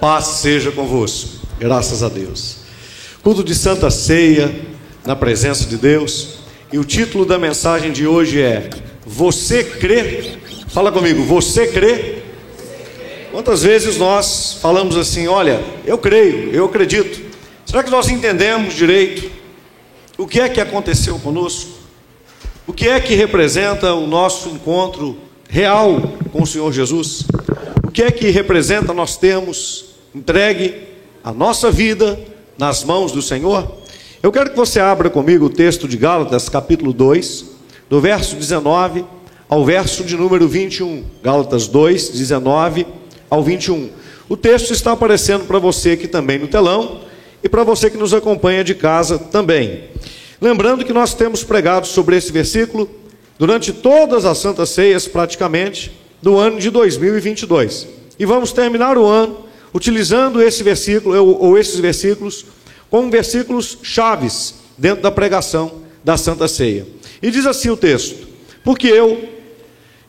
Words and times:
Paz 0.00 0.24
seja 0.26 0.70
convosco. 0.70 1.30
Graças 1.58 2.04
a 2.04 2.08
Deus. 2.08 2.58
Culto 3.20 3.42
de 3.42 3.52
Santa 3.52 3.90
Ceia, 3.90 4.54
na 5.04 5.16
presença 5.16 5.66
de 5.66 5.76
Deus. 5.76 6.38
E 6.72 6.78
o 6.78 6.84
título 6.84 7.26
da 7.26 7.36
mensagem 7.36 7.90
de 7.90 8.06
hoje 8.06 8.40
é: 8.40 8.70
Você 9.04 9.64
crê? 9.64 10.38
Fala 10.68 10.92
comigo, 10.92 11.24
você 11.24 11.66
crê? 11.66 12.18
Quantas 13.32 13.64
vezes 13.64 13.96
nós 13.96 14.58
falamos 14.62 14.96
assim: 14.96 15.26
Olha, 15.26 15.60
eu 15.84 15.98
creio, 15.98 16.52
eu 16.52 16.66
acredito. 16.66 17.20
Será 17.66 17.82
que 17.82 17.90
nós 17.90 18.08
entendemos 18.08 18.74
direito 18.74 19.28
o 20.16 20.28
que 20.28 20.40
é 20.40 20.48
que 20.48 20.60
aconteceu 20.60 21.18
conosco? 21.18 21.70
O 22.68 22.72
que 22.72 22.88
é 22.88 23.00
que 23.00 23.14
representa 23.14 23.94
o 23.94 24.06
nosso 24.06 24.48
encontro 24.50 25.18
real 25.48 26.00
com 26.30 26.42
o 26.42 26.46
Senhor 26.46 26.72
Jesus? 26.72 27.24
O 27.82 27.90
que 27.90 28.02
é 28.02 28.12
que 28.12 28.30
representa 28.30 28.94
nós 28.94 29.16
termos 29.16 29.87
entregue 30.14 30.74
a 31.22 31.32
nossa 31.32 31.70
vida 31.70 32.18
nas 32.56 32.84
mãos 32.84 33.12
do 33.12 33.22
Senhor? 33.22 33.78
Eu 34.22 34.32
quero 34.32 34.50
que 34.50 34.56
você 34.56 34.80
abra 34.80 35.10
comigo 35.10 35.46
o 35.46 35.50
texto 35.50 35.86
de 35.86 35.96
Gálatas, 35.96 36.48
capítulo 36.48 36.92
2, 36.92 37.44
do 37.88 38.00
verso 38.00 38.36
19 38.36 39.04
ao 39.48 39.64
verso 39.64 40.04
de 40.04 40.16
número 40.16 40.48
21. 40.48 41.04
Gálatas 41.22 41.66
2, 41.68 42.10
19 42.10 42.86
ao 43.30 43.42
21. 43.42 43.90
O 44.28 44.36
texto 44.36 44.72
está 44.72 44.92
aparecendo 44.92 45.46
para 45.46 45.58
você 45.58 45.92
aqui 45.92 46.06
também 46.06 46.38
no 46.38 46.48
telão 46.48 47.00
e 47.42 47.48
para 47.48 47.64
você 47.64 47.88
que 47.88 47.96
nos 47.96 48.12
acompanha 48.12 48.64
de 48.64 48.74
casa 48.74 49.18
também. 49.18 49.84
Lembrando 50.40 50.84
que 50.84 50.92
nós 50.92 51.14
temos 51.14 51.42
pregado 51.42 51.86
sobre 51.86 52.16
esse 52.16 52.30
versículo 52.30 52.88
durante 53.38 53.72
todas 53.72 54.24
as 54.24 54.38
santas 54.38 54.70
ceias, 54.70 55.06
praticamente, 55.06 55.92
do 56.20 56.36
ano 56.36 56.58
de 56.58 56.70
2022. 56.70 57.86
E 58.18 58.24
vamos 58.26 58.52
terminar 58.52 58.98
o 58.98 59.06
ano 59.06 59.47
utilizando 59.72 60.42
esse 60.42 60.62
versículo 60.62 61.16
ou, 61.40 61.58
esses 61.58 61.78
versículos 61.78 62.46
como 62.90 63.10
versículos 63.10 63.78
chaves 63.82 64.54
dentro 64.76 65.02
da 65.02 65.10
pregação 65.10 65.82
da 66.02 66.16
Santa 66.16 66.48
Ceia. 66.48 66.86
E 67.20 67.30
diz 67.30 67.46
assim 67.46 67.70
o 67.70 67.76
texto: 67.76 68.26
Porque 68.64 68.86
eu, 68.86 69.28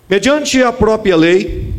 mediante 0.09 0.61
a 0.63 0.71
própria 0.71 1.15
lei, 1.15 1.73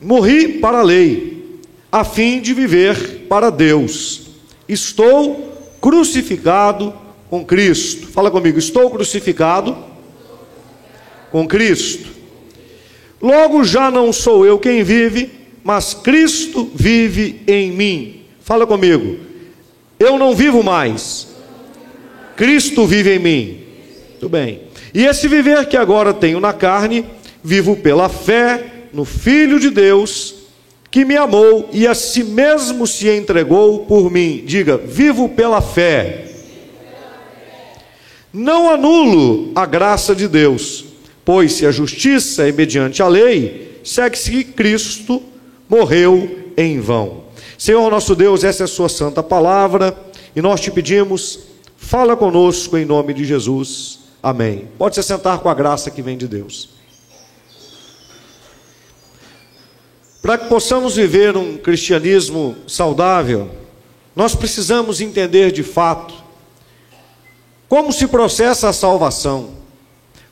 morri 0.00 0.58
para 0.58 0.78
a 0.80 0.82
lei, 0.82 1.60
a 1.90 2.04
fim 2.04 2.40
de 2.40 2.52
viver 2.52 3.26
para 3.28 3.50
Deus. 3.50 4.22
Estou 4.68 5.52
crucificado 5.80 6.92
com 7.30 7.44
Cristo. 7.44 8.06
Fala 8.08 8.30
comigo, 8.30 8.58
estou 8.58 8.90
crucificado 8.90 9.76
com 11.30 11.46
Cristo. 11.46 12.08
Logo 13.20 13.64
já 13.64 13.90
não 13.90 14.12
sou 14.12 14.44
eu 14.44 14.58
quem 14.58 14.82
vive, 14.82 15.30
mas 15.66 15.94
Cristo 15.94 16.70
vive 16.72 17.42
em 17.44 17.72
mim. 17.72 18.20
Fala 18.40 18.64
comigo. 18.64 19.18
Eu 19.98 20.16
não 20.16 20.32
vivo 20.32 20.62
mais. 20.62 21.26
Cristo 22.36 22.86
vive 22.86 23.16
em 23.16 23.18
mim. 23.18 23.60
Muito 24.10 24.28
bem. 24.28 24.60
E 24.94 25.04
esse 25.04 25.26
viver 25.26 25.66
que 25.66 25.76
agora 25.76 26.14
tenho 26.14 26.38
na 26.38 26.52
carne, 26.52 27.04
vivo 27.42 27.74
pela 27.74 28.08
fé 28.08 28.64
no 28.92 29.04
Filho 29.04 29.58
de 29.58 29.68
Deus, 29.70 30.36
que 30.88 31.04
me 31.04 31.16
amou 31.16 31.68
e 31.72 31.84
a 31.84 31.96
si 31.96 32.22
mesmo 32.22 32.86
se 32.86 33.08
entregou 33.08 33.86
por 33.86 34.08
mim. 34.08 34.44
Diga, 34.46 34.76
vivo 34.76 35.28
pela 35.30 35.60
fé. 35.60 36.26
Não 38.32 38.70
anulo 38.70 39.50
a 39.52 39.66
graça 39.66 40.14
de 40.14 40.28
Deus, 40.28 40.84
pois 41.24 41.54
se 41.54 41.66
a 41.66 41.72
justiça 41.72 42.48
é 42.48 42.52
mediante 42.52 43.02
a 43.02 43.08
lei, 43.08 43.80
segue-se 43.82 44.44
Cristo 44.44 45.34
morreu 45.68 46.52
em 46.56 46.80
vão. 46.80 47.24
Senhor 47.58 47.90
nosso 47.90 48.14
Deus, 48.14 48.44
essa 48.44 48.62
é 48.62 48.64
a 48.64 48.68
Sua 48.68 48.88
santa 48.88 49.22
palavra 49.22 49.96
e 50.34 50.42
nós 50.42 50.60
te 50.60 50.70
pedimos, 50.70 51.40
fala 51.76 52.16
conosco 52.16 52.76
em 52.76 52.84
nome 52.84 53.14
de 53.14 53.24
Jesus. 53.24 54.00
Amém. 54.22 54.68
Pode 54.76 54.94
se 54.94 55.02
sentar 55.02 55.38
com 55.38 55.48
a 55.48 55.54
graça 55.54 55.90
que 55.90 56.02
vem 56.02 56.16
de 56.16 56.28
Deus. 56.28 56.70
Para 60.20 60.38
que 60.38 60.48
possamos 60.48 60.96
viver 60.96 61.36
um 61.36 61.56
cristianismo 61.56 62.56
saudável, 62.66 63.48
nós 64.14 64.34
precisamos 64.34 65.00
entender 65.00 65.52
de 65.52 65.62
fato 65.62 66.14
como 67.68 67.92
se 67.92 68.06
processa 68.08 68.68
a 68.68 68.72
salvação, 68.72 69.50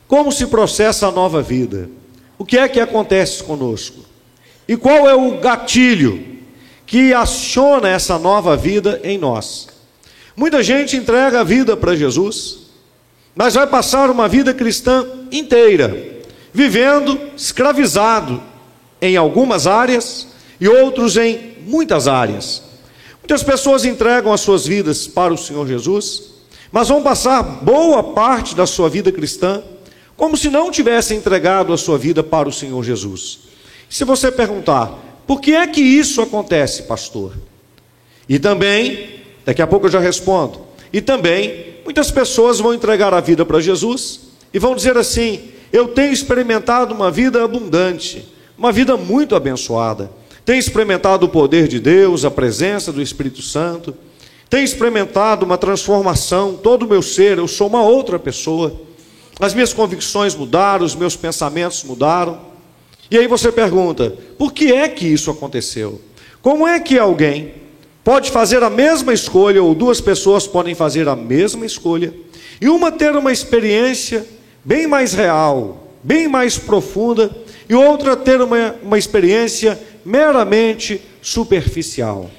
como 0.07 0.31
se 0.31 0.47
processa 0.47 1.07
a 1.07 1.11
nova 1.11 1.41
vida, 1.41 1.89
o 2.37 2.43
que 2.43 2.57
é 2.57 2.67
que 2.67 2.79
acontece 2.79 3.43
conosco. 3.43 4.14
E 4.67 4.75
qual 4.75 5.07
é 5.07 5.13
o 5.13 5.39
gatilho 5.39 6.23
que 6.85 7.13
aciona 7.13 7.89
essa 7.89 8.17
nova 8.17 8.55
vida 8.55 8.99
em 9.03 9.17
nós? 9.17 9.67
Muita 10.35 10.61
gente 10.61 10.97
entrega 10.97 11.41
a 11.41 11.43
vida 11.43 11.77
para 11.77 11.95
Jesus, 11.95 12.59
mas 13.35 13.53
vai 13.53 13.67
passar 13.67 14.09
uma 14.09 14.27
vida 14.27 14.53
cristã 14.53 15.05
inteira, 15.31 16.23
vivendo 16.53 17.19
escravizado 17.37 18.41
em 19.01 19.15
algumas 19.15 19.67
áreas 19.67 20.27
e 20.59 20.67
outros 20.67 21.15
em 21.17 21.55
muitas 21.65 22.07
áreas. 22.07 22.63
Muitas 23.19 23.43
pessoas 23.43 23.85
entregam 23.85 24.31
as 24.31 24.41
suas 24.41 24.65
vidas 24.65 25.07
para 25.07 25.33
o 25.33 25.37
Senhor 25.37 25.67
Jesus, 25.67 26.35
mas 26.71 26.89
vão 26.89 27.01
passar 27.01 27.41
boa 27.41 28.03
parte 28.03 28.55
da 28.55 28.65
sua 28.65 28.89
vida 28.89 29.11
cristã 29.11 29.63
como 30.17 30.37
se 30.37 30.49
não 30.49 30.71
tivessem 30.71 31.17
entregado 31.17 31.73
a 31.73 31.77
sua 31.77 31.97
vida 31.97 32.23
para 32.23 32.47
o 32.47 32.53
Senhor 32.53 32.83
Jesus. 32.83 33.39
Se 33.89 34.03
você 34.03 34.31
perguntar, 34.31 34.91
por 35.27 35.41
que 35.41 35.53
é 35.53 35.65
que 35.67 35.81
isso 35.81 36.21
acontece, 36.21 36.83
pastor? 36.83 37.33
E 38.27 38.39
também, 38.39 39.21
daqui 39.45 39.61
a 39.61 39.67
pouco 39.67 39.87
eu 39.87 39.91
já 39.91 39.99
respondo, 39.99 40.61
e 40.91 41.01
também, 41.01 41.75
muitas 41.83 42.09
pessoas 42.11 42.59
vão 42.59 42.73
entregar 42.73 43.13
a 43.13 43.19
vida 43.19 43.45
para 43.45 43.59
Jesus 43.59 44.21
e 44.53 44.59
vão 44.59 44.75
dizer 44.75 44.97
assim: 44.97 45.49
Eu 45.71 45.89
tenho 45.89 46.13
experimentado 46.13 46.93
uma 46.93 47.11
vida 47.11 47.43
abundante, 47.43 48.27
uma 48.57 48.71
vida 48.71 48.95
muito 48.95 49.35
abençoada, 49.35 50.09
tenho 50.43 50.59
experimentado 50.59 51.25
o 51.25 51.29
poder 51.29 51.67
de 51.67 51.79
Deus, 51.79 52.23
a 52.23 52.31
presença 52.31 52.91
do 52.91 53.01
Espírito 53.01 53.41
Santo, 53.41 53.95
tenho 54.49 54.63
experimentado 54.63 55.45
uma 55.45 55.57
transformação, 55.57 56.55
todo 56.55 56.83
o 56.83 56.89
meu 56.89 57.01
ser, 57.01 57.37
eu 57.37 57.47
sou 57.47 57.67
uma 57.67 57.81
outra 57.81 58.17
pessoa, 58.17 58.79
as 59.39 59.53
minhas 59.53 59.73
convicções 59.73 60.33
mudaram, 60.33 60.85
os 60.85 60.95
meus 60.95 61.15
pensamentos 61.15 61.83
mudaram. 61.83 62.54
E 63.09 63.17
aí 63.17 63.27
você 63.27 63.51
pergunta: 63.51 64.15
por 64.37 64.53
que 64.53 64.71
é 64.71 64.87
que 64.87 65.05
isso 65.05 65.29
aconteceu? 65.29 66.01
Como 66.41 66.67
é 66.67 66.79
que 66.79 66.97
alguém 66.97 67.53
pode 68.03 68.29
fazer 68.29 68.61
a 68.61 68.69
mesma 68.69 69.13
escolha, 69.13 69.63
ou 69.63 69.73
duas 69.73 69.99
pessoas 69.99 70.45
podem 70.45 70.75
fazer 70.75 71.07
a 71.07 71.15
mesma 71.15 71.65
escolha, 71.65 72.13
e 72.61 72.69
uma 72.69 72.91
ter 72.91 73.15
uma 73.15 73.31
experiência 73.31 74.25
bem 74.63 74.85
mais 74.85 75.13
real, 75.13 75.89
bem 76.03 76.27
mais 76.27 76.57
profunda, 76.57 77.35
e 77.67 77.73
outra 77.73 78.15
ter 78.15 78.39
uma, 78.41 78.75
uma 78.83 78.97
experiência 78.97 79.79
meramente 80.05 81.01
superficial? 81.21 82.29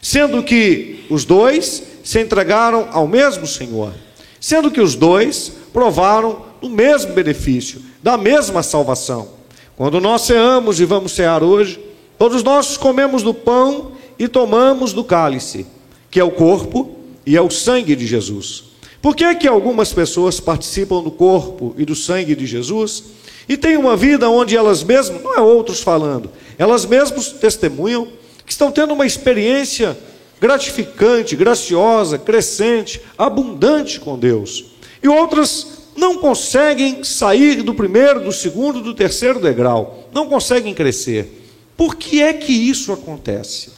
Sendo 0.00 0.44
que 0.44 1.04
os 1.10 1.24
dois 1.24 1.82
se 2.04 2.20
entregaram 2.20 2.88
ao 2.92 3.08
mesmo 3.08 3.48
Senhor, 3.48 3.92
sendo 4.40 4.70
que 4.70 4.80
os 4.80 4.94
dois 4.94 5.52
provaram 5.72 6.46
do 6.60 6.70
mesmo 6.70 7.12
benefício, 7.12 7.82
da 8.00 8.16
mesma 8.16 8.62
salvação. 8.62 9.35
Quando 9.76 10.00
nós 10.00 10.22
ceamos 10.22 10.80
e 10.80 10.86
vamos 10.86 11.12
cear 11.12 11.42
hoje, 11.42 11.78
todos 12.18 12.42
nós 12.42 12.78
comemos 12.78 13.22
do 13.22 13.34
pão 13.34 13.92
e 14.18 14.26
tomamos 14.26 14.94
do 14.94 15.04
cálice, 15.04 15.66
que 16.10 16.18
é 16.18 16.24
o 16.24 16.30
corpo 16.30 16.96
e 17.26 17.36
é 17.36 17.42
o 17.42 17.50
sangue 17.50 17.94
de 17.94 18.06
Jesus. 18.06 18.64
Por 19.02 19.14
que, 19.14 19.34
que 19.34 19.46
algumas 19.46 19.92
pessoas 19.92 20.40
participam 20.40 21.02
do 21.02 21.10
corpo 21.10 21.74
e 21.76 21.84
do 21.84 21.94
sangue 21.94 22.34
de 22.34 22.46
Jesus 22.46 23.04
e 23.46 23.54
têm 23.54 23.76
uma 23.76 23.94
vida 23.94 24.30
onde 24.30 24.56
elas 24.56 24.82
mesmas, 24.82 25.22
não 25.22 25.34
é 25.34 25.40
outros 25.40 25.82
falando, 25.82 26.30
elas 26.56 26.86
mesmas 26.86 27.28
testemunham 27.32 28.08
que 28.46 28.52
estão 28.52 28.72
tendo 28.72 28.94
uma 28.94 29.04
experiência 29.04 29.96
gratificante, 30.40 31.36
graciosa, 31.36 32.16
crescente, 32.16 33.02
abundante 33.18 34.00
com 34.00 34.18
Deus. 34.18 34.72
E 35.02 35.08
outras 35.08 35.75
não 35.96 36.18
conseguem 36.18 37.02
sair 37.02 37.62
do 37.62 37.74
primeiro, 37.74 38.20
do 38.20 38.32
segundo, 38.32 38.80
do 38.80 38.94
terceiro 38.94 39.40
degrau, 39.40 40.08
não 40.12 40.28
conseguem 40.28 40.74
crescer. 40.74 41.44
Por 41.76 41.96
que 41.96 42.22
é 42.22 42.32
que 42.32 42.52
isso 42.52 42.92
acontece? 42.92 43.70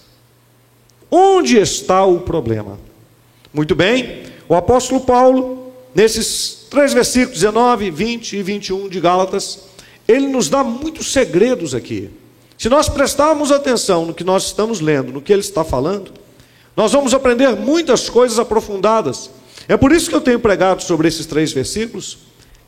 Onde 1.11 1.59
está 1.59 2.05
o 2.05 2.20
problema? 2.20 2.79
Muito 3.53 3.75
bem, 3.75 4.25
o 4.49 4.55
apóstolo 4.55 5.00
Paulo, 5.00 5.73
nesses 5.94 6.67
três 6.70 6.93
versículos, 6.93 7.41
19, 7.41 7.91
20 7.91 8.37
e 8.37 8.43
21 8.43 8.88
de 8.88 9.00
Gálatas, 9.00 9.61
ele 10.06 10.26
nos 10.26 10.49
dá 10.49 10.62
muitos 10.62 11.12
segredos 11.12 11.75
aqui. 11.75 12.11
Se 12.56 12.69
nós 12.69 12.88
prestarmos 12.88 13.53
atenção 13.53 14.05
no 14.05 14.14
que 14.14 14.25
nós 14.25 14.47
estamos 14.47 14.81
lendo, 14.81 15.12
no 15.12 15.23
que 15.23 15.32
ele 15.32 15.41
está 15.41 15.64
falando, 15.64 16.12
nós 16.76 16.93
vamos 16.93 17.14
aprender 17.14 17.56
muitas 17.56 18.09
coisas 18.09 18.38
aprofundadas 18.38 19.31
é 19.66 19.76
por 19.76 19.93
isso 19.93 20.08
que 20.08 20.14
eu 20.14 20.20
tenho 20.20 20.38
pregado 20.38 20.82
sobre 20.82 21.08
esses 21.08 21.26
três 21.26 21.52
versículos 21.52 22.19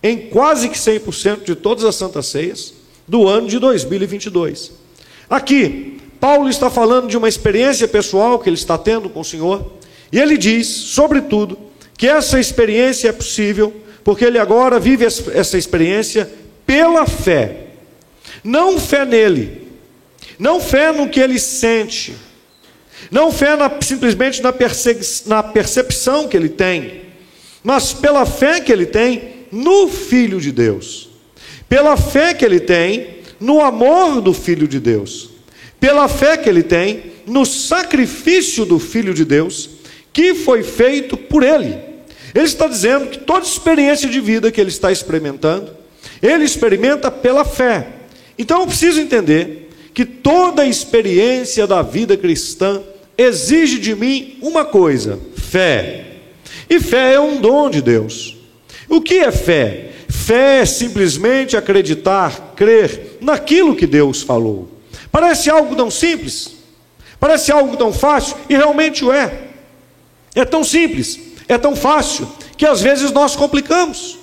em 0.03 0.29
quase 0.29 0.69
que 0.69 0.79
100% 0.79 1.45
de 1.45 1.55
todas 1.55 1.85
as 1.85 1.95
santas 1.95 2.27
ceias 2.27 2.75
do 3.07 3.29
ano 3.29 3.49
de 3.49 3.59
2022. 3.59 4.73
Aqui, 5.29 6.01
Paulo 6.19 6.49
está 6.49 6.71
falando 6.71 7.09
de 7.09 7.17
uma 7.17 7.29
experiência 7.29 7.87
pessoal 7.87 8.39
que 8.39 8.49
ele 8.49 8.57
está 8.57 8.77
tendo 8.77 9.09
com 9.09 9.21
o 9.21 9.25
Senhor, 9.25 9.73
e 10.13 10.19
ele 10.19 10.37
diz, 10.37 10.67
sobretudo, 10.67 11.59
que 11.97 12.09
essa 12.09 12.41
experiência 12.41 13.09
é 13.09 13.13
possível 13.13 13.75
porque 14.03 14.25
ele 14.25 14.39
agora 14.39 14.79
vive 14.81 15.05
essa 15.05 15.59
experiência 15.59 16.31
pela 16.67 17.07
fé. 17.07 17.67
Não 18.43 18.79
fé 18.79 19.05
nele, 19.05 19.69
não 20.39 20.61
fé 20.61 20.93
no 20.93 21.09
que 21.09 21.21
ele 21.21 21.39
sente, 21.39 22.15
não 23.11 23.31
fé 23.31 23.57
na, 23.57 23.71
simplesmente 23.81 24.43
na, 24.43 24.53
na 25.27 25.43
percepção 25.43 26.29
que 26.29 26.37
ele 26.37 26.49
tem, 26.49 27.03
mas 27.63 27.93
pela 27.93 28.25
fé 28.27 28.61
que 28.61 28.73
ele 28.73 28.87
tem 28.87 29.47
no 29.53 29.89
Filho 29.89 30.41
de 30.41 30.53
Deus, 30.53 31.09
pela 31.69 31.97
fé 31.97 32.35
que 32.35 32.45
ele 32.45 32.61
tem 32.61 33.19
no 33.39 33.61
amor 33.61 34.21
do 34.21 34.33
Filho 34.33 34.67
de 34.67 34.81
Deus, 34.81 35.31
pela 35.79 36.09
fé 36.09 36.37
que 36.37 36.49
ele 36.49 36.63
tem 36.63 37.13
no 37.27 37.47
sacrifício 37.47 38.65
do 38.65 38.79
Filho 38.79 39.15
de 39.15 39.25
Deus, 39.25 39.71
que 40.13 40.35
foi 40.35 40.63
feito 40.63 41.17
por 41.17 41.43
ele. 41.43 41.79
Ele 42.35 42.45
está 42.45 42.67
dizendo 42.67 43.07
que 43.07 43.19
toda 43.19 43.47
experiência 43.47 44.09
de 44.09 44.21
vida 44.21 44.53
que 44.53 44.61
ele 44.61 44.71
está 44.71 44.93
experimentando, 44.93 45.71
ele 46.23 46.45
experimenta 46.45 47.11
pela 47.11 47.45
fé. 47.45 47.89
Então 48.39 48.61
eu 48.61 48.67
preciso 48.67 49.01
entender 49.01 49.71
que 49.93 50.05
toda 50.05 50.67
experiência 50.67 51.67
da 51.67 51.83
vida 51.83 52.17
cristã 52.17 52.83
exige 53.21 53.79
de 53.79 53.95
mim 53.95 54.39
uma 54.41 54.65
coisa: 54.65 55.19
fé. 55.37 56.07
E 56.69 56.81
fé 56.81 57.15
é 57.15 57.21
um 57.21 57.41
dom 57.41 57.69
de 57.69 57.83
Deus. 57.83 58.37
O 58.89 59.01
que 59.01 59.19
é 59.19 59.31
fé? 59.31 59.91
Fé 60.09 60.61
é 60.61 60.67
simplesmente 60.67 61.57
acreditar, 61.57 62.55
crer 62.57 63.19
naquilo 63.21 63.77
que 63.77 63.87
Deus 63.87 64.23
falou. 64.23 64.69
Parece 65.11 65.51
algo 65.51 65.75
tão 65.77 65.91
simples, 65.91 66.57
parece 67.19 67.53
algo 67.53 67.77
tão 67.77 67.93
fácil, 67.93 68.37
e 68.49 68.57
realmente 68.57 69.05
o 69.05 69.13
é. 69.13 69.49
É 70.35 70.45
tão 70.45 70.63
simples, 70.63 71.19
é 71.49 71.59
tão 71.59 71.75
fácil, 71.75 72.31
que 72.57 72.67
às 72.67 72.81
vezes 72.81 73.11
nós 73.11 73.35
complicamos. 73.35 74.19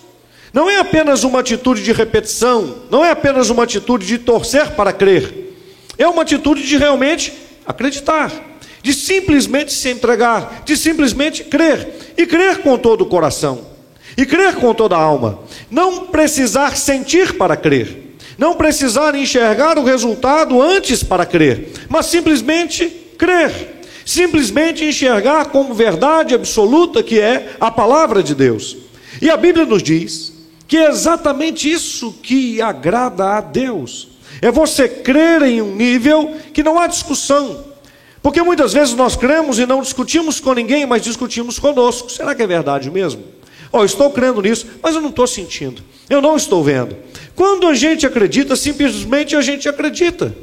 Não 0.54 0.70
é 0.70 0.80
apenas 0.80 1.24
uma 1.24 1.40
atitude 1.40 1.84
de 1.84 1.92
repetição, 1.92 2.84
não 2.90 3.04
é 3.04 3.12
apenas 3.12 3.50
uma 3.50 3.64
atitude 3.64 4.06
de 4.06 4.18
torcer 4.18 4.72
para 4.72 4.94
crer, 4.94 5.54
é 5.98 6.08
uma 6.08 6.22
atitude 6.22 6.66
de 6.66 6.78
realmente 6.78 7.34
acreditar, 7.66 8.32
de 8.88 8.94
simplesmente 8.94 9.74
se 9.74 9.90
entregar, 9.90 10.64
de 10.64 10.78
simplesmente 10.78 11.44
crer, 11.44 12.14
e 12.16 12.26
crer 12.26 12.60
com 12.60 12.78
todo 12.78 13.02
o 13.02 13.06
coração, 13.06 13.60
e 14.16 14.26
crer 14.26 14.56
com 14.56 14.74
toda 14.74 14.96
a 14.96 15.02
alma, 15.02 15.42
não 15.70 16.06
precisar 16.06 16.78
sentir 16.78 17.34
para 17.34 17.58
crer, 17.58 18.16
não 18.38 18.56
precisar 18.56 19.14
enxergar 19.14 19.78
o 19.78 19.84
resultado 19.84 20.62
antes 20.62 21.04
para 21.04 21.26
crer, 21.26 21.74
mas 21.90 22.06
simplesmente 22.06 22.88
crer 23.18 23.76
simplesmente 24.06 24.86
enxergar 24.86 25.48
como 25.48 25.74
verdade 25.74 26.34
absoluta 26.34 27.04
que 27.04 27.20
é 27.20 27.58
a 27.60 27.70
palavra 27.70 28.24
de 28.24 28.34
Deus. 28.34 28.78
E 29.22 29.30
a 29.30 29.36
Bíblia 29.36 29.66
nos 29.66 29.84
diz 29.84 30.32
que 30.66 30.78
é 30.78 30.88
exatamente 30.88 31.70
isso 31.70 32.14
que 32.24 32.62
agrada 32.62 33.26
a 33.32 33.42
Deus. 33.42 34.08
É 34.42 34.50
você 34.50 34.88
crer 34.88 35.42
em 35.42 35.62
um 35.62 35.76
nível 35.76 36.38
que 36.54 36.64
não 36.64 36.80
há 36.80 36.88
discussão. 36.88 37.68
Porque 38.28 38.42
muitas 38.42 38.74
vezes 38.74 38.94
nós 38.94 39.16
cremos 39.16 39.58
e 39.58 39.66
não 39.66 39.82
discutimos 39.82 40.42
com 40.42 40.54
ninguém, 40.54 40.86
mas 40.86 41.02
discutimos 41.02 41.58
conosco. 41.60 42.12
Será 42.12 42.36
que 42.36 42.44
é 42.44 42.46
verdade 42.46 42.92
mesmo? 42.92 43.24
Oh, 43.72 43.86
estou 43.86 44.12
crendo 44.12 44.42
nisso, 44.42 44.68
mas 44.84 44.96
eu 44.96 45.02
não 45.02 45.12
estou 45.12 45.26
sentindo, 45.26 45.82
eu 46.10 46.22
não 46.22 46.36
estou 46.36 46.62
vendo. 46.62 46.98
Quando 47.38 47.66
a 47.68 47.74
gente 47.74 48.06
acredita, 48.06 48.58
simplesmente 48.58 49.34
a 49.34 49.40
gente 49.40 49.70
acredita. 49.70 50.36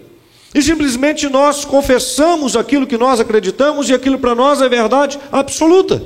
E 0.54 0.62
simplesmente 0.62 1.28
nós 1.28 1.66
confessamos 1.66 2.56
aquilo 2.56 2.86
que 2.86 2.96
nós 2.96 3.20
acreditamos 3.20 3.90
e 3.90 3.92
aquilo 3.92 4.18
para 4.18 4.34
nós 4.34 4.62
é 4.62 4.68
verdade 4.70 5.18
absoluta. 5.30 6.02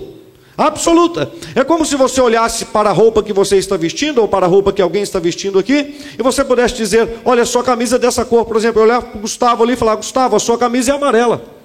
Absoluta. 0.57 1.31
É 1.55 1.63
como 1.63 1.87
se 1.87 1.95
você 1.95 2.21
olhasse 2.21 2.65
para 2.65 2.91
a 2.91 2.93
roupa 2.93 3.23
que 3.23 3.33
você 3.33 3.57
está 3.57 3.77
vestindo 3.77 4.19
ou 4.19 4.27
para 4.27 4.47
a 4.47 4.49
roupa 4.49 4.73
que 4.73 4.83
alguém 4.83 5.03
está 5.03 5.21
vestindo 5.21 5.61
aqui 5.61 5.95
e 6.19 6.23
você 6.25 6.45
pudesse 6.45 6.75
dizer: 6.75 7.21
Olha, 7.25 7.45
a 7.45 7.47
sua 7.47 7.63
camisa 7.63 7.95
é 7.95 7.99
dessa 8.01 8.25
cor. 8.25 8.47
Por 8.47 8.57
exemplo, 8.57 8.81
eu 8.81 8.85
olhar 8.85 9.01
para 9.01 9.17
o 9.17 9.21
Gustavo 9.21 9.63
ali 9.63 9.75
e 9.75 9.77
falar: 9.77 9.95
Gustavo, 9.95 10.35
a 10.35 10.41
sua 10.41 10.59
camisa 10.59 10.91
é 10.91 10.95
amarela. 10.97 11.57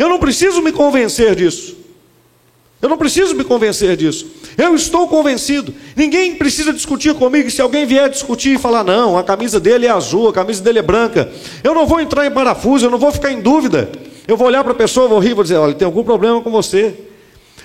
Eu 0.00 0.08
não 0.08 0.18
preciso 0.18 0.62
me 0.62 0.72
convencer 0.72 1.36
disso. 1.36 1.76
Eu 2.80 2.88
não 2.88 2.96
preciso 2.96 3.34
me 3.34 3.44
convencer 3.44 3.94
disso. 3.98 4.26
Eu 4.56 4.74
estou 4.74 5.06
convencido. 5.06 5.74
Ninguém 5.94 6.36
precisa 6.36 6.72
discutir 6.72 7.12
comigo. 7.12 7.50
Se 7.50 7.60
alguém 7.60 7.84
vier 7.84 8.08
discutir 8.08 8.54
e 8.54 8.58
falar, 8.58 8.82
não, 8.82 9.18
a 9.18 9.22
camisa 9.22 9.60
dele 9.60 9.84
é 9.84 9.90
azul, 9.90 10.30
a 10.30 10.32
camisa 10.32 10.62
dele 10.62 10.78
é 10.78 10.82
branca, 10.82 11.30
eu 11.62 11.74
não 11.74 11.86
vou 11.86 12.00
entrar 12.00 12.24
em 12.24 12.30
parafuso, 12.30 12.86
eu 12.86 12.90
não 12.90 12.96
vou 12.96 13.12
ficar 13.12 13.30
em 13.30 13.42
dúvida. 13.42 13.92
Eu 14.26 14.38
vou 14.38 14.46
olhar 14.46 14.64
para 14.64 14.72
a 14.72 14.76
pessoa, 14.76 15.06
vou 15.06 15.18
rir, 15.18 15.34
vou 15.34 15.42
dizer, 15.42 15.56
olha, 15.56 15.74
tem 15.74 15.84
algum 15.84 16.02
problema 16.02 16.40
com 16.40 16.50
você. 16.50 16.94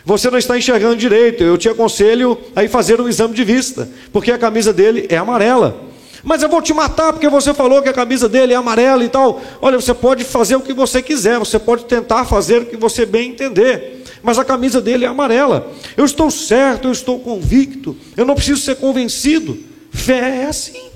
Você 0.04 0.30
não 0.30 0.38
está 0.38 0.58
enxergando 0.58 0.98
direito. 0.98 1.42
Eu 1.42 1.58
te 1.58 1.70
aconselho 1.70 2.38
a 2.54 2.66
ir 2.66 2.68
fazer 2.68 3.00
um 3.00 3.08
exame 3.08 3.34
de 3.34 3.46
vista, 3.46 3.88
porque 4.12 4.30
a 4.30 4.38
camisa 4.38 4.74
dele 4.74 5.06
é 5.08 5.16
amarela. 5.16 5.95
Mas 6.26 6.42
eu 6.42 6.50
vou 6.50 6.62
te 6.62 6.74
matar 6.74 7.14
porque 7.14 7.30
você 7.30 7.54
falou 7.54 7.82
que 7.82 7.88
a 7.88 7.94
camisa 7.94 8.28
dele 8.28 8.52
é 8.52 8.58
amarela 8.58 9.06
e 9.06 9.10
tal. 9.10 9.42
Olha, 9.62 9.80
você 9.80 9.94
pode 9.94 10.26
fazer 10.26 10.58
o 10.58 10.62
que 10.62 10.74
você 10.74 11.02
quiser, 11.02 11.40
você 11.40 11.58
pode 11.58 11.86
tentar 11.86 12.26
fazer 12.26 12.64
o 12.64 12.66
que 12.66 12.76
você 12.76 13.06
bem 13.06 13.30
entender 13.30 14.04
mas 14.26 14.40
a 14.40 14.44
camisa 14.44 14.82
dele 14.82 15.06
é 15.06 15.08
amarela. 15.08 15.72
Eu 15.96 16.04
estou 16.04 16.32
certo, 16.32 16.88
eu 16.88 16.92
estou 16.92 17.20
convicto, 17.20 17.96
eu 18.18 18.26
não 18.26 18.34
preciso 18.34 18.60
ser 18.60 18.76
convencido. 18.78 19.56
Fé 19.92 20.42
é 20.42 20.46
assim. 20.48 20.90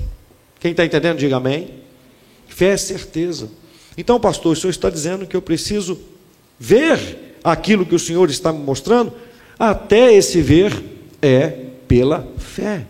Quem 0.60 0.72
está 0.72 0.84
entendendo, 0.84 1.20
diga 1.20 1.38
amém. 1.38 1.76
Fé 2.48 2.70
é 2.70 2.78
certeza. 2.78 3.52
Então, 3.96 4.20
pastor, 4.20 4.54
o 4.54 4.56
senhor 4.56 4.72
está 4.72 4.90
dizendo 4.90 5.28
que 5.28 5.36
eu 5.36 5.44
preciso 5.44 6.00
ver 6.60 7.36
aquilo 7.44 7.86
que 7.86 7.94
o 7.94 8.00
senhor 8.00 8.32
está 8.32 8.52
me 8.52 8.64
mostrando? 8.64 9.14
Até 9.60 10.12
esse 10.12 10.42
ver 10.42 10.84
é 11.22 11.50
pela 11.88 12.28
fé. 12.40 12.88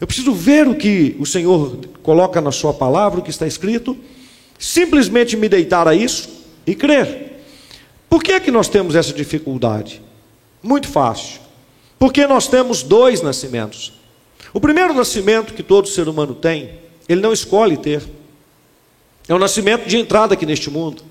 Eu 0.00 0.06
preciso 0.06 0.32
ver 0.32 0.68
o 0.68 0.74
que 0.74 1.16
o 1.18 1.26
Senhor 1.26 1.76
coloca 2.02 2.40
na 2.40 2.52
Sua 2.52 2.72
palavra, 2.72 3.20
o 3.20 3.22
que 3.22 3.30
está 3.30 3.46
escrito, 3.46 3.96
simplesmente 4.58 5.36
me 5.36 5.48
deitar 5.48 5.88
a 5.88 5.94
isso 5.94 6.28
e 6.66 6.74
crer. 6.74 7.40
Por 8.08 8.22
que 8.22 8.32
é 8.32 8.40
que 8.40 8.50
nós 8.50 8.68
temos 8.68 8.94
essa 8.94 9.12
dificuldade? 9.12 10.00
Muito 10.62 10.88
fácil. 10.88 11.40
Porque 11.98 12.26
nós 12.26 12.46
temos 12.46 12.82
dois 12.82 13.22
nascimentos. 13.22 13.92
O 14.52 14.60
primeiro 14.60 14.94
nascimento 14.94 15.52
que 15.52 15.62
todo 15.62 15.88
ser 15.88 16.08
humano 16.08 16.34
tem, 16.34 16.70
ele 17.08 17.20
não 17.20 17.32
escolhe 17.32 17.76
ter. 17.76 18.02
É 19.28 19.34
o 19.34 19.38
nascimento 19.38 19.86
de 19.86 19.98
entrada 19.98 20.34
aqui 20.34 20.46
neste 20.46 20.70
mundo. 20.70 21.02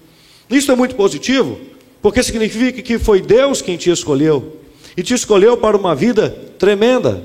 Isso 0.50 0.72
é 0.72 0.76
muito 0.76 0.96
positivo, 0.96 1.60
porque 2.02 2.24
significa 2.24 2.82
que 2.82 2.98
foi 2.98 3.22
Deus 3.22 3.62
quem 3.62 3.78
te 3.78 3.92
escolheu 3.92 4.58
e 4.96 5.04
te 5.04 5.14
escolheu 5.14 5.58
para 5.58 5.78
uma 5.78 5.94
vida 5.94 6.30
tremenda. 6.58 7.24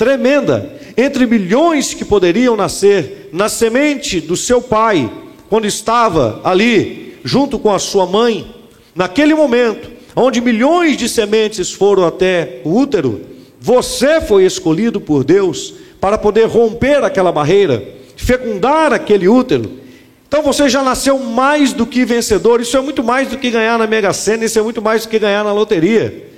Tremenda, 0.00 0.72
entre 0.96 1.26
milhões 1.26 1.92
que 1.92 2.04
poderiam 2.04 2.56
nascer 2.56 3.28
na 3.32 3.48
semente 3.48 4.20
do 4.20 4.36
seu 4.36 4.62
pai, 4.62 5.12
quando 5.48 5.66
estava 5.66 6.40
ali 6.42 7.18
junto 7.22 7.58
com 7.58 7.72
a 7.72 7.78
sua 7.78 8.06
mãe, 8.06 8.60
Naquele 8.94 9.34
momento, 9.34 9.90
onde 10.16 10.40
milhões 10.40 10.96
de 10.96 11.08
sementes 11.08 11.70
foram 11.72 12.04
até 12.06 12.60
o 12.64 12.76
útero, 12.76 13.20
você 13.60 14.20
foi 14.20 14.44
escolhido 14.44 15.00
por 15.00 15.22
Deus 15.22 15.74
para 16.00 16.18
poder 16.18 16.46
romper 16.46 17.04
aquela 17.04 17.30
barreira, 17.30 17.82
fecundar 18.16 18.92
aquele 18.92 19.28
útero. 19.28 19.78
Então 20.26 20.42
você 20.42 20.68
já 20.68 20.82
nasceu 20.82 21.18
mais 21.18 21.72
do 21.72 21.86
que 21.86 22.04
vencedor. 22.04 22.60
Isso 22.60 22.76
é 22.76 22.80
muito 22.80 23.02
mais 23.02 23.28
do 23.28 23.38
que 23.38 23.50
ganhar 23.50 23.78
na 23.78 23.86
Mega 23.86 24.12
Sena, 24.12 24.44
isso 24.44 24.58
é 24.58 24.62
muito 24.62 24.80
mais 24.80 25.02
do 25.02 25.08
que 25.08 25.18
ganhar 25.18 25.44
na 25.44 25.52
loteria. 25.52 26.28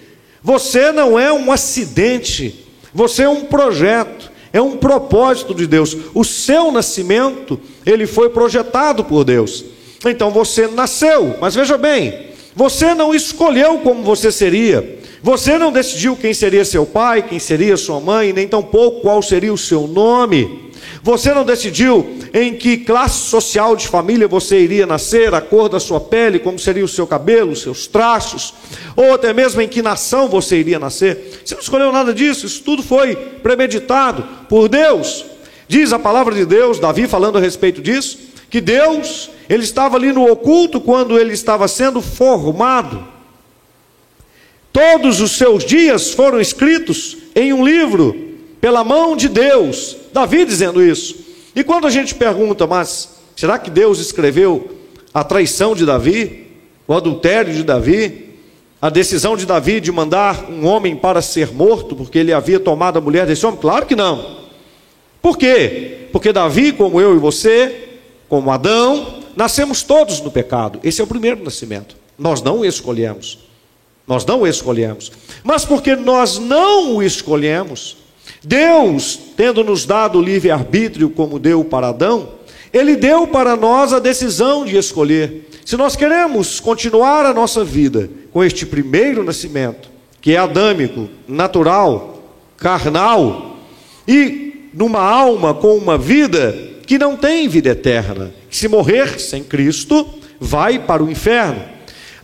Você 0.42 0.90
não 0.92 1.18
é 1.18 1.32
um 1.32 1.52
acidente, 1.52 2.64
você 2.94 3.22
é 3.22 3.28
um 3.28 3.44
projeto, 3.44 4.30
é 4.52 4.60
um 4.60 4.76
propósito 4.76 5.54
de 5.54 5.66
Deus. 5.66 5.96
O 6.14 6.24
seu 6.24 6.70
nascimento, 6.70 7.58
ele 7.86 8.06
foi 8.06 8.30
projetado 8.30 9.04
por 9.04 9.24
Deus. 9.24 9.64
Então 10.04 10.30
você 10.30 10.66
nasceu, 10.66 11.36
mas 11.40 11.54
veja 11.54 11.78
bem, 11.78 12.26
você 12.54 12.94
não 12.94 13.14
escolheu 13.14 13.78
como 13.78 14.02
você 14.02 14.30
seria. 14.30 15.00
Você 15.22 15.56
não 15.56 15.70
decidiu 15.70 16.16
quem 16.16 16.34
seria 16.34 16.64
seu 16.64 16.84
pai, 16.84 17.22
quem 17.22 17.38
seria 17.38 17.76
sua 17.76 18.00
mãe, 18.00 18.32
nem 18.32 18.48
tampouco 18.48 19.02
qual 19.02 19.22
seria 19.22 19.52
o 19.52 19.58
seu 19.58 19.86
nome. 19.86 20.71
Você 21.02 21.34
não 21.34 21.44
decidiu 21.44 22.16
em 22.32 22.54
que 22.54 22.76
classe 22.76 23.28
social 23.28 23.74
de 23.74 23.88
família 23.88 24.28
você 24.28 24.60
iria 24.60 24.86
nascer, 24.86 25.34
a 25.34 25.40
cor 25.40 25.68
da 25.68 25.80
sua 25.80 26.00
pele, 26.00 26.38
como 26.38 26.60
seria 26.60 26.84
o 26.84 26.88
seu 26.88 27.08
cabelo, 27.08 27.50
os 27.50 27.62
seus 27.62 27.88
traços, 27.88 28.54
ou 28.94 29.12
até 29.12 29.32
mesmo 29.32 29.60
em 29.60 29.66
que 29.66 29.82
nação 29.82 30.28
você 30.28 30.58
iria 30.58 30.78
nascer. 30.78 31.40
Você 31.44 31.54
não 31.54 31.62
escolheu 31.62 31.90
nada 31.90 32.14
disso, 32.14 32.46
isso 32.46 32.62
tudo 32.62 32.84
foi 32.84 33.16
premeditado 33.16 34.22
por 34.48 34.68
Deus. 34.68 35.24
Diz 35.66 35.92
a 35.92 35.98
palavra 35.98 36.36
de 36.36 36.46
Deus, 36.46 36.78
Davi 36.78 37.08
falando 37.08 37.36
a 37.36 37.40
respeito 37.40 37.82
disso, 37.82 38.18
que 38.48 38.60
Deus 38.60 39.28
ele 39.48 39.64
estava 39.64 39.96
ali 39.96 40.12
no 40.12 40.30
oculto 40.30 40.80
quando 40.80 41.18
ele 41.18 41.32
estava 41.32 41.66
sendo 41.66 42.00
formado. 42.00 43.08
Todos 44.72 45.20
os 45.20 45.32
seus 45.32 45.64
dias 45.64 46.12
foram 46.12 46.40
escritos 46.40 47.16
em 47.34 47.52
um 47.52 47.64
livro 47.64 48.31
pela 48.62 48.84
mão 48.84 49.16
de 49.16 49.28
Deus. 49.28 49.96
Davi 50.12 50.44
dizendo 50.44 50.80
isso. 50.80 51.16
E 51.52 51.64
quando 51.64 51.84
a 51.84 51.90
gente 51.90 52.14
pergunta, 52.14 52.64
mas 52.64 53.16
será 53.34 53.58
que 53.58 53.68
Deus 53.68 53.98
escreveu 53.98 54.70
a 55.12 55.24
traição 55.24 55.74
de 55.74 55.84
Davi, 55.84 56.46
o 56.86 56.94
adultério 56.94 57.52
de 57.52 57.64
Davi, 57.64 58.36
a 58.80 58.88
decisão 58.88 59.36
de 59.36 59.46
Davi 59.46 59.80
de 59.80 59.90
mandar 59.90 60.48
um 60.48 60.64
homem 60.64 60.94
para 60.94 61.20
ser 61.20 61.52
morto, 61.52 61.96
porque 61.96 62.20
ele 62.20 62.32
havia 62.32 62.60
tomado 62.60 62.98
a 62.98 63.00
mulher 63.00 63.26
desse 63.26 63.44
homem? 63.44 63.60
Claro 63.60 63.84
que 63.84 63.96
não. 63.96 64.42
Por 65.20 65.36
quê? 65.36 66.06
Porque 66.12 66.32
Davi, 66.32 66.70
como 66.70 67.00
eu 67.00 67.16
e 67.16 67.18
você, 67.18 67.88
como 68.28 68.48
Adão, 68.48 69.22
nascemos 69.34 69.82
todos 69.82 70.20
no 70.20 70.30
pecado. 70.30 70.78
Esse 70.84 71.00
é 71.00 71.04
o 71.04 71.08
primeiro 71.08 71.42
nascimento. 71.42 71.96
Nós 72.16 72.40
não 72.40 72.60
o 72.60 72.64
escolhemos. 72.64 73.40
Nós 74.06 74.24
não 74.24 74.42
o 74.42 74.46
escolhemos. 74.46 75.10
Mas 75.42 75.64
porque 75.64 75.96
nós 75.96 76.38
não 76.38 76.94
o 76.94 77.02
escolhemos, 77.02 78.01
Deus, 78.44 79.18
tendo 79.36 79.62
nos 79.62 79.84
dado 79.84 80.20
livre-arbítrio 80.20 81.10
como 81.10 81.38
deu 81.38 81.64
para 81.64 81.88
Adão, 81.88 82.28
ele 82.72 82.96
deu 82.96 83.26
para 83.26 83.56
nós 83.56 83.92
a 83.92 83.98
decisão 83.98 84.64
de 84.64 84.76
escolher. 84.76 85.48
Se 85.64 85.76
nós 85.76 85.94
queremos 85.94 86.58
continuar 86.58 87.24
a 87.24 87.34
nossa 87.34 87.62
vida 87.64 88.10
com 88.32 88.42
este 88.42 88.66
primeiro 88.66 89.22
nascimento, 89.22 89.90
que 90.20 90.32
é 90.32 90.38
adâmico, 90.38 91.08
natural, 91.28 92.22
carnal, 92.56 93.56
e 94.08 94.70
numa 94.72 95.00
alma 95.00 95.54
com 95.54 95.76
uma 95.76 95.98
vida 95.98 96.56
que 96.86 96.98
não 96.98 97.16
tem 97.16 97.48
vida 97.48 97.70
eterna, 97.70 98.32
que 98.50 98.56
se 98.56 98.68
morrer 98.68 99.20
sem 99.20 99.44
Cristo, 99.44 100.06
vai 100.40 100.78
para 100.78 101.02
o 101.02 101.10
inferno. 101.10 101.62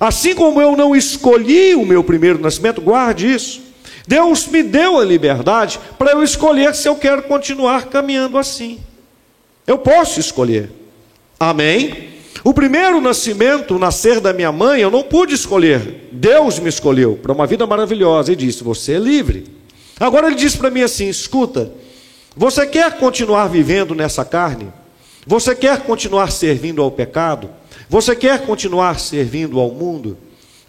Assim 0.00 0.34
como 0.34 0.60
eu 0.60 0.76
não 0.76 0.94
escolhi 0.94 1.74
o 1.74 1.84
meu 1.84 2.02
primeiro 2.02 2.38
nascimento, 2.40 2.80
guarde 2.80 3.32
isso. 3.32 3.67
Deus 4.08 4.46
me 4.46 4.62
deu 4.62 4.98
a 4.98 5.04
liberdade 5.04 5.78
para 5.98 6.12
eu 6.12 6.22
escolher 6.22 6.74
se 6.74 6.88
eu 6.88 6.96
quero 6.96 7.24
continuar 7.24 7.88
caminhando 7.88 8.38
assim. 8.38 8.80
Eu 9.66 9.76
posso 9.76 10.18
escolher. 10.18 10.72
Amém? 11.38 12.08
O 12.42 12.54
primeiro 12.54 13.02
nascimento, 13.02 13.76
o 13.76 13.78
nascer 13.78 14.18
da 14.18 14.32
minha 14.32 14.50
mãe, 14.50 14.80
eu 14.80 14.90
não 14.90 15.02
pude 15.02 15.34
escolher. 15.34 16.08
Deus 16.10 16.58
me 16.58 16.70
escolheu 16.70 17.18
para 17.22 17.34
uma 17.34 17.46
vida 17.46 17.66
maravilhosa 17.66 18.32
e 18.32 18.36
disse: 18.36 18.64
Você 18.64 18.94
é 18.94 18.98
livre. 18.98 19.44
Agora 20.00 20.28
ele 20.28 20.36
disse 20.36 20.56
para 20.56 20.70
mim 20.70 20.80
assim: 20.80 21.06
Escuta, 21.06 21.70
você 22.34 22.66
quer 22.66 22.96
continuar 22.96 23.48
vivendo 23.48 23.94
nessa 23.94 24.24
carne? 24.24 24.72
Você 25.26 25.54
quer 25.54 25.82
continuar 25.82 26.32
servindo 26.32 26.80
ao 26.80 26.90
pecado? 26.90 27.50
Você 27.90 28.16
quer 28.16 28.46
continuar 28.46 28.98
servindo 28.98 29.60
ao 29.60 29.70
mundo? 29.70 30.16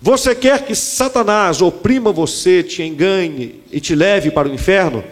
Você 0.01 0.33
quer 0.33 0.65
que 0.65 0.73
Satanás 0.73 1.61
oprima 1.61 2.11
você, 2.11 2.63
te 2.63 2.81
engane 2.81 3.61
e 3.71 3.79
te 3.81 3.93
leve 3.93 4.31
para 4.31 4.47
o 4.47 4.53
inferno? 4.53 5.03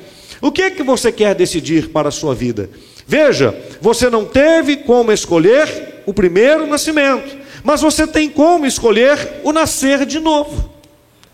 O 0.41 0.51
que 0.51 0.61
é 0.61 0.71
que 0.71 0.83
você 0.83 1.11
quer 1.11 1.35
decidir 1.35 1.89
para 1.89 2.07
a 2.07 2.11
sua 2.11 2.33
vida? 2.33 2.69
Veja, 3.05 3.57
você 3.81 4.09
não 4.09 4.25
teve 4.25 4.77
como 4.77 5.11
escolher 5.11 6.03
o 6.05 6.13
primeiro 6.13 6.65
nascimento, 6.67 7.37
mas 7.63 7.81
você 7.81 8.07
tem 8.07 8.29
como 8.29 8.65
escolher 8.65 9.41
o 9.43 9.51
nascer 9.51 10.05
de 10.05 10.19
novo. 10.19 10.71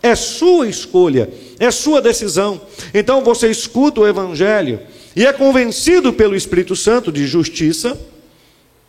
É 0.02 0.16
sua 0.16 0.68
escolha, 0.68 1.30
é 1.60 1.70
sua 1.70 2.02
decisão. 2.02 2.60
Então 2.94 3.24
você 3.24 3.50
escuta 3.50 4.02
o 4.02 4.08
Evangelho 4.08 4.80
e 5.16 5.26
é 5.26 5.32
convencido 5.32 6.12
pelo 6.12 6.36
Espírito 6.36 6.76
Santo 6.76 7.12
de 7.12 7.28
justiça, 7.28 8.00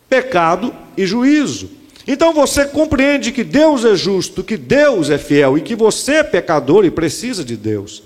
pecado 0.09 0.73
e 0.97 1.05
juízo. 1.05 1.69
Então 2.07 2.33
você 2.33 2.65
compreende 2.65 3.31
que 3.31 3.43
Deus 3.43 3.83
é 3.83 3.95
justo, 3.95 4.43
que 4.43 4.57
Deus 4.57 5.09
é 5.09 5.17
fiel 5.17 5.57
e 5.57 5.61
que 5.61 5.75
você 5.75 6.15
é 6.15 6.23
pecador 6.23 6.85
e 6.85 6.91
precisa 6.91 7.43
de 7.43 7.57
Deus. 7.57 8.03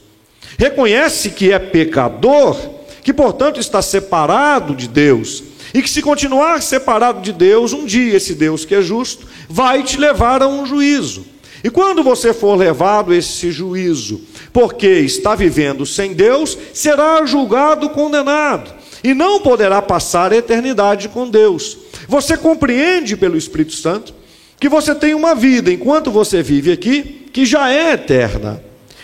Reconhece 0.57 1.31
que 1.31 1.51
é 1.51 1.59
pecador, 1.59 2.57
que 3.03 3.13
portanto 3.13 3.59
está 3.59 3.81
separado 3.81 4.73
de 4.73 4.87
Deus, 4.87 5.43
e 5.73 5.81
que 5.81 5.89
se 5.89 6.01
continuar 6.01 6.61
separado 6.61 7.21
de 7.21 7.31
Deus, 7.31 7.73
um 7.73 7.85
dia 7.85 8.15
esse 8.15 8.33
Deus 8.33 8.65
que 8.65 8.73
é 8.73 8.81
justo 8.81 9.27
vai 9.47 9.83
te 9.83 9.97
levar 9.97 10.41
a 10.41 10.47
um 10.47 10.65
juízo. 10.65 11.25
E 11.61 11.69
quando 11.69 12.01
você 12.01 12.33
for 12.33 12.55
levado 12.55 13.11
a 13.11 13.17
esse 13.17 13.51
juízo, 13.51 14.21
porque 14.53 14.87
está 14.87 15.35
vivendo 15.35 15.85
sem 15.85 16.13
Deus, 16.13 16.57
será 16.73 17.25
julgado 17.25 17.89
condenado 17.89 18.78
e 19.03 19.13
não 19.13 19.41
poderá 19.41 19.81
passar 19.81 20.31
a 20.31 20.37
eternidade 20.37 21.09
com 21.09 21.29
Deus. 21.29 21.77
Você 22.07 22.35
compreende 22.37 23.15
pelo 23.15 23.37
Espírito 23.37 23.73
Santo 23.73 24.13
que 24.59 24.67
você 24.67 24.93
tem 24.93 25.13
uma 25.13 25.33
vida 25.33 25.71
enquanto 25.71 26.11
você 26.11 26.43
vive 26.43 26.71
aqui 26.71 27.27
que 27.31 27.45
já 27.45 27.71
é 27.71 27.93
eterna, 27.93 28.61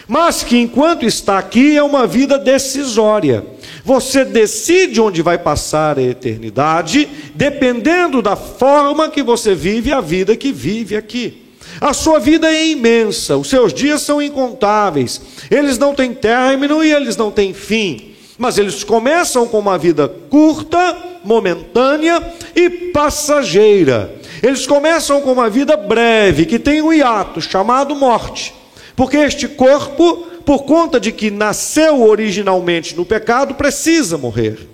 mas 0.07 0.43
que 0.43 0.57
enquanto 0.57 1.05
está 1.05 1.37
aqui 1.37 1.77
é 1.77 1.83
uma 1.83 2.05
vida 2.05 2.37
decisória. 2.37 3.45
Você 3.83 4.25
decide 4.25 4.99
onde 4.99 5.21
vai 5.21 5.37
passar 5.37 5.97
a 5.97 6.03
eternidade, 6.03 7.07
dependendo 7.33 8.21
da 8.21 8.35
forma 8.35 9.09
que 9.09 9.23
você 9.23 9.55
vive 9.55 9.91
a 9.91 10.01
vida 10.01 10.35
que 10.35 10.51
vive 10.51 10.95
aqui. 10.95 11.43
A 11.79 11.93
sua 11.93 12.19
vida 12.19 12.47
é 12.47 12.67
imensa, 12.67 13.37
os 13.37 13.49
seus 13.49 13.73
dias 13.73 14.01
são 14.01 14.21
incontáveis, 14.21 15.21
eles 15.51 15.77
não 15.77 15.93
têm 15.93 16.13
término 16.13 16.83
e 16.83 16.91
eles 16.91 17.17
não 17.17 17.31
têm 17.31 17.53
fim. 17.53 18.14
Mas 18.37 18.57
eles 18.57 18.83
começam 18.83 19.47
com 19.47 19.59
uma 19.59 19.77
vida 19.77 20.07
curta, 20.07 20.97
momentânea 21.23 22.21
e 22.55 22.69
passageira. 22.69 24.13
Eles 24.43 24.67
começam 24.67 25.21
com 25.21 25.31
uma 25.31 25.49
vida 25.49 25.77
breve, 25.77 26.45
que 26.45 26.59
tem 26.59 26.81
um 26.81 26.91
hiato 26.91 27.41
chamado 27.41 27.95
morte. 27.95 28.53
Porque 28.95 29.17
este 29.17 29.47
corpo, 29.47 30.27
por 30.45 30.63
conta 30.63 30.99
de 30.99 31.11
que 31.11 31.31
nasceu 31.31 32.01
originalmente 32.01 32.95
no 32.95 33.05
pecado, 33.05 33.55
precisa 33.55 34.17
morrer. 34.17 34.69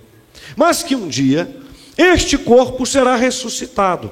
Mas 0.56 0.82
que 0.82 0.94
um 0.94 1.08
dia 1.08 1.48
este 1.96 2.38
corpo 2.38 2.86
será 2.86 3.16
ressuscitado, 3.16 4.10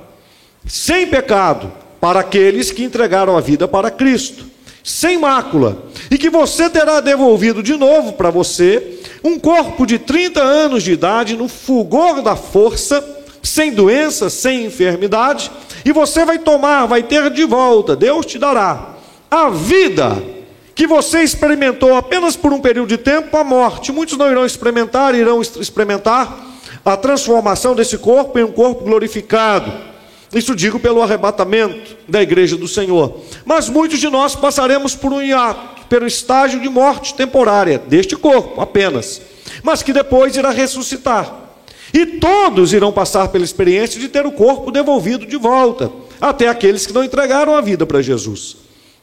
sem 0.66 1.06
pecado, 1.06 1.72
para 2.00 2.20
aqueles 2.20 2.70
que 2.70 2.84
entregaram 2.84 3.36
a 3.36 3.40
vida 3.40 3.66
para 3.66 3.90
Cristo, 3.90 4.46
sem 4.82 5.18
mácula, 5.18 5.86
e 6.10 6.16
que 6.16 6.30
você 6.30 6.68
terá 6.68 7.00
devolvido 7.00 7.62
de 7.62 7.76
novo 7.76 8.12
para 8.14 8.30
você 8.30 8.89
um 9.22 9.38
corpo 9.38 9.86
de 9.86 9.98
30 9.98 10.40
anos 10.40 10.82
de 10.82 10.92
idade, 10.92 11.36
no 11.36 11.48
fulgor 11.48 12.22
da 12.22 12.36
força, 12.36 13.04
sem 13.42 13.72
doença, 13.72 14.30
sem 14.30 14.64
enfermidade, 14.64 15.50
e 15.84 15.92
você 15.92 16.24
vai 16.24 16.38
tomar, 16.38 16.86
vai 16.86 17.02
ter 17.02 17.30
de 17.30 17.44
volta, 17.44 17.96
Deus 17.96 18.26
te 18.26 18.38
dará 18.38 18.94
a 19.30 19.48
vida 19.48 20.22
que 20.74 20.86
você 20.86 21.22
experimentou 21.22 21.94
apenas 21.94 22.36
por 22.36 22.52
um 22.52 22.60
período 22.60 22.88
de 22.88 22.96
tempo, 22.96 23.36
a 23.36 23.44
morte. 23.44 23.92
Muitos 23.92 24.16
não 24.16 24.30
irão 24.30 24.46
experimentar, 24.46 25.14
irão 25.14 25.40
experimentar 25.42 26.46
a 26.82 26.96
transformação 26.96 27.74
desse 27.74 27.98
corpo 27.98 28.38
em 28.38 28.44
um 28.44 28.52
corpo 28.52 28.84
glorificado. 28.84 29.89
Isso 30.32 30.54
digo 30.54 30.78
pelo 30.78 31.02
arrebatamento 31.02 31.96
da 32.06 32.22
igreja 32.22 32.56
do 32.56 32.68
Senhor. 32.68 33.20
Mas 33.44 33.68
muitos 33.68 33.98
de 33.98 34.08
nós 34.08 34.36
passaremos 34.36 34.94
por 34.94 35.12
um 35.12 35.20
hiato 35.20 35.80
pelo 35.88 36.06
estágio 36.06 36.60
de 36.60 36.68
morte 36.68 37.14
temporária 37.14 37.78
deste 37.78 38.16
corpo 38.16 38.60
apenas, 38.60 39.20
mas 39.62 39.82
que 39.82 39.92
depois 39.92 40.36
irá 40.36 40.50
ressuscitar. 40.50 41.34
E 41.92 42.06
todos 42.06 42.72
irão 42.72 42.92
passar 42.92 43.28
pela 43.28 43.44
experiência 43.44 44.00
de 44.00 44.08
ter 44.08 44.24
o 44.24 44.30
corpo 44.30 44.70
devolvido 44.70 45.26
de 45.26 45.36
volta, 45.36 45.90
até 46.20 46.46
aqueles 46.46 46.86
que 46.86 46.92
não 46.92 47.02
entregaram 47.02 47.56
a 47.56 47.60
vida 47.60 47.84
para 47.84 48.00
Jesus. 48.00 48.56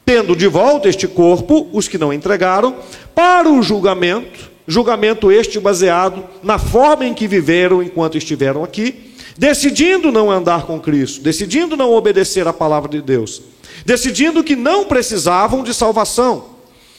Tendo 0.06 0.34
de 0.34 0.48
volta 0.48 0.88
este 0.88 1.06
corpo, 1.06 1.68
os 1.74 1.90
que 1.90 1.98
não 1.98 2.14
entregaram, 2.14 2.78
para 3.14 3.50
o 3.52 3.62
julgamento, 3.62 4.50
julgamento 4.66 5.30
este 5.30 5.60
baseado 5.60 6.24
na 6.42 6.58
forma 6.58 7.06
em 7.06 7.14
que 7.14 7.28
viveram 7.28 7.84
enquanto 7.84 8.18
estiveram 8.18 8.64
aqui, 8.64 9.14
decidindo 9.38 10.12
não 10.12 10.32
andar 10.32 10.66
com 10.66 10.80
Cristo, 10.80 11.22
decidindo 11.22 11.78
não 11.78 11.94
obedecer 11.94 12.48
à 12.48 12.54
palavra 12.54 12.90
de 12.90 13.02
Deus, 13.02 13.42
decidindo 13.86 14.44
que 14.44 14.56
não 14.56 14.86
precisavam 14.86 15.64
de 15.64 15.74
salvação, 15.74 16.46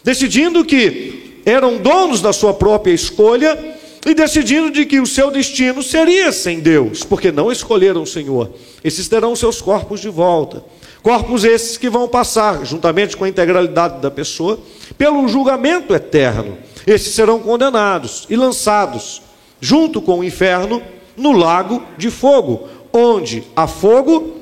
decidindo 0.05 0.65
que 0.65 1.41
eram 1.45 1.79
donos 1.79 2.21
da 2.21 2.33
sua 2.33 2.55
própria 2.55 2.93
escolha 2.93 3.77
e 4.07 4.15
decidindo 4.15 4.71
de 4.71 4.87
que 4.87 5.01
o 5.01 5.07
seu 5.07 5.31
destino 5.31 5.83
seria 5.83 6.31
sem 6.31 6.61
Deus, 6.61 7.03
porque 7.03 7.33
não 7.33 7.51
escolheram 7.51 8.03
o 8.03 8.07
Senhor. 8.07 8.51
Esses 8.85 9.09
terão 9.09 9.35
seus 9.35 9.61
corpos 9.61 10.01
de 10.01 10.09
volta. 10.09 10.65
Corpos 11.03 11.45
esses 11.45 11.77
que 11.77 11.89
vão 11.89 12.09
passar, 12.09 12.65
juntamente 12.65 13.17
com 13.17 13.25
a 13.25 13.29
integralidade 13.29 14.01
da 14.01 14.11
pessoa, 14.11 14.59
pelo 14.97 15.27
julgamento 15.29 15.95
eterno. 15.95 16.59
Esses 16.87 17.15
serão 17.15 17.39
condenados 17.41 18.27
e 18.31 18.37
lançados, 18.37 19.23
junto 19.61 20.01
com 20.01 20.21
o 20.21 20.25
inferno, 20.25 20.83
no 21.19 21.33
lago 21.33 21.83
de 21.97 22.11
fogo, 22.11 22.69
onde 22.93 23.45
há 23.55 23.67
fogo, 23.67 24.39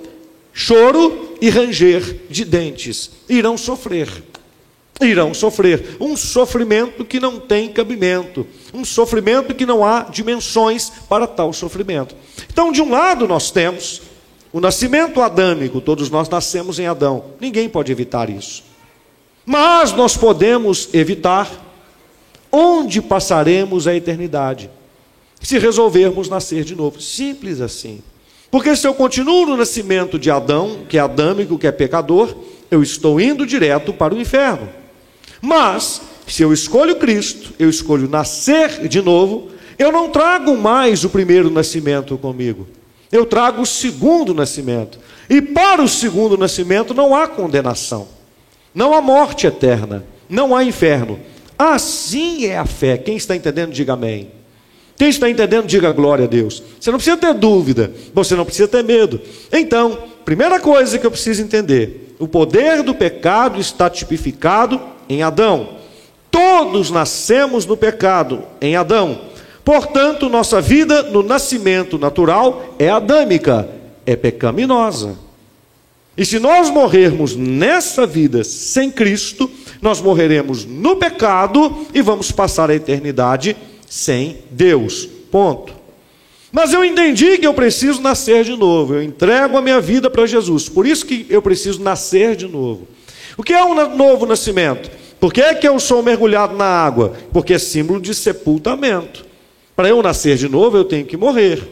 choro 0.52 1.36
e 1.40 1.50
ranger 1.50 2.20
de 2.30 2.44
dentes. 2.44 3.10
Irão 3.28 3.56
sofrer 3.56 4.08
irão 5.04 5.34
sofrer 5.34 5.96
um 6.00 6.16
sofrimento 6.16 7.04
que 7.04 7.20
não 7.20 7.38
tem 7.38 7.68
cabimento, 7.68 8.46
um 8.72 8.84
sofrimento 8.84 9.54
que 9.54 9.66
não 9.66 9.84
há 9.84 10.04
dimensões 10.04 10.90
para 11.08 11.26
tal 11.26 11.52
sofrimento. 11.52 12.14
Então, 12.50 12.72
de 12.72 12.80
um 12.80 12.90
lado, 12.90 13.28
nós 13.28 13.50
temos 13.50 14.02
o 14.52 14.60
nascimento 14.60 15.20
adâmico, 15.20 15.80
todos 15.80 16.08
nós 16.08 16.28
nascemos 16.28 16.78
em 16.78 16.86
Adão, 16.86 17.24
ninguém 17.40 17.68
pode 17.68 17.92
evitar 17.92 18.30
isso. 18.30 18.64
Mas 19.44 19.92
nós 19.92 20.16
podemos 20.16 20.88
evitar 20.94 21.50
onde 22.50 23.02
passaremos 23.02 23.86
a 23.86 23.94
eternidade, 23.94 24.70
se 25.46 25.60
resolvermos 25.60 26.28
nascer 26.28 26.64
de 26.64 26.74
novo. 26.74 27.00
Simples 27.00 27.60
assim. 27.60 28.00
Porque 28.50 28.74
se 28.74 28.84
eu 28.84 28.92
continuo 28.92 29.46
no 29.46 29.56
nascimento 29.56 30.18
de 30.18 30.28
Adão, 30.28 30.78
que 30.88 30.98
é 30.98 31.00
adâmico, 31.00 31.56
que 31.56 31.68
é 31.68 31.70
pecador, 31.70 32.36
eu 32.68 32.82
estou 32.82 33.20
indo 33.20 33.46
direto 33.46 33.92
para 33.92 34.12
o 34.12 34.20
inferno. 34.20 34.68
Mas, 35.40 36.02
se 36.26 36.42
eu 36.42 36.52
escolho 36.52 36.96
Cristo, 36.96 37.52
eu 37.60 37.70
escolho 37.70 38.08
nascer 38.08 38.88
de 38.88 39.00
novo, 39.00 39.52
eu 39.78 39.92
não 39.92 40.10
trago 40.10 40.56
mais 40.56 41.04
o 41.04 41.10
primeiro 41.10 41.48
nascimento 41.48 42.18
comigo. 42.18 42.66
Eu 43.12 43.24
trago 43.24 43.62
o 43.62 43.66
segundo 43.66 44.34
nascimento. 44.34 44.98
E 45.30 45.40
para 45.40 45.80
o 45.80 45.88
segundo 45.88 46.36
nascimento 46.36 46.92
não 46.92 47.14
há 47.14 47.28
condenação. 47.28 48.08
Não 48.74 48.92
há 48.92 49.00
morte 49.00 49.46
eterna. 49.46 50.04
Não 50.28 50.56
há 50.56 50.64
inferno. 50.64 51.20
Assim 51.56 52.46
é 52.46 52.58
a 52.58 52.66
fé. 52.66 52.98
Quem 52.98 53.16
está 53.16 53.36
entendendo, 53.36 53.70
diga 53.70 53.92
amém. 53.92 54.35
Quem 54.96 55.08
está 55.08 55.28
entendendo, 55.28 55.66
diga 55.66 55.92
glória 55.92 56.24
a 56.24 56.28
Deus. 56.28 56.62
Você 56.80 56.90
não 56.90 56.98
precisa 56.98 57.16
ter 57.16 57.34
dúvida, 57.34 57.92
você 58.14 58.34
não 58.34 58.44
precisa 58.44 58.66
ter 58.66 58.82
medo. 58.82 59.20
Então, 59.52 59.98
primeira 60.24 60.58
coisa 60.58 60.98
que 60.98 61.06
eu 61.06 61.10
preciso 61.10 61.42
entender: 61.42 62.14
o 62.18 62.26
poder 62.26 62.82
do 62.82 62.94
pecado 62.94 63.60
está 63.60 63.90
tipificado 63.90 64.80
em 65.08 65.22
Adão. 65.22 65.76
Todos 66.30 66.90
nascemos 66.90 67.66
no 67.66 67.76
pecado 67.76 68.42
em 68.60 68.74
Adão. 68.76 69.20
Portanto, 69.64 70.28
nossa 70.28 70.60
vida 70.60 71.02
no 71.02 71.22
nascimento 71.22 71.98
natural 71.98 72.74
é 72.78 72.88
adâmica, 72.88 73.68
é 74.06 74.14
pecaminosa. 74.14 75.18
E 76.16 76.24
se 76.24 76.38
nós 76.38 76.70
morrermos 76.70 77.36
nessa 77.36 78.06
vida 78.06 78.42
sem 78.42 78.90
Cristo, 78.90 79.50
nós 79.82 80.00
morreremos 80.00 80.64
no 80.64 80.96
pecado 80.96 81.86
e 81.92 82.00
vamos 82.00 82.32
passar 82.32 82.70
a 82.70 82.74
eternidade 82.74 83.54
sem 83.86 84.38
Deus. 84.50 85.08
Ponto. 85.30 85.74
Mas 86.52 86.72
eu 86.72 86.84
entendi 86.84 87.38
que 87.38 87.46
eu 87.46 87.54
preciso 87.54 88.00
nascer 88.00 88.44
de 88.44 88.56
novo. 88.56 88.94
Eu 88.94 89.02
entrego 89.02 89.56
a 89.56 89.62
minha 89.62 89.80
vida 89.80 90.08
para 90.08 90.26
Jesus. 90.26 90.68
Por 90.68 90.86
isso 90.86 91.04
que 91.04 91.26
eu 91.28 91.42
preciso 91.42 91.82
nascer 91.82 92.34
de 92.36 92.48
novo. 92.48 92.86
O 93.36 93.42
que 93.42 93.52
é 93.52 93.64
um 93.64 93.94
novo 93.94 94.24
nascimento? 94.24 94.90
Por 95.20 95.32
que, 95.32 95.40
é 95.40 95.54
que 95.54 95.68
eu 95.68 95.78
sou 95.80 96.02
mergulhado 96.02 96.56
na 96.56 96.64
água? 96.64 97.14
Porque 97.32 97.54
é 97.54 97.58
símbolo 97.58 98.00
de 98.00 98.14
sepultamento. 98.14 99.24
Para 99.74 99.88
eu 99.88 100.02
nascer 100.02 100.36
de 100.36 100.48
novo, 100.48 100.76
eu 100.76 100.84
tenho 100.84 101.04
que 101.04 101.16
morrer. 101.16 101.62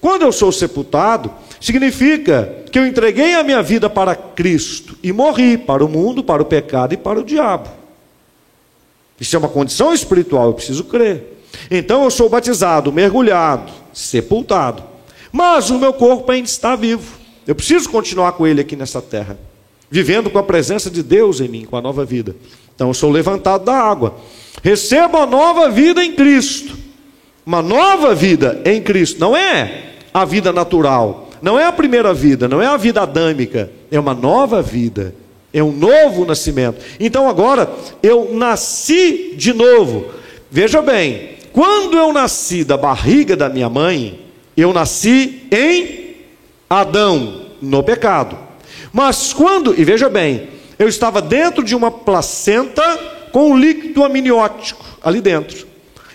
Quando 0.00 0.22
eu 0.22 0.32
sou 0.32 0.52
sepultado, 0.52 1.30
significa 1.60 2.64
que 2.70 2.78
eu 2.78 2.86
entreguei 2.86 3.34
a 3.34 3.42
minha 3.42 3.62
vida 3.62 3.88
para 3.88 4.14
Cristo 4.14 4.98
e 5.02 5.12
morri 5.12 5.56
para 5.56 5.84
o 5.84 5.88
mundo, 5.88 6.22
para 6.22 6.42
o 6.42 6.46
pecado 6.46 6.92
e 6.92 6.96
para 6.96 7.20
o 7.20 7.24
diabo. 7.24 7.70
Isso 9.18 9.34
é 9.34 9.38
uma 9.38 9.48
condição 9.48 9.94
espiritual, 9.94 10.48
eu 10.48 10.54
preciso 10.54 10.84
crer. 10.84 11.33
Então 11.70 12.04
eu 12.04 12.10
sou 12.10 12.28
batizado, 12.28 12.92
mergulhado, 12.92 13.72
sepultado. 13.92 14.82
Mas 15.32 15.70
o 15.70 15.78
meu 15.78 15.92
corpo 15.92 16.30
ainda 16.30 16.48
está 16.48 16.76
vivo. 16.76 17.18
Eu 17.46 17.54
preciso 17.54 17.88
continuar 17.90 18.32
com 18.32 18.46
ele 18.46 18.60
aqui 18.60 18.76
nessa 18.76 19.02
terra, 19.02 19.38
vivendo 19.90 20.30
com 20.30 20.38
a 20.38 20.42
presença 20.42 20.90
de 20.90 21.02
Deus 21.02 21.40
em 21.40 21.48
mim, 21.48 21.64
com 21.64 21.76
a 21.76 21.82
nova 21.82 22.04
vida. 22.04 22.34
Então 22.74 22.88
eu 22.88 22.94
sou 22.94 23.10
levantado 23.10 23.64
da 23.64 23.74
água. 23.74 24.14
Recebo 24.62 25.18
a 25.18 25.26
nova 25.26 25.70
vida 25.70 26.04
em 26.04 26.12
Cristo. 26.12 26.76
Uma 27.44 27.60
nova 27.60 28.14
vida 28.14 28.62
em 28.64 28.80
Cristo. 28.80 29.20
Não 29.20 29.36
é 29.36 29.92
a 30.12 30.24
vida 30.24 30.52
natural. 30.52 31.24
Não 31.44 31.60
é 31.60 31.66
a 31.66 31.72
primeira 31.72 32.14
vida, 32.14 32.48
não 32.48 32.62
é 32.62 32.66
a 32.66 32.78
vida 32.78 33.02
adâmica, 33.02 33.70
é 33.90 34.00
uma 34.00 34.14
nova 34.14 34.62
vida, 34.62 35.14
é 35.52 35.62
um 35.62 35.70
novo 35.70 36.24
nascimento. 36.24 36.82
Então 36.98 37.28
agora 37.28 37.70
eu 38.02 38.30
nasci 38.32 39.34
de 39.36 39.52
novo. 39.52 40.06
Veja 40.50 40.80
bem, 40.80 41.33
quando 41.54 41.96
eu 41.96 42.12
nasci 42.12 42.64
da 42.64 42.76
barriga 42.76 43.36
da 43.36 43.48
minha 43.48 43.70
mãe, 43.70 44.20
eu 44.56 44.72
nasci 44.72 45.46
em 45.52 46.16
Adão, 46.68 47.42
no 47.62 47.80
pecado. 47.80 48.36
Mas 48.92 49.32
quando, 49.32 49.72
e 49.78 49.84
veja 49.84 50.08
bem, 50.08 50.48
eu 50.76 50.88
estava 50.88 51.22
dentro 51.22 51.62
de 51.62 51.76
uma 51.76 51.92
placenta 51.92 52.82
com 53.30 53.52
um 53.52 53.56
líquido 53.56 54.02
amniótico 54.02 54.84
ali 55.00 55.20
dentro. 55.20 55.64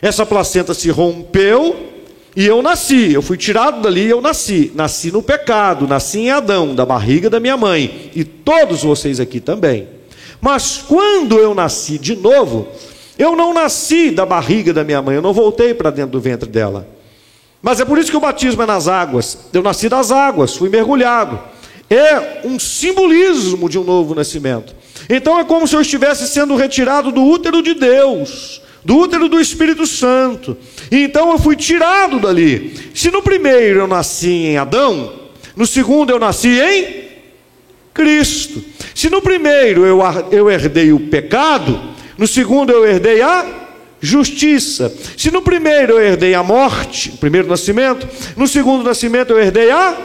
Essa 0.01 0.25
placenta 0.25 0.73
se 0.73 0.89
rompeu 0.89 1.87
e 2.35 2.45
eu 2.45 2.61
nasci, 2.61 3.13
eu 3.13 3.21
fui 3.21 3.37
tirado 3.37 3.81
dali 3.81 4.07
e 4.07 4.09
eu 4.09 4.19
nasci. 4.19 4.73
Nasci 4.75 5.09
no 5.09 5.23
pecado, 5.23 5.87
nasci 5.87 6.19
em 6.19 6.31
Adão, 6.31 6.75
da 6.75 6.85
barriga 6.85 7.29
da 7.29 7.39
minha 7.39 7.55
mãe. 7.55 8.11
E 8.13 8.25
todos 8.25 8.83
vocês 8.83 9.21
aqui 9.21 9.39
também. 9.39 9.87
Mas 10.41 10.83
quando 10.85 11.37
eu 11.37 11.55
nasci 11.55 11.97
de 11.97 12.13
novo, 12.17 12.67
eu 13.19 13.35
não 13.35 13.53
nasci 13.53 14.09
da 14.09 14.25
barriga 14.25 14.73
da 14.73 14.83
minha 14.83 15.01
mãe, 15.01 15.15
eu 15.15 15.21
não 15.21 15.33
voltei 15.33 15.73
para 15.73 15.91
dentro 15.91 16.13
do 16.13 16.19
ventre 16.19 16.49
dela. 16.49 16.87
Mas 17.61 17.79
é 17.79 17.85
por 17.85 17.97
isso 17.97 18.09
que 18.09 18.17
o 18.17 18.21
batismo 18.21 18.63
é 18.63 18.65
nas 18.65 18.87
águas. 18.87 19.37
Eu 19.53 19.61
nasci 19.61 19.89
das 19.89 20.11
águas, 20.11 20.55
fui 20.55 20.69
mergulhado. 20.69 21.39
É 21.89 22.41
um 22.45 22.57
simbolismo 22.57 23.69
de 23.69 23.77
um 23.77 23.83
novo 23.83 24.15
nascimento. 24.15 24.73
Então 25.09 25.37
é 25.37 25.43
como 25.43 25.67
se 25.67 25.75
eu 25.75 25.81
estivesse 25.81 26.27
sendo 26.27 26.55
retirado 26.55 27.11
do 27.11 27.21
útero 27.21 27.61
de 27.61 27.73
Deus 27.73 28.61
do 28.83 28.97
útero 28.97 29.27
do 29.27 29.39
Espírito 29.39 29.85
Santo. 29.85 30.57
E 30.91 31.03
então 31.03 31.31
eu 31.31 31.37
fui 31.37 31.55
tirado 31.55 32.19
dali. 32.19 32.73
Se 32.93 33.11
no 33.11 33.21
primeiro 33.21 33.81
eu 33.81 33.87
nasci 33.87 34.29
em 34.29 34.57
Adão, 34.57 35.13
no 35.55 35.67
segundo 35.67 36.11
eu 36.11 36.19
nasci 36.19 36.59
em 36.59 37.09
Cristo. 37.93 38.63
Se 38.95 39.09
no 39.09 39.21
primeiro 39.21 39.85
eu, 39.85 39.99
eu 40.31 40.49
herdei 40.49 40.91
o 40.91 40.99
pecado, 40.99 41.79
no 42.19 42.27
segundo 42.27 42.69
eu 42.71 42.85
herdei 42.85 43.21
a 43.21 43.45
justiça. 44.01 44.93
Se 45.17 45.31
no 45.31 45.41
primeiro 45.41 45.93
eu 45.93 46.01
herdei 46.01 46.35
a 46.35 46.43
morte, 46.43 47.11
primeiro 47.11 47.47
nascimento, 47.47 48.05
no 48.35 48.45
segundo 48.45 48.83
nascimento 48.83 49.31
eu 49.31 49.39
herdei 49.39 49.71
a 49.71 49.95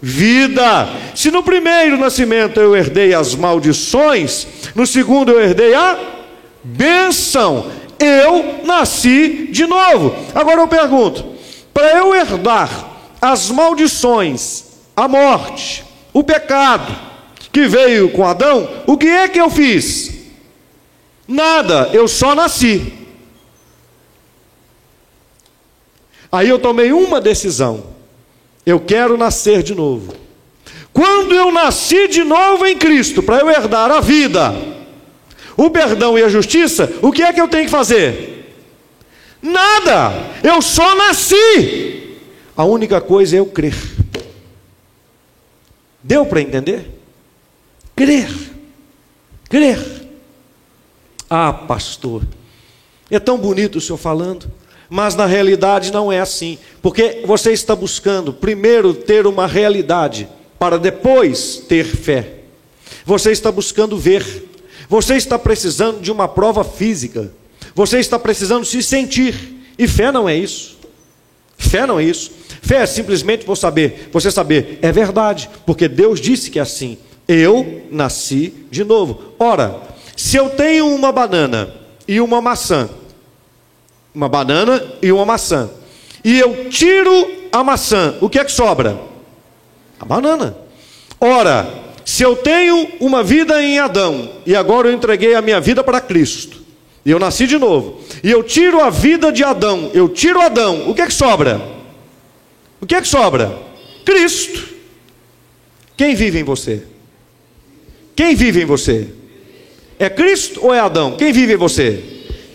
vida. 0.00 0.88
Se 1.16 1.32
no 1.32 1.42
primeiro 1.42 1.96
nascimento 1.98 2.60
eu 2.60 2.76
herdei 2.76 3.12
as 3.12 3.34
maldições, 3.34 4.46
no 4.76 4.86
segundo 4.86 5.32
eu 5.32 5.40
herdei 5.40 5.74
a 5.74 5.98
bênção 6.62 7.66
eu 7.98 8.60
nasci 8.64 9.48
de 9.50 9.66
novo. 9.66 10.14
Agora 10.32 10.60
eu 10.60 10.68
pergunto: 10.68 11.24
para 11.74 11.98
eu 11.98 12.14
herdar 12.14 12.70
as 13.20 13.50
maldições, 13.50 14.64
a 14.96 15.08
morte, 15.08 15.84
o 16.12 16.22
pecado 16.22 16.96
que 17.52 17.66
veio 17.66 18.10
com 18.10 18.24
Adão, 18.24 18.68
o 18.86 18.96
que 18.96 19.08
é 19.08 19.28
que 19.28 19.40
eu 19.40 19.50
fiz? 19.50 20.11
Nada, 21.32 21.88
eu 21.94 22.06
só 22.06 22.34
nasci. 22.34 22.92
Aí 26.30 26.46
eu 26.46 26.58
tomei 26.58 26.92
uma 26.92 27.22
decisão. 27.22 27.86
Eu 28.66 28.78
quero 28.78 29.16
nascer 29.16 29.62
de 29.62 29.74
novo. 29.74 30.14
Quando 30.92 31.34
eu 31.34 31.50
nasci 31.50 32.06
de 32.06 32.22
novo 32.22 32.66
em 32.66 32.76
Cristo, 32.76 33.22
para 33.22 33.38
eu 33.38 33.48
herdar 33.48 33.90
a 33.90 33.98
vida, 33.98 34.54
o 35.56 35.70
perdão 35.70 36.18
e 36.18 36.22
a 36.22 36.28
justiça, 36.28 36.92
o 37.00 37.10
que 37.10 37.22
é 37.22 37.32
que 37.32 37.40
eu 37.40 37.48
tenho 37.48 37.64
que 37.64 37.70
fazer? 37.70 38.54
Nada, 39.40 40.12
eu 40.42 40.60
só 40.60 40.94
nasci. 40.94 42.18
A 42.54 42.64
única 42.64 43.00
coisa 43.00 43.36
é 43.36 43.38
eu 43.38 43.46
crer. 43.46 43.74
Deu 46.02 46.26
para 46.26 46.42
entender? 46.42 46.90
Crer, 47.96 48.28
crer. 49.48 50.01
Ah, 51.34 51.50
pastor, 51.50 52.22
é 53.10 53.18
tão 53.18 53.38
bonito 53.38 53.76
o 53.76 53.80
senhor 53.80 53.96
falando, 53.96 54.52
mas 54.90 55.14
na 55.14 55.24
realidade 55.24 55.90
não 55.90 56.12
é 56.12 56.20
assim, 56.20 56.58
porque 56.82 57.22
você 57.24 57.52
está 57.52 57.74
buscando 57.74 58.34
primeiro 58.34 58.92
ter 58.92 59.26
uma 59.26 59.46
realidade, 59.46 60.28
para 60.58 60.78
depois 60.78 61.56
ter 61.66 61.84
fé. 61.84 62.34
Você 63.06 63.32
está 63.32 63.50
buscando 63.50 63.96
ver, 63.96 64.46
você 64.90 65.14
está 65.14 65.38
precisando 65.38 66.02
de 66.02 66.12
uma 66.12 66.28
prova 66.28 66.62
física. 66.62 67.32
Você 67.74 67.98
está 67.98 68.18
precisando 68.18 68.66
se 68.66 68.82
sentir. 68.82 69.72
E 69.78 69.88
fé 69.88 70.12
não 70.12 70.28
é 70.28 70.36
isso. 70.36 70.76
Fé 71.56 71.86
não 71.86 71.98
é 71.98 72.04
isso. 72.04 72.30
Fé 72.60 72.82
é 72.82 72.86
simplesmente 72.86 73.46
você 73.46 73.62
saber, 73.62 74.10
você 74.12 74.30
saber, 74.30 74.78
é 74.82 74.92
verdade, 74.92 75.48
porque 75.64 75.88
Deus 75.88 76.20
disse 76.20 76.50
que 76.50 76.58
é 76.58 76.62
assim. 76.62 76.98
Eu 77.26 77.84
nasci 77.90 78.52
de 78.70 78.84
novo. 78.84 79.32
Ora, 79.38 79.91
se 80.16 80.36
eu 80.36 80.50
tenho 80.50 80.86
uma 80.88 81.10
banana 81.10 81.72
e 82.06 82.20
uma 82.20 82.40
maçã, 82.40 82.88
uma 84.14 84.28
banana 84.28 84.82
e 85.00 85.10
uma 85.10 85.24
maçã, 85.24 85.70
e 86.24 86.38
eu 86.38 86.68
tiro 86.68 87.30
a 87.50 87.64
maçã, 87.64 88.16
o 88.20 88.28
que 88.28 88.38
é 88.38 88.44
que 88.44 88.52
sobra? 88.52 88.98
A 89.98 90.04
banana. 90.04 90.56
Ora, 91.20 91.68
se 92.04 92.22
eu 92.22 92.36
tenho 92.36 92.88
uma 93.00 93.22
vida 93.22 93.62
em 93.62 93.78
Adão 93.78 94.30
e 94.44 94.54
agora 94.54 94.88
eu 94.88 94.92
entreguei 94.92 95.34
a 95.34 95.42
minha 95.42 95.60
vida 95.60 95.82
para 95.82 96.00
Cristo, 96.00 96.60
e 97.04 97.10
eu 97.10 97.18
nasci 97.18 97.46
de 97.46 97.58
novo, 97.58 98.00
e 98.22 98.30
eu 98.30 98.42
tiro 98.42 98.80
a 98.80 98.90
vida 98.90 99.32
de 99.32 99.42
Adão, 99.42 99.90
eu 99.92 100.08
tiro 100.08 100.40
Adão, 100.40 100.88
o 100.88 100.94
que 100.94 101.02
é 101.02 101.06
que 101.06 101.14
sobra? 101.14 101.60
O 102.80 102.86
que 102.86 102.94
é 102.94 103.00
que 103.00 103.08
sobra? 103.08 103.56
Cristo. 104.04 104.72
Quem 105.96 106.14
vive 106.14 106.40
em 106.40 106.44
você? 106.44 106.84
Quem 108.14 108.34
vive 108.34 108.62
em 108.62 108.66
você? 108.66 109.08
É 110.02 110.10
Cristo 110.10 110.58
ou 110.64 110.74
é 110.74 110.80
Adão? 110.80 111.16
Quem 111.16 111.32
vive 111.32 111.52
em 111.52 111.56
você? 111.56 112.02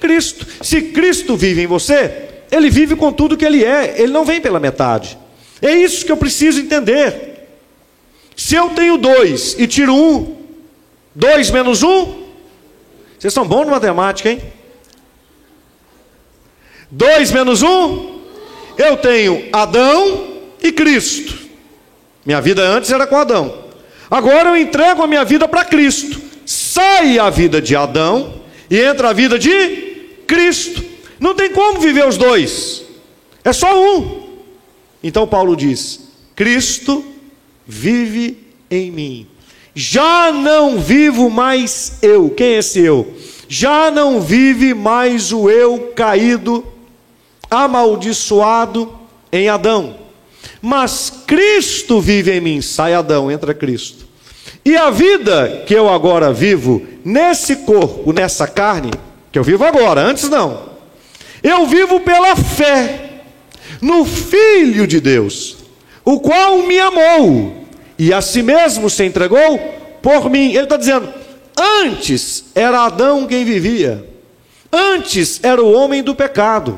Cristo. 0.02 0.46
Se 0.62 0.82
Cristo 0.82 1.38
vive 1.38 1.62
em 1.62 1.66
você, 1.66 2.28
ele 2.52 2.70
vive 2.70 2.94
com 2.94 3.10
tudo 3.10 3.38
que 3.38 3.46
ele 3.46 3.64
é, 3.64 4.02
ele 4.02 4.12
não 4.12 4.26
vem 4.26 4.42
pela 4.42 4.60
metade. 4.60 5.18
É 5.62 5.72
isso 5.72 6.06
que 6.06 6.12
eu 6.12 6.18
preciso 6.18 6.60
entender. 6.60 7.48
Se 8.36 8.56
eu 8.56 8.72
tenho 8.72 8.98
dois 8.98 9.56
e 9.58 9.66
tiro 9.66 9.96
um, 9.96 10.36
dois 11.16 11.50
menos 11.50 11.84
um, 11.84 12.26
vocês 13.18 13.34
são 13.34 13.48
bons 13.48 13.64
de 13.64 13.72
matemática, 13.72 14.30
hein? 14.30 14.42
Dois 16.92 17.32
menos 17.32 17.64
um, 17.64 18.24
eu 18.78 18.98
tenho 18.98 19.48
Adão 19.54 20.42
e 20.62 20.70
Cristo. 20.74 21.48
Minha 22.26 22.42
vida 22.42 22.62
antes 22.62 22.92
era 22.92 23.08
com 23.08 23.16
Adão. 23.16 23.64
Agora 24.12 24.50
eu 24.50 24.58
entrego 24.58 25.02
a 25.02 25.08
minha 25.08 25.24
vida 25.24 25.48
para 25.48 25.64
Cristo. 25.64 26.27
Sai 26.48 27.20
a 27.20 27.30
vida 27.30 27.62
de 27.62 27.76
Adão 27.76 28.36
e 28.70 28.80
entra 28.80 29.10
a 29.10 29.14
vida 29.14 29.38
de 29.38 30.22
Cristo. 30.26 30.82
Não 31.20 31.36
tem 31.36 31.52
como 31.52 31.82
viver 31.82 32.08
os 32.08 32.16
dois. 32.16 32.84
É 33.44 33.52
só 33.52 33.78
um. 33.78 34.30
Então 35.04 35.28
Paulo 35.28 35.58
diz: 35.58 36.00
Cristo 36.34 37.04
vive 37.68 38.38
em 38.72 38.90
mim. 38.90 39.28
Já 39.76 40.32
não 40.32 40.80
vivo 40.80 41.30
mais 41.30 41.98
eu. 42.02 42.30
Quem 42.30 42.48
é 42.48 42.58
esse 42.60 42.80
eu? 42.80 43.14
Já 43.50 43.92
não 43.92 44.22
vive 44.22 44.74
mais 44.74 45.34
o 45.34 45.50
eu 45.50 45.92
caído, 45.94 46.66
amaldiçoado 47.52 48.98
em 49.34 49.50
Adão. 49.50 49.98
Mas 50.62 51.12
Cristo 51.28 52.00
vive 52.00 52.32
em 52.32 52.40
mim. 52.40 52.62
Sai 52.62 52.94
Adão, 52.94 53.30
entra 53.30 53.54
Cristo. 53.54 54.07
E 54.68 54.76
a 54.76 54.90
vida 54.90 55.64
que 55.66 55.74
eu 55.74 55.88
agora 55.88 56.34
vivo 56.34 56.86
nesse 57.06 57.56
corpo, 57.56 58.12
nessa 58.12 58.46
carne, 58.46 58.92
que 59.32 59.40
eu 59.40 59.44
vivo 59.44 59.64
agora, 59.64 60.02
antes 60.02 60.28
não. 60.28 60.72
Eu 61.42 61.66
vivo 61.68 62.02
pela 62.02 62.36
fé 62.36 63.22
no 63.82 64.04
Filho 64.04 64.86
de 64.86 65.00
Deus, 65.00 65.56
o 66.04 66.20
qual 66.20 66.64
me 66.64 66.78
amou 66.82 67.64
e 67.98 68.12
a 68.12 68.20
si 68.20 68.44
mesmo 68.44 68.90
se 68.90 69.06
entregou 69.06 69.58
por 70.02 70.30
mim. 70.30 70.50
Ele 70.50 70.64
está 70.64 70.76
dizendo: 70.76 71.14
antes 71.58 72.44
era 72.54 72.82
Adão 72.82 73.26
quem 73.26 73.46
vivia, 73.46 74.06
antes 74.70 75.40
era 75.44 75.64
o 75.64 75.72
homem 75.72 76.04
do 76.04 76.14
pecado, 76.14 76.78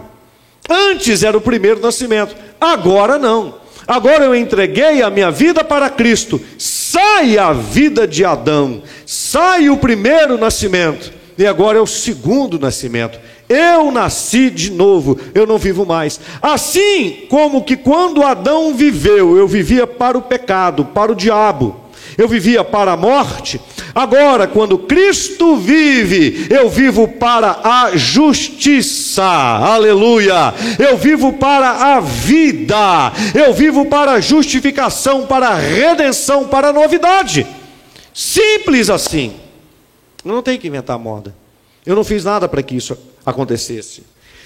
antes 0.70 1.24
era 1.24 1.36
o 1.36 1.42
primeiro 1.42 1.82
nascimento, 1.82 2.36
agora 2.62 3.18
não. 3.18 3.56
Agora 3.90 4.24
eu 4.24 4.36
entreguei 4.36 5.02
a 5.02 5.10
minha 5.10 5.32
vida 5.32 5.64
para 5.64 5.90
Cristo. 5.90 6.40
Sai 6.60 7.40
a 7.40 7.52
vida 7.52 8.08
de 8.08 8.24
Adão, 8.24 8.84
sai 9.04 9.68
o 9.68 9.78
primeiro 9.78 10.38
nascimento, 10.38 11.12
e 11.36 11.48
agora 11.48 11.80
é 11.80 11.82
o 11.82 11.88
segundo 11.88 12.60
nascimento. 12.60 13.20
Eu 13.50 13.92
nasci 13.92 14.52
de 14.52 14.72
novo, 14.72 15.20
eu 15.34 15.48
não 15.48 15.58
vivo 15.58 15.88
mais. 15.88 16.20
Assim 16.40 17.26
como 17.32 17.64
que 17.64 17.76
quando 17.76 18.22
Adão 18.22 18.76
viveu, 18.76 19.36
eu 19.36 19.48
vivia 19.48 19.88
para 19.88 20.16
o 20.16 20.22
pecado, 20.22 20.86
para 20.86 21.12
o 21.12 21.16
diabo 21.16 21.90
eu 22.20 22.28
vivia 22.28 22.64
para 22.66 22.92
a 22.92 22.98
morte, 22.98 23.62
agora, 24.00 24.48
quando 24.48 24.78
Cristo 24.78 25.58
vive, 25.58 26.48
eu 26.50 26.70
vivo 26.70 27.08
para 27.08 27.60
a 27.64 27.96
justiça, 27.96 29.24
aleluia, 29.24 30.54
eu 30.78 30.98
vivo 30.98 31.34
para 31.34 31.96
a 31.96 32.00
vida, 32.00 33.12
eu 33.34 33.54
vivo 33.54 33.86
para 33.86 34.14
a 34.14 34.20
justificação, 34.20 35.26
para 35.26 35.50
a 35.50 35.56
redenção, 35.56 36.48
para 36.48 36.70
a 36.70 36.74
novidade, 36.74 37.46
simples 38.14 38.90
assim, 38.90 39.34
não 40.24 40.42
tem 40.42 40.58
que 40.58 40.68
inventar 40.68 40.98
moda, 40.98 41.36
eu 41.86 41.96
não 41.96 42.04
fiz 42.04 42.24
nada 42.24 42.48
para 42.48 42.64
que 42.64 42.76
isso 42.76 42.98
acontecesse, 43.26 44.04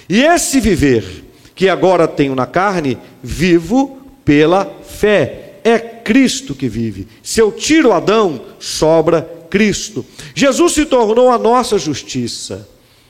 e 0.10 0.22
esse 0.22 0.60
viver 0.60 1.34
que 1.56 1.70
agora 1.70 2.08
tenho 2.08 2.36
na 2.36 2.46
carne, 2.46 2.98
vivo 3.22 3.98
pela 4.26 4.66
fé. 4.86 5.40
É 5.64 5.80
Cristo 5.80 6.54
que 6.54 6.68
vive. 6.68 7.08
Se 7.22 7.40
eu 7.40 7.52
tiro 7.52 7.94
Adão, 7.94 8.42
sobra 8.60 9.22
Cristo. 9.54 10.04
Jesus 10.34 10.74
se 10.74 10.84
tornou 10.84 11.30
a 11.30 11.38
nossa 11.38 11.78
justiça, 11.78 12.68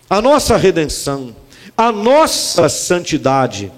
a 0.09 0.21
nossa 0.21 0.57
redenção, 0.57 1.33
a 1.77 1.89
nossa 1.89 2.67
santidade. 2.67 3.71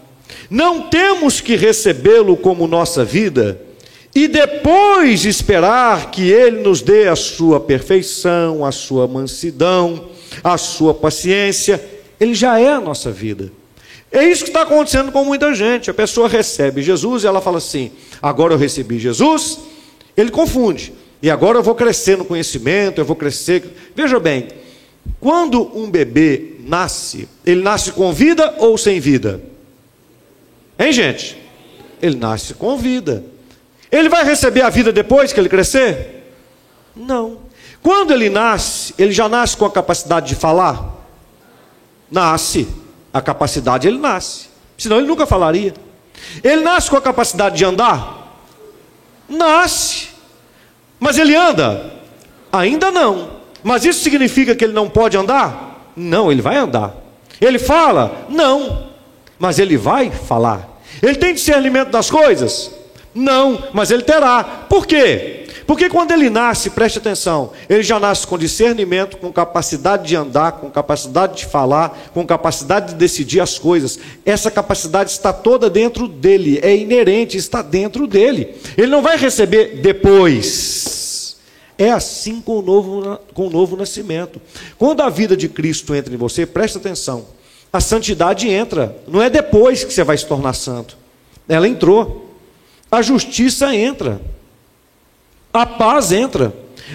Não 0.50 0.90
temos 0.90 1.40
que 1.40 1.56
recebê-lo 1.56 2.36
como 2.36 2.66
nossa 2.66 3.06
vida 3.06 3.62
e 4.16 4.28
depois 4.28 5.26
esperar 5.26 6.10
que 6.10 6.28
ele 6.32 6.64
nos 6.64 6.82
dê 6.82 7.08
a 7.08 7.16
sua 7.16 7.60
perfeição, 7.60 8.66
a 8.66 8.72
sua 8.72 9.08
mansidão, 9.08 10.10
a 10.44 10.58
sua 10.58 10.92
paciência. 10.92 11.80
Ele 12.20 12.34
já 12.34 12.60
é 12.60 12.72
a 12.72 12.82
nossa 12.82 13.12
vida. 13.12 13.52
É 14.12 14.24
isso 14.24 14.44
que 14.44 14.50
está 14.50 14.64
acontecendo 14.64 15.12
com 15.12 15.24
muita 15.24 15.54
gente. 15.54 15.92
A 15.92 15.94
pessoa 15.94 16.28
recebe 16.28 16.82
Jesus 16.82 17.24
e 17.24 17.28
ela 17.28 17.42
fala 17.42 17.60
assim: 17.60 17.92
agora 18.20 18.56
eu 18.56 18.58
recebi 18.58 18.98
Jesus, 18.98 19.60
ele 20.18 20.32
confunde. 20.32 21.05
E 21.22 21.30
agora 21.30 21.60
eu 21.60 21.64
vou 21.64 21.76
crescer 21.76 22.18
no 22.18 22.26
conhecimento, 22.26 23.00
eu 23.00 23.06
vou 23.06 23.16
crescer. 23.16 23.92
Veja 23.96 24.20
bem, 24.20 24.48
quando 25.20 25.76
um 25.78 25.90
bebê 25.90 26.56
nasce, 26.60 27.28
ele 27.46 27.62
nasce 27.62 27.92
com 27.92 28.12
vida 28.14 28.56
ou 28.58 28.78
sem 28.78 29.00
vida? 29.00 29.42
Hein, 30.78 30.92
gente? 30.92 31.38
Ele 32.02 32.16
nasce 32.16 32.54
com 32.54 32.78
vida. 32.78 33.24
Ele 33.92 34.10
vai 34.10 34.24
receber 34.24 34.62
a 34.62 34.70
vida 34.70 34.92
depois 34.92 35.32
que 35.32 35.40
ele 35.40 35.50
crescer? 35.50 36.34
Não. 36.96 37.40
Quando 37.82 38.12
ele 38.12 38.30
nasce, 38.30 38.94
ele 38.98 39.12
já 39.12 39.30
nasce 39.30 39.56
com 39.56 39.66
a 39.66 39.72
capacidade 39.72 40.28
de 40.28 40.36
falar? 40.36 40.96
Nasce. 42.10 42.68
A 43.14 43.22
capacidade 43.22 43.88
ele 43.88 43.98
nasce. 43.98 44.48
Senão 44.78 44.98
ele 44.98 45.08
nunca 45.08 45.26
falaria. 45.26 45.74
Ele 46.44 46.62
nasce 46.62 46.90
com 46.90 46.98
a 46.98 47.02
capacidade 47.02 47.58
de 47.58 47.64
andar? 47.64 48.42
Nasce. 49.30 50.10
Mas 51.00 51.18
ele 51.18 51.36
anda? 51.36 51.94
Ainda 52.52 52.92
não. 52.92 53.30
Mas 53.64 53.84
isso 53.86 54.02
significa 54.02 54.56
que 54.56 54.64
ele 54.64 54.74
não 54.74 54.90
pode 54.90 55.18
andar? 55.18 55.92
Não, 55.96 56.32
ele 56.32 56.42
vai 56.42 56.58
andar. 56.58 56.94
Ele 57.42 57.60
fala? 57.60 58.26
Não. 58.30 58.90
Mas 59.38 59.60
ele 59.60 59.78
vai 59.78 60.12
falar. 60.12 60.80
Ele 61.02 61.16
tem 61.16 61.34
discernimento 61.34 61.90
das 61.90 62.10
coisas? 62.10 62.72
Não, 63.14 63.64
mas 63.74 63.92
ele 63.92 64.04
terá. 64.04 64.44
Por 64.44 64.86
quê? 64.86 65.45
Porque 65.68 65.90
quando 65.90 66.12
ele 66.12 66.30
nasce, 66.30 66.70
preste 66.70 67.00
atenção, 67.00 67.52
ele 67.68 67.82
já 67.82 68.00
nasce 68.00 68.28
com 68.28 68.38
discernimento, 68.38 69.18
com 69.18 69.34
capacidade 69.34 70.08
de 70.08 70.16
andar, 70.16 70.54
com 70.54 70.70
capacidade 70.70 71.38
de 71.38 71.46
falar, 71.46 72.10
com 72.14 72.26
capacidade 72.26 72.90
de 72.90 72.96
decidir 72.96 73.40
as 73.40 73.58
coisas. 73.58 73.98
Essa 74.24 74.52
capacidade 74.52 75.10
está 75.10 75.34
toda 75.34 75.70
dentro 75.70 76.08
dele, 76.08 76.60
é 76.62 76.76
inerente, 76.76 77.36
está 77.36 77.64
dentro 77.64 78.06
dele. 78.06 78.56
Ele 78.78 78.88
não 78.88 79.02
vai 79.02 79.18
receber 79.18 79.82
depois. 79.82 81.36
É 81.78 81.92
assim 81.92 82.40
com 82.42 82.60
o 82.60 82.62
novo, 82.62 83.20
com 83.34 83.48
o 83.48 83.50
novo 83.50 83.76
nascimento. 83.76 84.40
Quando 84.78 85.02
a 85.02 85.10
vida 85.10 85.36
de 85.36 85.50
Cristo 85.50 85.96
entra 85.96 86.14
em 86.14 86.18
você, 86.18 86.46
preste 86.46 86.78
atenção. 86.78 87.26
A 87.74 87.82
santidade 87.82 88.48
entra, 88.48 88.96
não 89.08 89.22
é 89.22 89.30
depois 89.30 89.84
que 89.84 89.92
você 89.92 90.04
vai 90.04 90.18
se 90.18 90.26
tornar 90.26 90.54
santo. 90.54 90.96
Ela 91.50 91.68
entrou. 91.68 92.30
A 92.90 93.02
justiça 93.02 93.76
entra 93.76 94.22
a 95.56 95.66
paz 95.66 96.12
entra, 96.12 96.54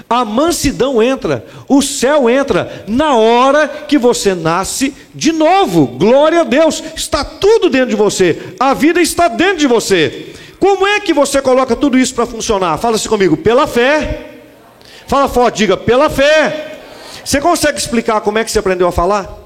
a 0.09 0.23
mansidão 0.23 1.03
entra, 1.03 1.47
o 1.67 1.81
céu 1.81 2.29
entra 2.29 2.85
na 2.87 3.17
hora 3.17 3.67
que 3.67 3.97
você 3.97 4.35
nasce 4.35 4.95
de 5.15 5.33
novo. 5.33 5.87
Glória 5.87 6.43
a 6.43 6.45
Deus, 6.45 6.83
está 6.95 7.25
tudo 7.25 7.71
dentro 7.71 7.89
de 7.89 7.97
você, 7.97 8.55
a 8.61 8.75
vida 8.75 9.01
está 9.01 9.29
dentro 9.29 9.59
de 9.59 9.67
você. 9.67 10.35
Como 10.59 10.87
é 10.87 11.01
que 11.01 11.15
você 11.15 11.41
coloca 11.41 11.75
tudo 11.75 11.99
isso 11.99 12.15
para 12.15 12.27
funcionar? 12.27 12.77
Fala-se 12.77 13.09
comigo, 13.09 13.35
pela 13.35 13.67
fé. 13.67 14.27
Fala 15.07 15.27
forte, 15.27 15.57
diga, 15.57 15.77
pela 15.77 16.11
fé. 16.11 16.79
Você 17.25 17.41
consegue 17.41 17.79
explicar 17.79 18.21
como 18.21 18.39
é 18.39 18.45
que 18.45 18.51
você 18.51 18.59
aprendeu 18.59 18.87
a 18.87 18.93
falar? 18.93 19.39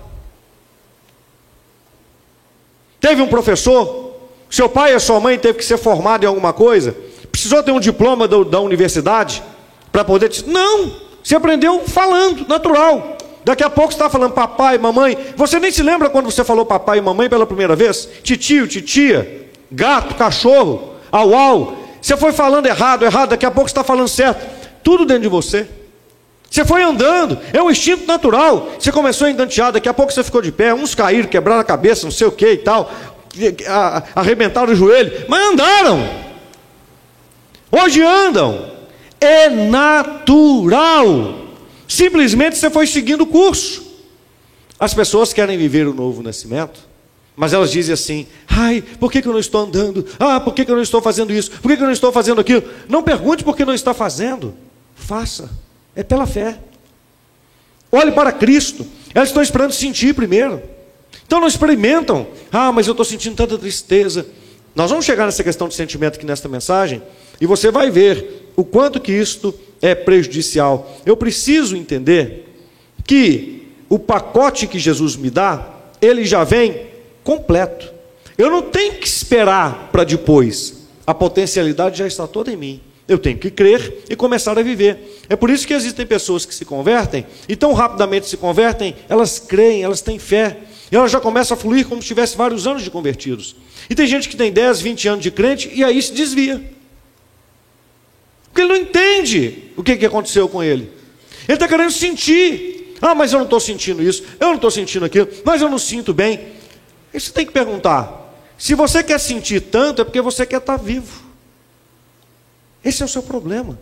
Teve 3.01 3.23
um 3.23 3.29
professor, 3.29 4.17
seu 4.51 4.69
pai 4.69 4.93
e 4.93 4.99
sua 4.99 5.21
mãe 5.21 5.39
teve 5.39 5.59
que 5.59 5.65
ser 5.65 5.79
formado 5.79 6.25
em 6.25 6.27
alguma 6.27 6.53
coisa, 6.53 6.97
Precisou 7.35 7.65
ter 7.65 7.73
um 7.73 7.81
diploma 7.81 8.29
do, 8.29 8.45
da 8.45 8.61
universidade 8.61 9.43
para 9.91 10.05
poder. 10.05 10.31
Não, 10.47 10.93
você 11.21 11.35
aprendeu 11.35 11.81
falando, 11.81 12.47
natural. 12.47 13.19
Daqui 13.45 13.65
a 13.65 13.69
pouco 13.69 13.91
você 13.91 13.97
está 13.97 14.09
falando 14.09 14.31
papai, 14.31 14.79
mamãe. 14.79 15.19
Você 15.37 15.59
nem 15.59 15.73
se 15.73 15.83
lembra 15.83 16.09
quando 16.09 16.31
você 16.31 16.45
falou 16.45 16.65
papai 16.65 16.99
e 16.99 17.01
mamãe 17.01 17.29
pela 17.29 17.45
primeira 17.45 17.75
vez? 17.75 18.09
Titio, 18.23 18.69
titia, 18.69 19.49
gato, 19.69 20.15
cachorro, 20.15 20.95
au 21.11 21.35
au. 21.35 21.77
Você 22.01 22.17
foi 22.17 22.31
falando 22.31 22.67
errado, 22.67 23.05
errado, 23.05 23.31
daqui 23.31 23.45
a 23.45 23.51
pouco 23.51 23.69
você 23.69 23.73
está 23.73 23.83
falando 23.83 24.07
certo. 24.07 24.47
Tudo 24.85 25.05
dentro 25.05 25.25
de 25.25 25.29
você. 25.29 25.67
Você 26.49 26.65
foi 26.65 26.85
andando, 26.85 27.37
é 27.53 27.61
um 27.61 27.69
instinto 27.69 28.07
natural. 28.07 28.69
Você 28.79 28.93
começou 28.93 29.27
a 29.27 29.31
endantear, 29.33 29.73
daqui 29.73 29.89
a 29.89 29.93
pouco 29.93 30.13
você 30.13 30.23
ficou 30.23 30.41
de 30.41 30.53
pé, 30.53 30.73
uns 30.73 30.95
caíram, 30.95 31.29
quebraram 31.29 31.63
a 31.63 31.65
cabeça, 31.65 32.05
não 32.05 32.13
sei 32.13 32.29
o 32.29 32.33
que 32.33 32.49
e 32.49 32.59
tal, 32.59 32.93
arrebentaram 34.15 34.73
o 34.73 34.77
joelho, 34.77 35.25
mas 35.29 35.51
andaram. 35.51 36.25
Hoje 37.75 38.03
andam. 38.03 38.73
É 39.21 39.49
natural. 39.49 41.45
Simplesmente 41.89 42.57
você 42.57 42.71
foi 42.71 42.87
seguindo 42.87 43.23
o 43.23 43.27
curso. 43.27 43.83
As 44.79 44.95
pessoas 44.95 45.33
querem 45.33 45.57
viver 45.57 45.87
o 45.87 45.95
novo 45.95 46.23
nascimento, 46.23 46.81
Mas 47.37 47.53
elas 47.53 47.73
dizem 47.73 47.93
assim: 47.93 48.27
ai, 48.47 48.83
por 49.01 49.11
que, 49.11 49.21
que 49.21 49.27
eu 49.27 49.33
não 49.33 49.41
estou 49.41 49.63
andando? 49.63 50.07
Ah, 50.21 50.39
por 50.39 50.55
que, 50.55 50.65
que 50.65 50.71
eu 50.71 50.77
não 50.77 50.83
estou 50.83 51.03
fazendo 51.03 51.33
isso? 51.33 51.51
Por 51.51 51.69
que, 51.69 51.77
que 51.77 51.83
eu 51.83 51.87
não 51.87 51.93
estou 51.93 52.13
fazendo 52.13 52.41
aquilo? 52.41 52.63
Não 52.89 53.03
pergunte 53.03 53.43
por 53.43 53.57
que 53.57 53.65
não 53.65 53.75
está 53.75 53.93
fazendo. 53.93 54.55
Faça. 54.95 55.51
É 55.97 56.05
pela 56.05 56.27
fé. 56.27 56.59
Olhe 57.91 58.13
para 58.13 58.31
Cristo. 58.31 58.87
Elas 59.13 59.31
estão 59.31 59.43
esperando 59.43 59.73
sentir 59.73 60.15
primeiro. 60.15 60.63
Então 61.27 61.41
não 61.41 61.49
experimentam. 61.49 62.27
Ah, 62.53 62.71
mas 62.71 62.87
eu 62.87 62.93
estou 62.93 63.05
sentindo 63.05 63.35
tanta 63.35 63.59
tristeza. 63.59 64.27
Nós 64.75 64.91
vamos 64.91 65.05
chegar 65.05 65.25
nessa 65.25 65.43
questão 65.43 65.69
de 65.69 65.75
sentimento 65.75 66.17
aqui 66.17 66.27
nesta 66.27 66.49
mensagem. 66.49 67.03
E 67.41 67.47
você 67.47 67.71
vai 67.71 67.91
ver 67.91 68.51
o 68.57 68.65
quanto 68.65 69.01
que 69.01 69.13
isto 69.13 69.55
é 69.81 69.95
prejudicial. 69.95 70.97
Eu 71.05 71.17
preciso 71.17 71.77
entender 71.77 72.49
que 73.07 73.69
o 73.89 73.99
pacote 73.99 74.67
que 74.67 74.79
Jesus 74.79 75.17
me 75.17 75.31
dá, 75.31 75.69
ele 76.01 76.25
já 76.25 76.45
vem 76.45 76.87
completo. 77.23 77.93
Eu 78.37 78.51
não 78.51 78.63
tenho 78.63 78.95
que 78.95 79.07
esperar 79.07 79.91
para 79.93 80.05
depois. 80.05 80.85
A 81.07 81.15
potencialidade 81.15 81.99
já 81.99 82.07
está 82.07 82.27
toda 82.27 82.53
em 82.53 82.57
mim. 82.57 82.81
Eu 83.07 83.19
tenho 83.19 83.37
que 83.37 83.51
crer 83.51 84.05
e 84.09 84.17
começar 84.17 84.59
a 84.59 84.63
viver. 84.63 85.21
É 85.29 85.37
por 85.37 85.51
isso 85.51 85.67
que 85.67 85.75
existem 85.75 86.07
pessoas 86.07 86.47
que 86.47 86.55
se 86.55 86.65
convertem 86.65 87.27
e 87.47 87.55
tão 87.55 87.75
rapidamente 87.75 88.27
se 88.27 88.37
convertem, 88.37 88.97
elas 89.09 89.39
creem, 89.39 89.83
elas 89.83 90.01
têm 90.01 90.19
fé. 90.19 90.59
E 90.91 90.97
elas 90.97 91.11
já 91.11 91.21
começam 91.21 91.57
a 91.57 91.61
fluir 91.61 91.87
como 91.87 92.01
se 92.01 92.09
tivesse 92.09 92.37
vários 92.37 92.67
anos 92.67 92.83
de 92.83 92.91
convertidos. 92.91 93.57
E 93.91 93.95
tem 93.95 94.07
gente 94.07 94.29
que 94.29 94.37
tem 94.37 94.51
10, 94.51 94.81
20 94.81 95.09
anos 95.09 95.23
de 95.23 95.31
crente 95.31 95.71
e 95.75 95.85
aí 95.85 96.01
se 96.01 96.13
desvia. 96.13 96.74
Porque 98.55 98.63
ele 98.63 98.69
não 98.69 98.77
entende 98.77 99.73
o 99.77 99.83
que, 99.83 99.97
que 99.97 100.07
aconteceu 100.07 100.49
com 100.49 100.63
ele. 100.63 100.89
Ele 101.49 101.55
está 101.55 101.67
querendo 101.67 101.91
sentir. 101.91 102.95
Ah, 103.03 103.13
mas 103.13 103.33
eu 103.33 103.41
não 103.41 103.47
estou 103.47 103.59
sentindo 103.59 104.01
isso, 104.01 104.23
eu 104.39 104.47
não 104.47 104.55
estou 104.55 104.71
sentindo 104.71 105.05
aquilo, 105.05 105.29
mas 105.45 105.61
eu 105.61 105.69
não 105.69 105.77
sinto 105.77 106.15
bem. 106.15 106.53
E 107.13 107.19
você 107.19 107.33
tem 107.33 107.45
que 107.45 107.51
perguntar: 107.51 108.33
se 108.57 108.77
você 108.77 109.03
quer 109.03 109.19
sentir 109.19 109.61
tanto, 109.61 110.03
é 110.03 110.05
porque 110.05 110.21
você 110.21 110.47
quer 110.47 110.59
estar 110.59 110.77
vivo. 110.77 111.25
Esse 112.85 113.03
é 113.03 113.07
o 113.07 113.09
seu 113.09 113.25
problema. 113.25 113.77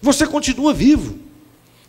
Você 0.00 0.26
continua 0.26 0.72
vivo. 0.72 1.18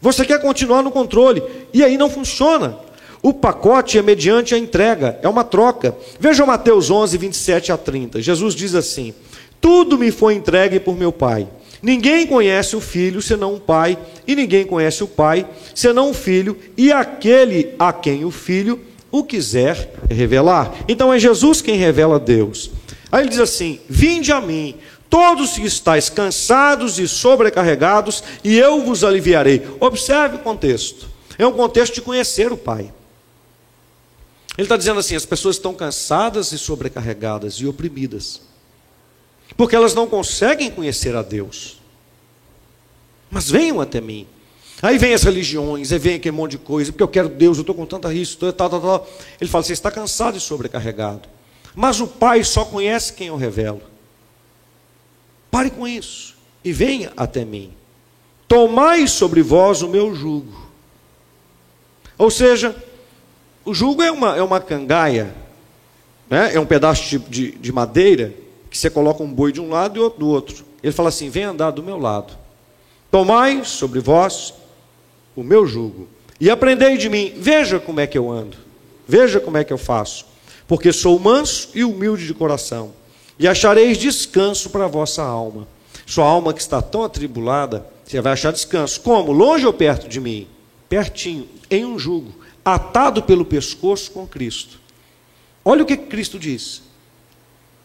Você 0.02 0.26
quer 0.26 0.42
continuar 0.42 0.84
no 0.84 0.92
controle. 0.92 1.42
E 1.74 1.86
aí 1.86 1.98
não 1.98 2.10
funciona. 2.10 2.78
O 3.22 3.34
pacote 3.34 3.98
é 3.98 4.02
mediante 4.02 4.54
a 4.54 4.58
entrega, 4.58 5.18
é 5.22 5.30
uma 5.30 5.46
troca. 5.46 5.96
Veja 6.20 6.46
Mateus 6.46 6.92
11, 6.92 7.18
27 7.18 7.72
a 7.72 7.78
30. 7.78 8.22
Jesus 8.22 8.54
diz 8.54 8.76
assim: 8.76 9.14
Tudo 9.62 9.98
me 9.98 10.12
foi 10.12 10.36
entregue 10.36 10.80
por 10.80 10.96
meu 10.96 11.12
Pai. 11.12 11.48
Ninguém 11.82 12.28
conhece 12.28 12.76
o 12.76 12.82
filho 12.82 13.22
senão 13.22 13.56
o 13.56 13.60
pai, 13.60 13.98
e 14.28 14.36
ninguém 14.36 14.66
conhece 14.66 15.02
o 15.04 15.08
pai 15.08 15.48
senão 15.74 16.10
o 16.10 16.14
filho, 16.14 16.58
e 16.76 16.92
aquele 16.92 17.74
a 17.80 17.94
quem 17.94 18.26
o 18.26 18.32
filho 18.32 18.82
o 19.12 19.24
quiser 19.24 19.94
revelar. 20.10 20.74
Então 20.88 21.14
é 21.14 21.18
Jesus 21.18 21.62
quem 21.62 21.78
revela 21.78 22.20
Deus. 22.20 22.70
Aí 23.12 23.22
ele 23.22 23.30
diz 23.30 23.40
assim: 23.40 23.80
Vinde 23.88 24.32
a 24.32 24.42
mim, 24.42 24.76
todos 25.10 25.54
que 25.54 25.66
estáis 25.66 26.10
cansados 26.10 27.00
e 27.00 27.08
sobrecarregados, 27.08 28.24
e 28.44 28.58
eu 28.58 28.84
vos 28.84 29.04
aliviarei. 29.04 29.66
Observe 29.80 30.36
o 30.36 30.40
contexto. 30.40 31.08
É 31.38 31.48
um 31.48 31.54
contexto 31.54 31.96
de 31.96 32.02
conhecer 32.02 32.52
o 32.52 32.58
Pai. 32.58 32.92
Ele 34.58 34.66
está 34.66 34.76
dizendo 34.76 35.00
assim: 35.00 35.16
as 35.16 35.26
pessoas 35.26 35.56
estão 35.56 35.74
cansadas 35.74 36.52
e 36.52 36.58
sobrecarregadas 36.58 37.56
e 37.56 37.66
oprimidas, 37.66 38.42
porque 39.56 39.76
elas 39.76 39.94
não 39.94 40.08
conseguem 40.08 40.72
conhecer 40.72 41.16
a 41.16 41.22
Deus. 41.22 41.80
Mas 43.30 43.50
venham 43.50 43.82
até 43.82 44.02
mim. 44.02 44.28
Aí 44.82 44.98
vem 44.98 45.14
as 45.14 45.24
religiões, 45.24 45.92
aí 45.92 46.00
vem 46.00 46.16
aquele 46.16 46.36
monte 46.36 46.52
de 46.52 46.60
coisa, 46.60 46.92
porque 46.92 47.04
eu 47.04 47.08
quero 47.08 47.28
Deus, 47.28 47.58
eu 47.58 47.62
estou 47.62 47.76
com 47.76 47.86
tanta 47.86 48.08
risco, 48.12 48.52
tal, 48.54 48.70
tal, 48.70 48.82
tal. 48.82 49.10
Ele 49.40 49.50
fala, 49.50 49.64
você 49.64 49.74
está 49.74 49.92
cansado 49.92 50.38
e 50.38 50.40
sobrecarregado. 50.40 51.28
Mas 51.76 52.00
o 52.00 52.08
Pai 52.08 52.44
só 52.44 52.64
conhece 52.64 53.14
quem 53.14 53.28
eu 53.28 53.36
revelo. 53.36 53.82
Pare 55.52 55.70
com 55.70 55.88
isso 55.88 56.36
e 56.64 56.72
venha 56.72 57.12
até 57.18 57.44
mim. 57.44 57.74
Tomai 58.48 59.08
sobre 59.08 59.42
vós 59.42 59.82
o 59.82 59.90
meu 59.90 60.16
jugo. 60.16 60.70
Ou 62.18 62.32
seja, 62.32 62.76
o 63.66 63.74
jugo 63.74 64.02
é 64.02 64.12
uma, 64.12 64.36
é 64.38 64.42
uma 64.42 64.60
cangaia, 64.60 65.34
né? 66.30 66.54
é 66.54 66.60
um 66.60 66.66
pedaço 66.66 67.10
de, 67.10 67.20
de, 67.20 67.52
de 67.52 67.72
madeira 67.72 68.34
que 68.70 68.78
você 68.78 68.90
coloca 68.90 69.24
um 69.24 69.32
boi 69.32 69.52
de 69.52 69.60
um 69.60 69.70
lado 69.70 69.98
e 69.98 70.02
outro 70.02 70.20
do 70.20 70.28
outro. 70.28 70.66
Ele 70.84 70.94
fala 70.94 71.10
assim: 71.10 71.30
vem 71.30 71.44
andar 71.44 71.72
do 71.72 71.84
meu 71.84 71.98
lado. 71.98 72.38
Tomai 73.12 73.66
sobre 73.66 74.00
vós 74.00 74.54
o 75.36 75.44
meu 75.44 75.66
jugo, 75.66 76.08
e 76.40 76.50
aprendei 76.50 76.98
de 76.98 77.10
mim, 77.10 77.34
veja 77.38 77.80
como 77.80 78.00
é 78.00 78.08
que 78.08 78.18
eu 78.18 78.30
ando, 78.30 78.58
veja 79.08 79.40
como 79.40 79.58
é 79.58 79.64
que 79.64 79.74
eu 79.74 79.78
faço, 79.78 80.26
porque 80.68 80.92
sou 80.94 81.18
manso 81.18 81.70
e 81.74 81.84
humilde 81.84 82.28
de 82.28 82.34
coração, 82.34 82.94
e 83.38 83.48
achareis 83.48 83.98
descanso 83.98 84.70
para 84.70 84.86
a 84.86 84.90
vossa 84.90 85.24
alma. 85.24 85.68
Sua 86.06 86.26
alma 86.26 86.54
que 86.54 86.62
está 86.62 86.82
tão 86.82 87.04
atribulada, 87.04 87.86
você 88.04 88.20
vai 88.20 88.34
achar 88.34 88.52
descanso. 88.52 89.00
Como? 89.02 89.32
Longe 89.32 89.66
ou 89.66 89.72
perto 89.72 90.08
de 90.08 90.20
mim? 90.20 90.48
Pertinho, 90.90 91.48
em 91.70 91.86
um 91.86 91.98
jugo, 91.98 92.34
atado 92.66 93.22
pelo 93.24 93.46
pescoço 93.46 94.12
com 94.12 94.28
Cristo. 94.28 94.80
Olha 95.64 95.84
o 95.84 95.86
que 95.86 95.96
Cristo 95.96 96.40
diz. 96.40 96.82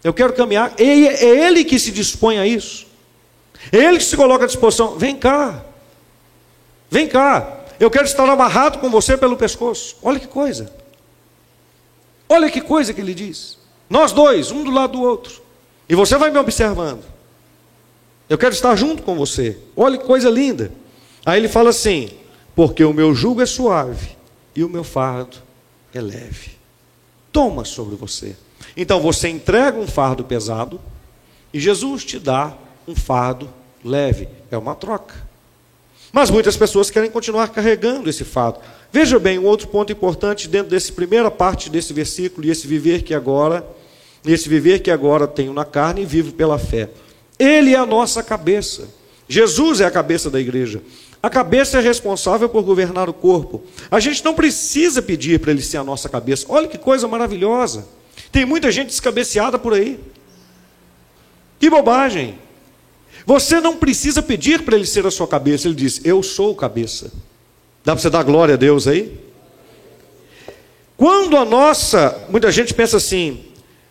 Eu 0.04 0.14
quero 0.14 0.34
caminhar, 0.34 0.74
é 0.78 0.84
Ele 0.84 1.64
que 1.64 1.78
se 1.78 1.90
dispõe 1.90 2.38
a 2.38 2.46
isso. 2.46 2.86
É 3.72 3.78
Ele 3.78 3.98
que 3.98 4.04
se 4.04 4.16
coloca 4.16 4.44
à 4.44 4.46
disposição. 4.46 4.96
Vem 4.98 5.16
cá, 5.16 5.64
Vem 6.94 7.08
cá, 7.08 7.64
eu 7.80 7.90
quero 7.90 8.04
estar 8.04 8.28
amarrado 8.28 8.78
com 8.78 8.88
você 8.88 9.16
pelo 9.16 9.36
pescoço. 9.36 9.96
Olha 10.00 10.20
que 10.20 10.28
coisa. 10.28 10.72
Olha 12.28 12.48
que 12.48 12.60
coisa 12.60 12.94
que 12.94 13.00
ele 13.00 13.12
diz. 13.12 13.58
Nós 13.90 14.12
dois, 14.12 14.52
um 14.52 14.62
do 14.62 14.70
lado 14.70 14.92
do 14.92 15.02
outro. 15.02 15.42
E 15.88 15.94
você 15.96 16.16
vai 16.16 16.30
me 16.30 16.38
observando. 16.38 17.02
Eu 18.28 18.38
quero 18.38 18.54
estar 18.54 18.76
junto 18.76 19.02
com 19.02 19.16
você. 19.16 19.58
Olha 19.76 19.98
que 19.98 20.04
coisa 20.04 20.30
linda. 20.30 20.70
Aí 21.26 21.40
ele 21.40 21.48
fala 21.48 21.70
assim: 21.70 22.10
porque 22.54 22.84
o 22.84 22.92
meu 22.92 23.12
jugo 23.12 23.42
é 23.42 23.46
suave 23.46 24.10
e 24.54 24.62
o 24.62 24.68
meu 24.68 24.84
fardo 24.84 25.38
é 25.92 26.00
leve. 26.00 26.52
Toma 27.32 27.64
sobre 27.64 27.96
você. 27.96 28.36
Então 28.76 29.00
você 29.00 29.28
entrega 29.28 29.78
um 29.78 29.86
fardo 29.86 30.24
pesado 30.24 30.80
e 31.52 31.60
Jesus 31.60 32.04
te 32.04 32.18
dá 32.18 32.54
um 32.86 32.94
fardo 32.94 33.48
leve. 33.84 34.28
É 34.50 34.58
uma 34.58 34.74
troca. 34.74 35.14
Mas 36.12 36.30
muitas 36.30 36.56
pessoas 36.56 36.90
querem 36.90 37.10
continuar 37.10 37.48
carregando 37.48 38.08
esse 38.08 38.24
fato. 38.24 38.60
Veja 38.92 39.18
bem, 39.18 39.38
um 39.38 39.46
outro 39.46 39.66
ponto 39.66 39.92
importante 39.92 40.46
dentro 40.46 40.70
dessa 40.70 40.92
primeira 40.92 41.28
parte 41.28 41.68
desse 41.68 41.92
versículo, 41.92 42.46
e 42.46 42.50
esse 42.50 42.68
viver 42.68 43.02
que 43.02 43.12
agora, 43.12 43.66
esse 44.24 44.48
viver 44.48 44.78
que 44.78 44.92
agora 44.92 45.26
tenho 45.26 45.52
na 45.52 45.64
carne 45.64 46.02
e 46.02 46.06
vivo 46.06 46.32
pela 46.32 46.56
fé. 46.56 46.88
Ele 47.36 47.74
é 47.74 47.76
a 47.76 47.84
nossa 47.84 48.22
cabeça. 48.22 48.88
Jesus 49.28 49.80
é 49.80 49.84
a 49.84 49.90
cabeça 49.90 50.30
da 50.30 50.40
igreja. 50.40 50.80
A 51.20 51.28
cabeça 51.28 51.78
é 51.78 51.80
responsável 51.80 52.48
por 52.48 52.62
governar 52.62 53.08
o 53.08 53.12
corpo. 53.12 53.64
A 53.90 53.98
gente 53.98 54.24
não 54.24 54.34
precisa 54.34 55.02
pedir 55.02 55.40
para 55.40 55.50
ele 55.50 55.62
ser 55.62 55.78
a 55.78 55.84
nossa 55.84 56.08
cabeça. 56.08 56.46
Olha 56.48 56.68
que 56.68 56.78
coisa 56.78 57.08
maravilhosa. 57.08 57.88
Tem 58.34 58.44
muita 58.44 58.72
gente 58.72 58.88
descabeceada 58.88 59.60
por 59.60 59.72
aí. 59.72 59.96
Que 61.60 61.70
bobagem. 61.70 62.36
Você 63.24 63.60
não 63.60 63.76
precisa 63.76 64.20
pedir 64.20 64.62
para 64.62 64.74
ele 64.74 64.84
ser 64.84 65.06
a 65.06 65.10
sua 65.12 65.28
cabeça, 65.28 65.68
ele 65.68 65.76
diz: 65.76 66.00
Eu 66.04 66.20
sou 66.20 66.52
cabeça. 66.52 67.12
Dá 67.84 67.92
para 67.92 68.02
você 68.02 68.10
dar 68.10 68.24
glória 68.24 68.54
a 68.54 68.56
Deus 68.56 68.88
aí? 68.88 69.16
Quando 70.96 71.36
a 71.36 71.44
nossa, 71.44 72.26
muita 72.28 72.50
gente 72.50 72.74
pensa 72.74 72.96
assim, 72.96 73.44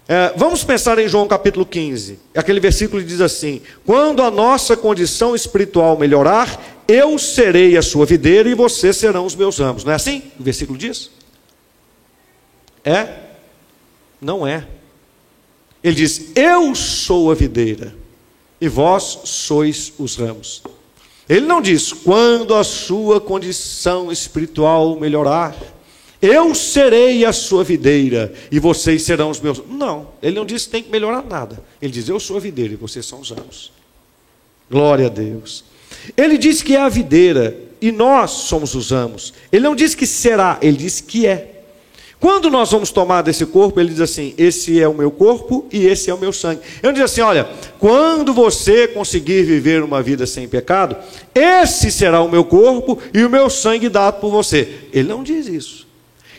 é, 0.09 0.33
vamos 0.35 0.61
pensar 0.61 0.99
em 0.99 1.07
João 1.07 1.25
capítulo 1.25 1.65
15, 1.65 2.19
aquele 2.35 2.59
versículo 2.59 3.01
diz 3.01 3.21
assim: 3.21 3.61
Quando 3.85 4.21
a 4.21 4.29
nossa 4.29 4.75
condição 4.75 5.33
espiritual 5.33 5.97
melhorar, 5.97 6.83
eu 6.85 7.17
serei 7.17 7.77
a 7.77 7.81
sua 7.81 8.05
videira 8.05 8.49
e 8.49 8.53
vocês 8.53 8.97
serão 8.97 9.25
os 9.25 9.37
meus 9.37 9.57
ramos. 9.57 9.85
Não 9.85 9.93
é 9.93 9.95
assim? 9.95 10.21
O 10.37 10.43
versículo 10.43 10.77
diz? 10.77 11.09
É? 12.83 13.31
Não 14.23 14.47
é. 14.47 14.67
Ele 15.83 15.95
diz: 15.95 16.31
Eu 16.35 16.73
sou 16.73 17.31
a 17.31 17.35
videira 17.35 17.93
e 18.59 18.67
vós 18.67 19.19
sois 19.25 19.91
os 19.97 20.15
ramos. 20.15 20.63
Ele 21.27 21.45
não 21.45 21.61
diz, 21.61 21.93
quando 21.93 22.53
a 22.53 22.63
sua 22.63 23.19
condição 23.19 24.11
espiritual 24.11 24.99
melhorar, 24.99 25.55
eu 26.21 26.53
serei 26.53 27.25
a 27.25 27.33
sua 27.33 27.63
videira 27.63 28.33
e 28.51 28.59
vocês 28.59 29.03
serão 29.03 29.29
os 29.29 29.39
meus. 29.39 29.61
Não, 29.67 30.09
ele 30.21 30.35
não 30.35 30.45
diz 30.45 30.65
que 30.65 30.71
tem 30.71 30.83
que 30.83 30.89
melhorar 30.89 31.23
nada. 31.23 31.63
Ele 31.81 31.91
diz, 31.91 32.07
eu 32.07 32.19
sou 32.19 32.37
a 32.37 32.39
videira 32.39 32.73
e 32.73 32.77
vocês 32.77 33.05
são 33.05 33.19
os 33.19 33.29
ramos. 33.29 33.71
Glória 34.69 35.07
a 35.07 35.09
Deus. 35.09 35.63
Ele 36.15 36.37
diz 36.37 36.61
que 36.61 36.75
é 36.75 36.81
a 36.81 36.89
videira 36.89 37.57
e 37.81 37.91
nós 37.91 38.31
somos 38.31 38.75
os 38.75 38.91
ramos. 38.91 39.33
Ele 39.51 39.63
não 39.63 39.75
diz 39.75 39.95
que 39.95 40.07
será, 40.07 40.57
ele 40.61 40.77
diz 40.77 41.01
que 41.01 41.27
é. 41.27 41.52
Quando 42.19 42.49
nós 42.49 42.71
vamos 42.71 42.89
tomar 42.91 43.21
desse 43.21 43.45
corpo, 43.45 43.79
ele 43.79 43.89
diz 43.89 43.99
assim: 43.99 44.33
esse 44.37 44.79
é 44.79 44.87
o 44.87 44.93
meu 44.93 45.11
corpo 45.11 45.67
e 45.71 45.85
esse 45.85 46.09
é 46.09 46.13
o 46.13 46.17
meu 46.17 46.31
sangue. 46.31 46.61
Ele 46.81 46.93
diz 46.93 47.03
assim: 47.03 47.21
olha, 47.21 47.47
quando 47.79 48.33
você 48.33 48.87
conseguir 48.87 49.43
viver 49.43 49.83
uma 49.83 50.01
vida 50.01 50.25
sem 50.25 50.47
pecado, 50.47 50.95
esse 51.35 51.91
será 51.91 52.21
o 52.21 52.29
meu 52.29 52.45
corpo 52.45 52.97
e 53.13 53.23
o 53.23 53.29
meu 53.29 53.49
sangue 53.49 53.89
dado 53.89 54.21
por 54.21 54.31
você. 54.31 54.67
Ele 54.93 55.09
não 55.09 55.21
diz 55.21 55.47
isso. 55.47 55.85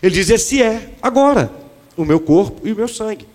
Ele 0.02 0.14
diz: 0.14 0.30
esse 0.30 0.62
é 0.62 0.90
agora. 1.02 1.50
o 1.96 2.04
meu 2.04 2.18
corpo 2.18 2.66
e 2.66 2.72
o 2.72 2.76
meu 2.76 2.88
sangue. 2.88 3.26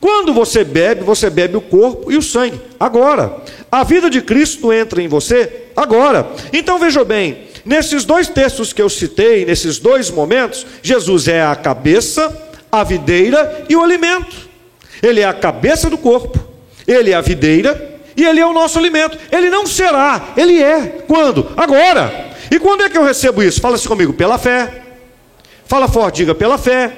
Quando 0.00 0.32
você 0.34 0.62
bebe, 0.62 1.02
você 1.02 1.30
bebe 1.30 1.56
o 1.56 1.60
corpo 1.60 2.12
e 2.12 2.16
o 2.16 2.22
sangue. 2.22 2.60
Agora, 2.78 3.42
a 3.70 3.82
vida 3.82 4.10
de 4.10 4.20
Cristo 4.20 4.72
entra 4.72 5.02
em 5.02 5.08
você 5.08 5.64
agora. 5.74 6.30
Então 6.52 6.78
veja 6.78 7.02
bem, 7.04 7.45
nesses 7.66 8.04
dois 8.04 8.28
textos 8.28 8.72
que 8.72 8.80
eu 8.80 8.88
citei, 8.88 9.44
nesses 9.44 9.78
dois 9.78 10.08
momentos, 10.10 10.64
Jesus 10.82 11.26
é 11.26 11.42
a 11.42 11.56
cabeça, 11.56 12.34
a 12.70 12.84
videira 12.84 13.66
e 13.68 13.74
o 13.74 13.82
alimento. 13.82 14.48
Ele 15.02 15.20
é 15.20 15.24
a 15.24 15.34
cabeça 15.34 15.90
do 15.90 15.98
corpo, 15.98 16.38
ele 16.86 17.10
é 17.10 17.14
a 17.14 17.20
videira 17.20 18.00
e 18.16 18.24
ele 18.24 18.40
é 18.40 18.46
o 18.46 18.54
nosso 18.54 18.78
alimento. 18.78 19.18
Ele 19.30 19.50
não 19.50 19.66
será, 19.66 20.32
ele 20.36 20.62
é. 20.62 21.04
Quando? 21.06 21.52
Agora. 21.56 22.24
E 22.50 22.60
quando 22.60 22.84
é 22.84 22.88
que 22.88 22.96
eu 22.96 23.04
recebo 23.04 23.42
isso? 23.42 23.60
Fala 23.60 23.74
assim 23.74 23.88
comigo, 23.88 24.12
pela 24.12 24.38
fé. 24.38 24.84
Fala 25.64 25.88
forte, 25.88 26.18
diga 26.18 26.34
pela 26.34 26.56
fé. 26.56 26.96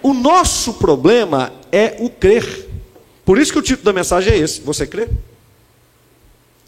O 0.00 0.14
nosso 0.14 0.74
problema 0.74 1.52
é 1.72 1.96
o 1.98 2.08
crer. 2.08 2.68
Por 3.24 3.38
isso 3.38 3.52
que 3.52 3.58
o 3.58 3.62
título 3.62 3.84
da 3.84 3.92
mensagem 3.92 4.32
é 4.32 4.38
esse. 4.38 4.60
Você 4.60 4.86
crê? 4.86 5.08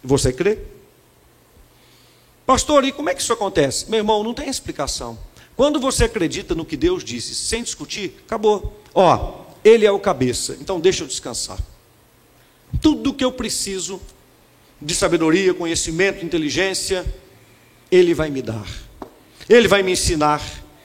Você 0.03 0.33
crê? 0.33 0.59
Pastor, 2.49 2.83
e 2.83 2.93
como 2.93 3.11
é 3.11 3.15
que 3.15 3.21
isso 3.21 3.35
acontece? 3.35 3.91
Meu 3.91 3.99
irmão, 3.99 4.25
não 4.25 4.33
tem 4.33 4.49
explicação. 4.49 5.19
Quando 5.55 5.79
você 5.79 6.05
acredita 6.05 6.55
no 6.55 6.65
que 6.65 6.79
Deus 6.79 7.05
disse, 7.05 7.35
sem 7.35 7.63
discutir, 7.63 8.15
acabou. 8.25 8.81
Ó, 8.95 9.43
Ele 9.63 9.85
é 9.85 9.93
o 9.93 10.01
cabeça, 10.01 10.57
então 10.59 10.81
deixa 10.81 11.05
eu 11.05 11.07
descansar. 11.07 11.59
Tudo 12.81 13.13
que 13.13 13.23
eu 13.23 13.31
preciso 13.31 14.01
de 14.81 14.95
sabedoria, 14.95 15.53
conhecimento, 15.53 16.25
inteligência, 16.25 17.05
Ele 17.91 18.15
vai 18.15 18.31
me 18.31 18.41
dar. 18.41 18.67
Ele 19.47 19.69
vai 19.69 19.83
me 19.83 19.93
ensinar. 19.93 20.43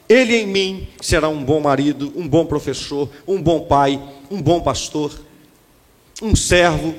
Ele 0.09 0.35
em 0.35 0.45
mim 0.45 0.89
será 0.99 1.29
um 1.29 1.45
bom 1.45 1.61
marido, 1.61 2.11
um 2.13 2.27
bom 2.27 2.45
professor, 2.45 3.09
um 3.25 3.41
bom 3.41 3.61
pai, 3.61 4.03
um 4.29 4.41
bom 4.41 4.59
pastor, 4.59 5.17
um 6.21 6.35
servo. 6.35 6.93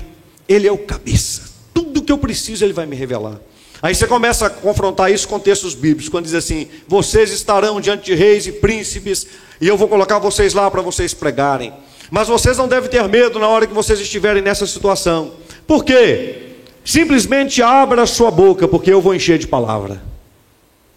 Ele 0.48 0.66
é 0.66 0.72
o 0.72 0.78
cabeça. 0.78 1.52
Tudo 1.74 2.00
que 2.00 2.10
eu 2.10 2.16
preciso, 2.16 2.64
Ele 2.64 2.72
vai 2.72 2.86
me 2.86 2.96
revelar. 2.96 3.38
Aí 3.84 3.94
você 3.94 4.06
começa 4.06 4.46
a 4.46 4.50
confrontar 4.50 5.12
isso 5.12 5.28
com 5.28 5.38
textos 5.38 5.74
bíblicos, 5.74 6.08
quando 6.08 6.24
diz 6.24 6.32
assim: 6.32 6.68
vocês 6.88 7.30
estarão 7.30 7.82
diante 7.82 8.06
de 8.06 8.14
reis 8.14 8.46
e 8.46 8.52
príncipes, 8.52 9.26
e 9.60 9.68
eu 9.68 9.76
vou 9.76 9.86
colocar 9.86 10.18
vocês 10.18 10.54
lá 10.54 10.70
para 10.70 10.80
vocês 10.80 11.12
pregarem. 11.12 11.70
Mas 12.10 12.26
vocês 12.26 12.56
não 12.56 12.66
devem 12.66 12.88
ter 12.88 13.06
medo 13.06 13.38
na 13.38 13.46
hora 13.46 13.66
que 13.66 13.74
vocês 13.74 14.00
estiverem 14.00 14.40
nessa 14.40 14.66
situação. 14.66 15.34
Por 15.66 15.84
quê? 15.84 16.54
Simplesmente 16.82 17.62
abra 17.62 18.04
a 18.04 18.06
sua 18.06 18.30
boca, 18.30 18.66
porque 18.66 18.90
eu 18.90 19.02
vou 19.02 19.14
encher 19.14 19.36
de 19.36 19.46
palavra. 19.46 20.00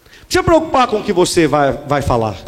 Não 0.06 0.30
se 0.30 0.42
preocupar 0.42 0.88
com 0.88 1.00
o 1.00 1.04
que 1.04 1.12
você 1.12 1.46
vai, 1.46 1.72
vai 1.86 2.00
falar. 2.00 2.42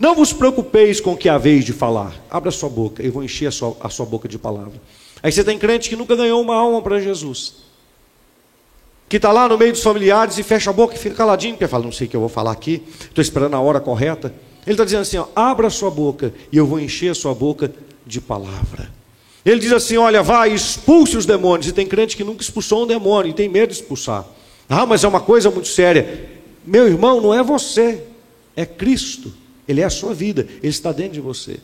Não 0.00 0.12
vos 0.12 0.32
preocupeis 0.32 1.00
com 1.00 1.12
o 1.12 1.16
que 1.16 1.28
há 1.28 1.38
vez 1.38 1.64
de 1.64 1.72
falar. 1.72 2.16
Abra 2.28 2.48
a 2.48 2.52
sua 2.52 2.68
boca, 2.68 3.00
eu 3.00 3.12
vou 3.12 3.22
encher 3.22 3.46
a 3.46 3.52
sua, 3.52 3.76
a 3.80 3.88
sua 3.88 4.06
boca 4.06 4.26
de 4.26 4.40
palavra. 4.40 4.82
Aí 5.22 5.30
você 5.30 5.44
tem 5.44 5.56
crente 5.56 5.88
que 5.88 5.94
nunca 5.94 6.16
ganhou 6.16 6.42
uma 6.42 6.56
alma 6.56 6.82
para 6.82 6.98
Jesus. 6.98 7.67
Que 9.08 9.16
está 9.16 9.32
lá 9.32 9.48
no 9.48 9.56
meio 9.56 9.72
dos 9.72 9.82
familiares 9.82 10.38
e 10.38 10.42
fecha 10.42 10.70
a 10.70 10.72
boca 10.72 10.94
e 10.94 10.98
fica 10.98 11.14
caladinho, 11.14 11.54
porque 11.54 11.66
fala, 11.66 11.84
não 11.84 11.92
sei 11.92 12.06
o 12.06 12.10
que 12.10 12.16
eu 12.16 12.20
vou 12.20 12.28
falar 12.28 12.52
aqui, 12.52 12.82
estou 13.00 13.22
esperando 13.22 13.54
a 13.54 13.60
hora 13.60 13.80
correta. 13.80 14.34
Ele 14.66 14.74
está 14.74 14.84
dizendo 14.84 15.00
assim: 15.00 15.16
ó, 15.16 15.26
abra 15.34 15.68
a 15.68 15.70
sua 15.70 15.90
boca 15.90 16.32
e 16.52 16.56
eu 16.58 16.66
vou 16.66 16.78
encher 16.78 17.10
a 17.10 17.14
sua 17.14 17.34
boca 17.34 17.72
de 18.04 18.20
palavra. 18.20 18.90
Ele 19.44 19.60
diz 19.60 19.72
assim: 19.72 19.96
olha, 19.96 20.22
vai, 20.22 20.52
expulse 20.52 21.16
os 21.16 21.24
demônios. 21.24 21.68
E 21.68 21.72
tem 21.72 21.86
crente 21.86 22.14
que 22.14 22.22
nunca 22.22 22.42
expulsou 22.42 22.84
um 22.84 22.86
demônio 22.86 23.30
e 23.30 23.32
tem 23.32 23.48
medo 23.48 23.70
de 23.70 23.76
expulsar. 23.76 24.26
Ah, 24.68 24.84
mas 24.84 25.04
é 25.04 25.08
uma 25.08 25.20
coisa 25.20 25.50
muito 25.50 25.68
séria. 25.68 26.28
Meu 26.66 26.86
irmão, 26.86 27.18
não 27.18 27.32
é 27.32 27.42
você, 27.42 28.04
é 28.54 28.66
Cristo. 28.66 29.32
Ele 29.66 29.80
é 29.80 29.84
a 29.84 29.90
sua 29.90 30.12
vida, 30.12 30.46
ele 30.62 30.68
está 30.68 30.92
dentro 30.92 31.14
de 31.14 31.20
você. 31.20 31.58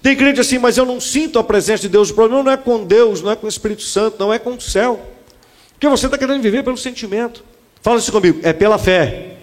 Tem 0.00 0.16
crente 0.16 0.40
assim, 0.40 0.58
mas 0.58 0.76
eu 0.76 0.86
não 0.86 1.00
sinto 1.00 1.38
a 1.40 1.44
presença 1.44 1.82
de 1.82 1.88
Deus. 1.88 2.10
O 2.10 2.14
problema 2.14 2.42
não 2.42 2.52
é 2.52 2.56
com 2.56 2.84
Deus, 2.84 3.20
não 3.20 3.32
é 3.32 3.36
com 3.36 3.46
o 3.46 3.48
Espírito 3.48 3.82
Santo, 3.82 4.16
não 4.18 4.32
é 4.32 4.38
com 4.38 4.50
o 4.54 4.60
céu. 4.60 5.00
Porque 5.78 5.88
você 5.88 6.06
está 6.06 6.18
querendo 6.18 6.42
viver 6.42 6.64
pelo 6.64 6.76
sentimento. 6.76 7.44
Fala 7.80 7.98
isso 7.98 8.10
comigo, 8.10 8.40
é 8.42 8.52
pela 8.52 8.78
fé. 8.78 9.36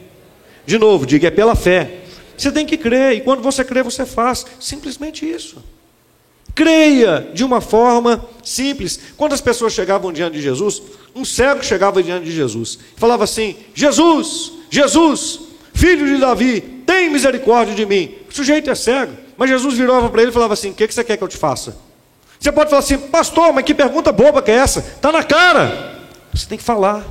De 0.65 0.77
novo, 0.77 1.05
diga, 1.05 1.29
é 1.29 1.31
pela 1.31 1.55
fé. 1.55 2.01
Você 2.37 2.51
tem 2.51 2.65
que 2.65 2.75
crer, 2.75 3.13
e 3.13 3.21
quando 3.21 3.41
você 3.41 3.63
crê, 3.63 3.81
você 3.81 4.05
faz. 4.05 4.45
Simplesmente 4.59 5.25
isso. 5.25 5.63
Creia 6.53 7.31
de 7.33 7.45
uma 7.45 7.61
forma 7.61 8.27
simples. 8.43 8.99
Quando 9.15 9.31
as 9.31 9.39
pessoas 9.39 9.71
chegavam 9.71 10.11
diante 10.11 10.33
de 10.33 10.41
Jesus, 10.41 10.81
um 11.15 11.23
cego 11.23 11.63
chegava 11.63 12.03
diante 12.03 12.25
de 12.25 12.31
Jesus 12.33 12.79
e 12.97 12.99
falava 12.99 13.23
assim: 13.23 13.55
Jesus, 13.73 14.51
Jesus, 14.69 15.39
filho 15.73 16.05
de 16.05 16.17
Davi, 16.17 16.59
tem 16.85 17.09
misericórdia 17.09 17.73
de 17.73 17.85
mim. 17.85 18.15
O 18.29 18.33
sujeito 18.33 18.69
é 18.69 18.75
cego, 18.75 19.13
mas 19.37 19.49
Jesus 19.49 19.75
virava 19.75 20.09
para 20.09 20.21
ele 20.21 20.31
e 20.31 20.33
falava 20.33 20.53
assim: 20.53 20.71
O 20.71 20.73
que 20.73 20.85
você 20.91 21.03
quer 21.03 21.15
que 21.15 21.23
eu 21.23 21.29
te 21.29 21.37
faça? 21.37 21.77
Você 22.37 22.51
pode 22.51 22.69
falar 22.69 22.81
assim, 22.81 22.97
pastor, 22.97 23.53
mas 23.53 23.63
que 23.63 23.73
pergunta 23.73 24.11
boba 24.11 24.41
que 24.41 24.51
é 24.51 24.55
essa? 24.55 24.79
Está 24.79 25.11
na 25.11 25.23
cara. 25.23 25.94
Você 26.35 26.47
tem 26.47 26.57
que 26.57 26.63
falar. 26.63 27.05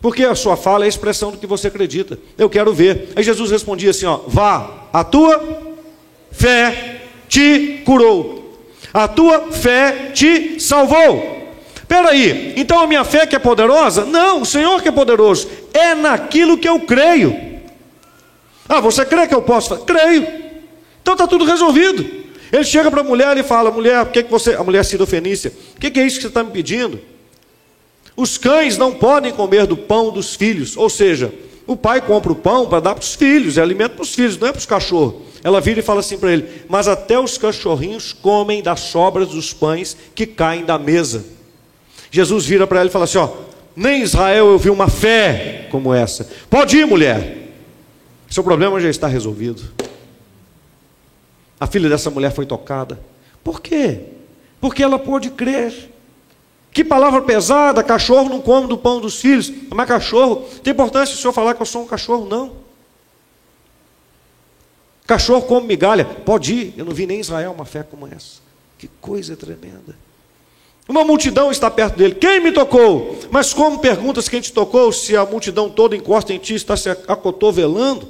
Porque 0.00 0.24
a 0.24 0.34
sua 0.34 0.56
fala 0.56 0.84
é 0.84 0.86
a 0.86 0.88
expressão 0.88 1.30
do 1.30 1.38
que 1.38 1.46
você 1.46 1.68
acredita. 1.68 2.18
Eu 2.36 2.50
quero 2.50 2.74
ver. 2.74 3.12
Aí 3.14 3.22
Jesus 3.22 3.50
respondia 3.50 3.90
assim: 3.90 4.06
ó, 4.06 4.20
vá, 4.26 4.88
a 4.92 5.04
tua 5.04 5.76
fé 6.32 7.02
te 7.28 7.82
curou. 7.84 8.60
A 8.92 9.06
tua 9.06 9.52
fé 9.52 10.10
te 10.12 10.58
salvou. 10.58 11.40
Espera 11.76 12.08
aí, 12.08 12.54
então 12.56 12.80
a 12.80 12.86
minha 12.86 13.04
fé 13.04 13.26
que 13.26 13.36
é 13.36 13.38
poderosa? 13.38 14.04
Não, 14.04 14.40
o 14.40 14.46
Senhor 14.46 14.82
que 14.82 14.88
é 14.88 14.92
poderoso. 14.92 15.48
É 15.72 15.94
naquilo 15.94 16.58
que 16.58 16.68
eu 16.68 16.80
creio. 16.80 17.60
Ah, 18.68 18.80
você 18.80 19.04
crê 19.04 19.26
que 19.28 19.34
eu 19.34 19.42
posso? 19.42 19.76
Creio. 19.84 20.26
Então 21.00 21.14
está 21.14 21.26
tudo 21.26 21.44
resolvido. 21.44 22.04
Ele 22.50 22.64
chega 22.64 22.90
para 22.90 23.02
a 23.02 23.04
mulher 23.04 23.36
e 23.36 23.42
fala: 23.42 23.70
mulher, 23.70 24.04
por 24.04 24.12
que, 24.12 24.24
que 24.24 24.30
você. 24.30 24.54
A 24.54 24.64
mulher 24.64 24.84
Fenícia, 24.84 25.52
o 25.76 25.80
que, 25.80 25.90
que 25.90 26.00
é 26.00 26.06
isso 26.06 26.16
que 26.16 26.22
você 26.22 26.28
está 26.28 26.42
me 26.42 26.50
pedindo? 26.50 27.11
Os 28.16 28.36
cães 28.36 28.76
não 28.76 28.92
podem 28.92 29.32
comer 29.32 29.66
do 29.66 29.76
pão 29.76 30.10
dos 30.10 30.34
filhos. 30.34 30.76
Ou 30.76 30.90
seja, 30.90 31.32
o 31.66 31.76
pai 31.76 32.00
compra 32.00 32.32
o 32.32 32.36
pão 32.36 32.68
para 32.68 32.80
dar 32.80 32.94
para 32.94 33.02
os 33.02 33.14
filhos, 33.14 33.56
é 33.56 33.62
alimento 33.62 33.92
para 33.92 34.02
os 34.02 34.14
filhos, 34.14 34.38
não 34.38 34.48
é 34.48 34.52
para 34.52 34.58
os 34.58 34.66
cachorros. 34.66 35.22
Ela 35.42 35.60
vira 35.60 35.80
e 35.80 35.82
fala 35.82 36.00
assim 36.00 36.18
para 36.18 36.32
ele: 36.32 36.64
Mas 36.68 36.88
até 36.88 37.18
os 37.18 37.38
cachorrinhos 37.38 38.12
comem 38.12 38.62
das 38.62 38.80
sobras 38.80 39.28
dos 39.28 39.52
pães 39.52 39.96
que 40.14 40.26
caem 40.26 40.64
da 40.64 40.78
mesa. 40.78 41.24
Jesus 42.10 42.46
vira 42.46 42.66
para 42.66 42.80
ela 42.80 42.88
e 42.88 42.92
fala 42.92 43.04
assim: 43.04 43.18
Ó, 43.18 43.28
nem 43.74 44.02
Israel 44.02 44.46
eu 44.46 44.58
vi 44.58 44.70
uma 44.70 44.88
fé 44.88 45.66
como 45.70 45.94
essa. 45.94 46.28
Pode 46.50 46.76
ir, 46.76 46.86
mulher. 46.86 47.38
Seu 48.28 48.44
problema 48.44 48.80
já 48.80 48.88
está 48.88 49.06
resolvido. 49.06 49.62
A 51.58 51.66
filha 51.66 51.88
dessa 51.88 52.10
mulher 52.10 52.32
foi 52.32 52.46
tocada. 52.46 53.00
Por 53.42 53.60
quê? 53.60 54.00
Porque 54.60 54.82
ela 54.82 54.98
pôde 54.98 55.30
crer. 55.30 55.91
Que 56.72 56.82
palavra 56.82 57.20
pesada, 57.20 57.82
cachorro 57.82 58.30
não 58.30 58.40
come 58.40 58.66
do 58.66 58.78
pão 58.78 59.00
dos 59.00 59.20
filhos. 59.20 59.52
Mas 59.70 59.86
cachorro, 59.86 60.46
tem 60.62 60.72
importância 60.72 61.14
o 61.14 61.18
senhor 61.18 61.32
falar 61.32 61.54
que 61.54 61.60
eu 61.60 61.66
sou 61.66 61.82
um 61.82 61.86
cachorro? 61.86 62.26
Não. 62.26 62.52
Cachorro 65.06 65.42
come 65.42 65.66
migalha, 65.66 66.04
pode 66.04 66.54
ir. 66.54 66.74
Eu 66.76 66.86
não 66.86 66.92
vi 66.94 67.06
nem 67.06 67.18
em 67.18 67.20
Israel 67.20 67.52
uma 67.52 67.66
fé 67.66 67.82
como 67.82 68.06
essa. 68.06 68.40
Que 68.78 68.88
coisa 69.00 69.36
tremenda. 69.36 69.94
Uma 70.88 71.04
multidão 71.04 71.50
está 71.50 71.70
perto 71.70 71.96
dele. 71.96 72.14
Quem 72.14 72.40
me 72.40 72.50
tocou? 72.50 73.18
Mas 73.30 73.52
como 73.52 73.78
perguntas 73.78 74.28
quem 74.28 74.40
te 74.40 74.52
tocou, 74.52 74.90
se 74.92 75.14
a 75.14 75.26
multidão 75.26 75.68
toda 75.68 75.94
encosta 75.94 76.32
em 76.32 76.38
ti, 76.38 76.54
está 76.54 76.76
se 76.76 76.88
acotovelando? 76.88 78.08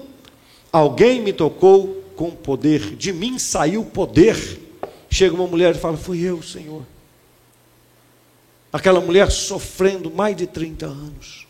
Alguém 0.72 1.20
me 1.20 1.32
tocou 1.32 2.02
com 2.14 2.30
poder. 2.30 2.94
De 2.94 3.12
mim 3.12 3.38
saiu 3.38 3.84
poder. 3.84 4.60
Chega 5.10 5.34
uma 5.34 5.46
mulher 5.46 5.74
e 5.74 5.78
fala: 5.78 5.96
Fui 5.96 6.22
eu, 6.22 6.40
Senhor. 6.42 6.82
Aquela 8.72 9.00
mulher 9.00 9.30
sofrendo 9.30 10.10
mais 10.10 10.36
de 10.36 10.46
30 10.46 10.86
anos. 10.86 11.46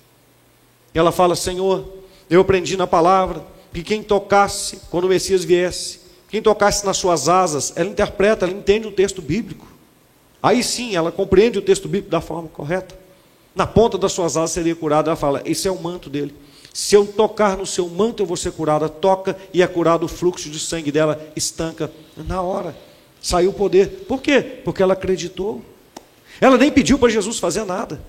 Ela 0.93 1.13
fala: 1.13 1.37
Senhor, 1.37 1.87
eu 2.29 2.41
aprendi 2.41 2.77
na 2.77 2.87
palavra 2.87 3.45
que 3.73 3.83
quem 3.83 4.03
tocasse, 4.03 4.81
quando 4.91 5.05
o 5.05 5.09
Messias 5.09 5.45
viesse, 5.45 6.01
quem 6.29 6.43
tocasse 6.43 6.85
nas 6.85 6.97
suas 6.97 7.29
asas, 7.29 7.73
ela 7.77 7.89
interpreta, 7.89 8.45
ela 8.45 8.55
entende 8.55 8.89
o 8.89 8.93
texto 8.93 9.23
bíblico. 9.23 9.67
Aí 10.43 10.65
sim, 10.65 10.97
ela 10.97 11.13
compreende 11.13 11.59
o 11.59 11.63
texto 11.63 11.89
bíblico 11.89 12.11
da 12.11 12.21
forma 12.21 12.49
correta. 12.49 12.99
Na 13.55 13.67
ponta 13.67 13.97
das 13.97 14.13
suas 14.13 14.37
asas 14.37 14.51
seria 14.51 14.75
curada. 14.75 15.11
Ela 15.11 15.17
fala: 15.17 15.43
Esse 15.45 15.69
é 15.69 15.71
o 15.71 15.81
manto 15.81 16.11
dele. 16.11 16.35
Se 16.73 16.95
eu 16.95 17.07
tocar 17.07 17.57
no 17.57 17.67
seu 17.67 17.89
manto, 17.89 18.23
eu 18.23 18.27
vou 18.27 18.37
ser 18.37 18.53
curada. 18.53 18.89
Toca 18.89 19.37
e 19.53 19.63
é 19.63 19.67
curado 19.67 20.07
o 20.07 20.09
fluxo 20.09 20.49
de 20.49 20.59
sangue 20.59 20.91
dela, 20.91 21.21
estanca 21.37 21.93
na 22.17 22.41
hora. 22.41 22.75
Saiu 23.21 23.51
o 23.51 23.55
poder. 23.55 24.07
Por 24.09 24.21
quê? 24.21 24.41
Porque 24.41 24.83
ela 24.83 24.95
acreditou. 24.95 25.63
Ela 26.41 26.57
nem 26.59 26.71
pediu 26.71 26.99
para 26.99 27.09
Jesus 27.09 27.39
fazer 27.39 27.65
nada. 27.65 28.01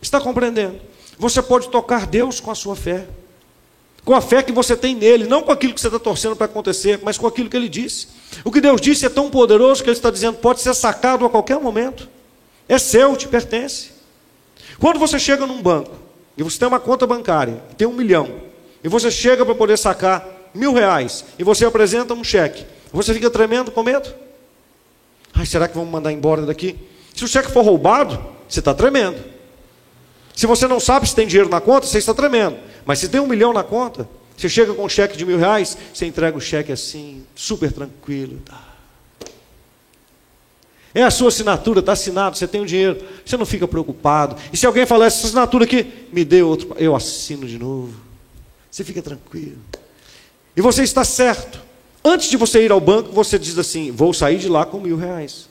Está 0.00 0.20
compreendendo? 0.20 0.80
Você 1.18 1.42
pode 1.42 1.68
tocar 1.68 2.06
Deus 2.06 2.40
com 2.40 2.50
a 2.50 2.54
sua 2.54 2.74
fé 2.74 3.06
com 4.04 4.14
a 4.14 4.20
fé 4.20 4.42
que 4.42 4.52
você 4.52 4.76
tem 4.76 4.94
nele, 4.94 5.26
não 5.26 5.42
com 5.42 5.52
aquilo 5.52 5.74
que 5.74 5.80
você 5.80 5.88
está 5.88 5.98
torcendo 5.98 6.34
para 6.34 6.46
acontecer, 6.46 7.00
mas 7.02 7.18
com 7.18 7.26
aquilo 7.26 7.48
que 7.48 7.56
ele 7.56 7.68
disse. 7.68 8.08
O 8.44 8.50
que 8.50 8.60
Deus 8.60 8.80
disse 8.80 9.04
é 9.04 9.08
tão 9.08 9.30
poderoso 9.30 9.82
que 9.82 9.90
ele 9.90 9.96
está 9.96 10.10
dizendo 10.10 10.38
pode 10.38 10.60
ser 10.60 10.74
sacado 10.74 11.24
a 11.24 11.30
qualquer 11.30 11.60
momento. 11.60 12.08
É 12.68 12.78
seu, 12.78 13.16
te 13.16 13.28
pertence. 13.28 13.90
Quando 14.78 14.98
você 14.98 15.18
chega 15.18 15.46
num 15.46 15.60
banco 15.60 15.92
e 16.36 16.42
você 16.42 16.58
tem 16.58 16.68
uma 16.68 16.80
conta 16.80 17.06
bancária, 17.06 17.62
tem 17.76 17.86
um 17.86 17.92
milhão, 17.92 18.40
e 18.82 18.88
você 18.88 19.10
chega 19.10 19.44
para 19.44 19.54
poder 19.54 19.76
sacar 19.76 20.26
mil 20.54 20.72
reais 20.72 21.24
e 21.38 21.44
você 21.44 21.64
apresenta 21.64 22.14
um 22.14 22.24
cheque, 22.24 22.64
você 22.92 23.12
fica 23.12 23.28
tremendo 23.28 23.70
com 23.70 23.82
medo? 23.82 24.12
Ai, 25.40 25.46
será 25.46 25.66
que 25.66 25.78
me 25.78 25.86
mandar 25.86 26.12
embora 26.12 26.44
daqui? 26.44 26.76
Se 27.14 27.24
o 27.24 27.28
cheque 27.28 27.50
for 27.50 27.64
roubado, 27.64 28.22
você 28.46 28.58
está 28.58 28.74
tremendo. 28.74 29.18
Se 30.36 30.46
você 30.46 30.68
não 30.68 30.78
sabe 30.78 31.08
se 31.08 31.14
tem 31.14 31.26
dinheiro 31.26 31.48
na 31.48 31.62
conta, 31.62 31.86
você 31.86 31.96
está 31.96 32.12
tremendo. 32.12 32.58
Mas 32.84 32.98
se 32.98 33.08
tem 33.08 33.22
um 33.22 33.26
milhão 33.26 33.50
na 33.50 33.64
conta, 33.64 34.06
você 34.36 34.50
chega 34.50 34.74
com 34.74 34.84
um 34.84 34.88
cheque 34.88 35.16
de 35.16 35.24
mil 35.24 35.38
reais, 35.38 35.78
você 35.94 36.04
entrega 36.04 36.36
o 36.36 36.40
cheque 36.42 36.70
assim, 36.70 37.24
super 37.34 37.72
tranquilo. 37.72 38.38
Tá. 38.44 38.68
É 40.94 41.04
a 41.04 41.10
sua 41.10 41.28
assinatura, 41.28 41.80
está 41.80 41.92
assinado, 41.92 42.36
você 42.36 42.46
tem 42.46 42.60
o 42.60 42.66
dinheiro, 42.66 43.02
você 43.24 43.38
não 43.38 43.46
fica 43.46 43.66
preocupado. 43.66 44.36
E 44.52 44.58
se 44.58 44.66
alguém 44.66 44.84
falar, 44.84 45.06
essa 45.06 45.26
assinatura 45.26 45.64
aqui, 45.64 46.06
me 46.12 46.22
dê 46.22 46.42
outro, 46.42 46.76
eu 46.76 46.94
assino 46.94 47.46
de 47.46 47.58
novo. 47.58 47.98
Você 48.70 48.84
fica 48.84 49.00
tranquilo. 49.00 49.56
E 50.54 50.60
você 50.60 50.82
está 50.82 51.02
certo. 51.02 51.69
Antes 52.04 52.30
de 52.30 52.36
você 52.36 52.64
ir 52.64 52.72
ao 52.72 52.80
banco, 52.80 53.12
você 53.12 53.38
diz 53.38 53.58
assim: 53.58 53.90
vou 53.90 54.12
sair 54.12 54.38
de 54.38 54.48
lá 54.48 54.64
com 54.64 54.80
mil 54.80 54.96
reais. 54.96 55.48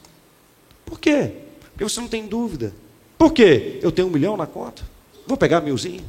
Por 0.85 0.99
quê? 0.99 1.31
Porque 1.71 1.83
você 1.83 2.01
não 2.01 2.07
tem 2.07 2.25
dúvida. 2.27 2.73
Por 3.17 3.31
quê? 3.31 3.79
Eu 3.81 3.91
tenho 3.91 4.07
um 4.07 4.11
milhão 4.11 4.35
na 4.35 4.47
conta. 4.47 4.81
Vou 5.27 5.37
pegar 5.37 5.61
milzinho. 5.61 6.03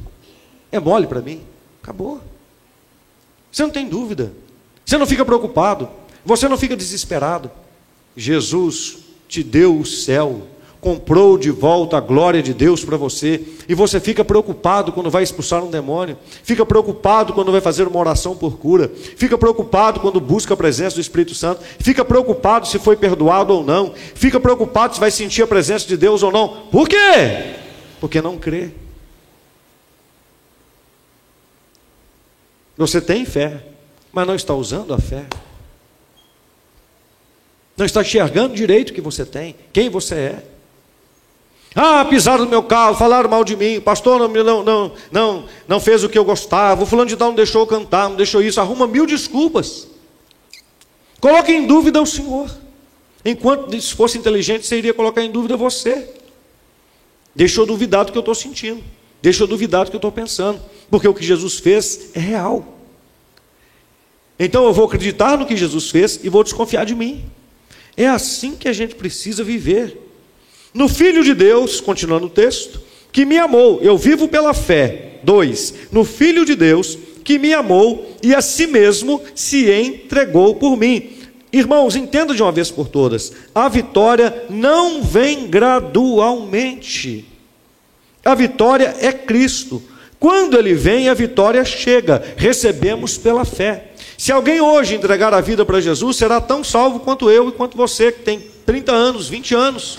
É 0.71 0.79
mole 0.79 1.05
para 1.05 1.21
mim. 1.21 1.41
Acabou. 1.81 2.21
Você 3.51 3.63
não 3.63 3.69
tem 3.69 3.87
dúvida. 3.87 4.33
Você 4.85 4.97
não 4.97 5.05
fica 5.05 5.23
preocupado. 5.23 5.89
Você 6.25 6.47
não 6.47 6.57
fica 6.57 6.75
desesperado. 6.75 7.51
Jesus 8.15 8.97
te 9.27 9.43
deu 9.43 9.77
o 9.77 9.85
céu, 9.85 10.47
comprou 10.81 11.37
de 11.37 11.51
volta 11.51 11.95
a 11.95 12.01
glória 12.01 12.41
de 12.41 12.55
Deus 12.55 12.83
para 12.83 12.97
você, 12.97 13.39
e 13.69 13.75
você 13.75 13.99
fica 13.99 14.25
preocupado 14.25 14.91
quando 14.91 15.11
vai 15.11 15.21
expulsar 15.21 15.63
um 15.63 15.69
demônio, 15.69 16.17
fica 16.43 16.65
preocupado 16.65 17.33
quando 17.33 17.51
vai 17.51 17.61
fazer 17.61 17.87
uma 17.87 17.99
oração 17.99 18.35
por 18.35 18.57
cura, 18.57 18.91
fica 19.15 19.37
preocupado 19.37 19.99
quando 19.99 20.19
busca 20.19 20.55
a 20.55 20.57
presença 20.57 20.95
do 20.95 21.01
Espírito 21.01 21.35
Santo, 21.35 21.61
fica 21.79 22.03
preocupado 22.03 22.67
se 22.67 22.79
foi 22.79 22.97
perdoado 22.97 23.53
ou 23.53 23.63
não, 23.63 23.93
fica 23.93 24.39
preocupado 24.39 24.95
se 24.95 24.99
vai 24.99 25.11
sentir 25.11 25.43
a 25.43 25.47
presença 25.47 25.87
de 25.87 25.95
Deus 25.95 26.23
ou 26.23 26.31
não. 26.31 26.63
Por 26.71 26.89
quê? 26.89 26.97
Porque 27.99 28.19
não 28.19 28.39
crê. 28.39 28.71
Você 32.75 32.99
tem 32.99 33.23
fé, 33.23 33.61
mas 34.11 34.25
não 34.25 34.33
está 34.33 34.55
usando 34.55 34.95
a 34.95 34.97
fé. 34.97 35.27
Não 37.77 37.85
está 37.85 38.01
enxergando 38.01 38.55
direito 38.55 38.89
o 38.89 38.93
que 38.93 39.01
você 39.01 39.23
tem, 39.23 39.55
quem 39.71 39.87
você 39.87 40.15
é. 40.15 40.50
Ah, 41.73 42.03
pisaram 42.03 42.43
no 42.43 42.49
meu 42.49 42.63
carro, 42.63 42.95
falaram 42.95 43.29
mal 43.29 43.45
de 43.45 43.55
mim, 43.55 43.79
pastor 43.79 44.19
não, 44.19 44.27
não, 44.27 44.63
não, 44.63 44.91
não, 45.09 45.45
não 45.67 45.79
fez 45.79 46.03
o 46.03 46.09
que 46.09 46.17
eu 46.17 46.25
gostava, 46.25 46.83
o 46.83 46.85
fulano 46.85 47.09
de 47.09 47.15
tal 47.15 47.29
não 47.29 47.35
deixou 47.35 47.61
eu 47.61 47.67
cantar, 47.67 48.09
não 48.09 48.17
deixou 48.17 48.41
isso, 48.41 48.59
arruma 48.59 48.85
mil 48.85 49.05
desculpas. 49.05 49.87
Coloque 51.21 51.51
em 51.51 51.65
dúvida 51.65 52.01
o 52.01 52.05
Senhor. 52.05 52.51
Enquanto 53.23 53.79
se 53.79 53.93
fosse 53.93 54.17
inteligente, 54.17 54.65
você 54.65 54.79
iria 54.79 54.93
colocar 54.93 55.23
em 55.23 55.31
dúvida 55.31 55.55
você. 55.55 56.09
Deixou 57.33 57.65
duvidar 57.65 58.03
do 58.03 58.11
que 58.11 58.17
eu 58.17 58.21
estou 58.21 58.35
sentindo, 58.35 58.83
deixou 59.21 59.47
duvidar 59.47 59.85
do 59.85 59.91
que 59.91 59.95
eu 59.95 59.99
estou 59.99 60.11
pensando, 60.11 60.59
porque 60.89 61.07
o 61.07 61.13
que 61.13 61.23
Jesus 61.23 61.59
fez 61.59 62.09
é 62.13 62.19
real. 62.19 62.65
Então 64.37 64.65
eu 64.65 64.73
vou 64.73 64.85
acreditar 64.85 65.37
no 65.37 65.45
que 65.45 65.55
Jesus 65.55 65.89
fez 65.89 66.19
e 66.21 66.27
vou 66.27 66.43
desconfiar 66.43 66.85
de 66.85 66.95
mim. 66.95 67.23
É 67.95 68.07
assim 68.07 68.55
que 68.55 68.67
a 68.67 68.73
gente 68.73 68.95
precisa 68.95 69.43
viver. 69.43 70.10
No 70.73 70.87
Filho 70.87 71.23
de 71.23 71.33
Deus, 71.33 71.81
continuando 71.81 72.27
o 72.27 72.29
texto, 72.29 72.81
que 73.11 73.25
me 73.25 73.37
amou, 73.37 73.79
eu 73.81 73.97
vivo 73.97 74.27
pela 74.27 74.53
fé. 74.53 75.19
Dois, 75.23 75.73
no 75.91 76.03
Filho 76.03 76.45
de 76.45 76.55
Deus, 76.55 76.97
que 77.23 77.37
me 77.37 77.53
amou 77.53 78.17
e 78.23 78.33
a 78.33 78.41
si 78.41 78.65
mesmo 78.65 79.21
se 79.35 79.69
entregou 79.69 80.55
por 80.55 80.75
mim. 80.75 81.11
Irmãos, 81.53 81.95
entenda 81.95 82.33
de 82.33 82.41
uma 82.41 82.51
vez 82.51 82.71
por 82.71 82.87
todas: 82.87 83.31
a 83.53 83.67
vitória 83.67 84.45
não 84.49 85.03
vem 85.03 85.47
gradualmente. 85.47 87.25
A 88.23 88.33
vitória 88.33 88.95
é 88.99 89.11
Cristo. 89.11 89.83
Quando 90.19 90.57
ele 90.57 90.73
vem, 90.73 91.09
a 91.09 91.13
vitória 91.13 91.65
chega. 91.65 92.23
Recebemos 92.37 93.17
pela 93.17 93.43
fé. 93.43 93.91
Se 94.17 94.31
alguém 94.31 94.61
hoje 94.61 94.95
entregar 94.95 95.33
a 95.33 95.41
vida 95.41 95.65
para 95.65 95.81
Jesus, 95.81 96.15
será 96.17 96.39
tão 96.39 96.63
salvo 96.63 96.99
quanto 96.99 97.29
eu 97.29 97.49
e 97.49 97.51
quanto 97.51 97.75
você, 97.75 98.11
que 98.11 98.21
tem 98.21 98.39
30 98.65 98.91
anos, 98.91 99.27
20 99.27 99.55
anos, 99.55 99.97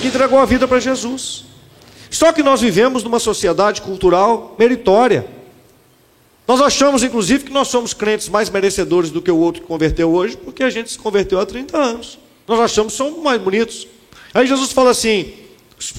que 0.00 0.08
entregou 0.08 0.38
a 0.38 0.44
vida 0.44 0.66
para 0.66 0.80
Jesus. 0.80 1.44
Só 2.10 2.32
que 2.32 2.42
nós 2.42 2.60
vivemos 2.60 3.02
numa 3.02 3.18
sociedade 3.18 3.82
cultural 3.82 4.54
meritória. 4.58 5.26
Nós 6.46 6.60
achamos, 6.60 7.02
inclusive, 7.02 7.44
que 7.44 7.52
nós 7.52 7.68
somos 7.68 7.92
crentes 7.92 8.28
mais 8.28 8.48
merecedores 8.48 9.10
do 9.10 9.20
que 9.20 9.30
o 9.30 9.36
outro 9.36 9.60
que 9.60 9.68
converteu 9.68 10.10
hoje, 10.10 10.36
porque 10.36 10.62
a 10.62 10.70
gente 10.70 10.90
se 10.90 10.98
converteu 10.98 11.38
há 11.38 11.44
30 11.44 11.76
anos. 11.76 12.18
Nós 12.46 12.58
achamos 12.60 12.94
que 12.94 12.96
somos 12.96 13.22
mais 13.22 13.40
bonitos. 13.40 13.86
Aí 14.32 14.46
Jesus 14.46 14.72
fala 14.72 14.90
assim: 14.90 15.34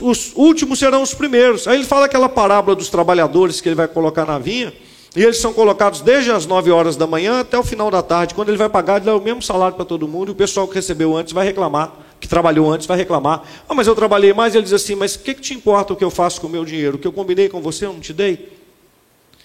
os 0.01 0.33
últimos 0.35 0.79
serão 0.79 1.03
os 1.03 1.13
primeiros. 1.13 1.67
Aí 1.67 1.75
ele 1.75 1.85
fala 1.85 2.05
aquela 2.05 2.27
parábola 2.27 2.75
dos 2.75 2.89
trabalhadores 2.89 3.61
que 3.61 3.69
ele 3.69 3.75
vai 3.75 3.87
colocar 3.87 4.25
na 4.25 4.39
vinha. 4.39 4.73
E 5.15 5.23
eles 5.23 5.37
são 5.37 5.53
colocados 5.53 6.01
desde 6.01 6.31
as 6.31 6.45
9 6.45 6.69
horas 6.71 6.95
da 6.95 7.07
manhã 7.07 7.39
até 7.39 7.57
o 7.57 7.63
final 7.63 7.89
da 7.89 8.01
tarde. 8.01 8.33
Quando 8.33 8.49
ele 8.49 8.57
vai 8.57 8.69
pagar, 8.69 8.97
ele 8.97 9.05
dá 9.05 9.15
o 9.15 9.21
mesmo 9.21 9.41
salário 9.41 9.75
para 9.75 9.85
todo 9.85 10.07
mundo. 10.07 10.29
E 10.29 10.31
o 10.31 10.35
pessoal 10.35 10.67
que 10.67 10.75
recebeu 10.75 11.15
antes 11.15 11.33
vai 11.33 11.45
reclamar, 11.45 11.93
que 12.19 12.27
trabalhou 12.27 12.71
antes 12.71 12.85
vai 12.85 12.97
reclamar. 12.97 13.43
Ah, 13.67 13.73
mas 13.73 13.87
eu 13.87 13.95
trabalhei 13.95 14.33
mais. 14.33 14.55
Ele 14.55 14.63
diz 14.63 14.73
assim: 14.73 14.95
Mas 14.95 15.15
o 15.15 15.19
que, 15.19 15.33
que 15.33 15.41
te 15.41 15.53
importa 15.53 15.93
o 15.93 15.95
que 15.95 16.03
eu 16.03 16.11
faço 16.11 16.41
com 16.41 16.47
o 16.47 16.49
meu 16.49 16.65
dinheiro? 16.65 16.97
O 16.97 16.99
que 16.99 17.07
eu 17.07 17.13
combinei 17.13 17.49
com 17.49 17.61
você, 17.61 17.85
eu 17.85 17.93
não 17.93 17.99
te 17.99 18.13
dei? 18.13 18.57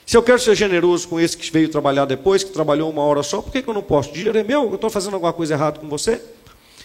Se 0.06 0.16
eu 0.16 0.22
quero 0.22 0.38
ser 0.38 0.54
generoso 0.54 1.08
com 1.08 1.18
esse 1.18 1.36
que 1.36 1.50
veio 1.50 1.68
trabalhar 1.68 2.04
depois, 2.04 2.44
que 2.44 2.50
trabalhou 2.50 2.90
uma 2.90 3.02
hora 3.02 3.22
só, 3.22 3.40
por 3.40 3.50
que, 3.50 3.62
que 3.62 3.68
eu 3.68 3.74
não 3.74 3.82
posso? 3.82 4.10
O 4.10 4.12
dinheiro 4.12 4.38
é 4.38 4.42
meu, 4.42 4.64
eu 4.64 4.74
estou 4.74 4.90
fazendo 4.90 5.14
alguma 5.14 5.32
coisa 5.32 5.54
errada 5.54 5.80
com 5.80 5.88
você? 5.88 6.20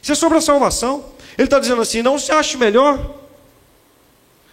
Isso 0.02 0.12
é 0.12 0.16
sobre 0.16 0.38
a 0.38 0.42
salvação. 0.42 1.04
Ele 1.38 1.46
está 1.46 1.60
dizendo 1.60 1.82
assim: 1.82 2.02
não 2.02 2.18
se 2.18 2.32
ache 2.32 2.58
melhor. 2.58 3.16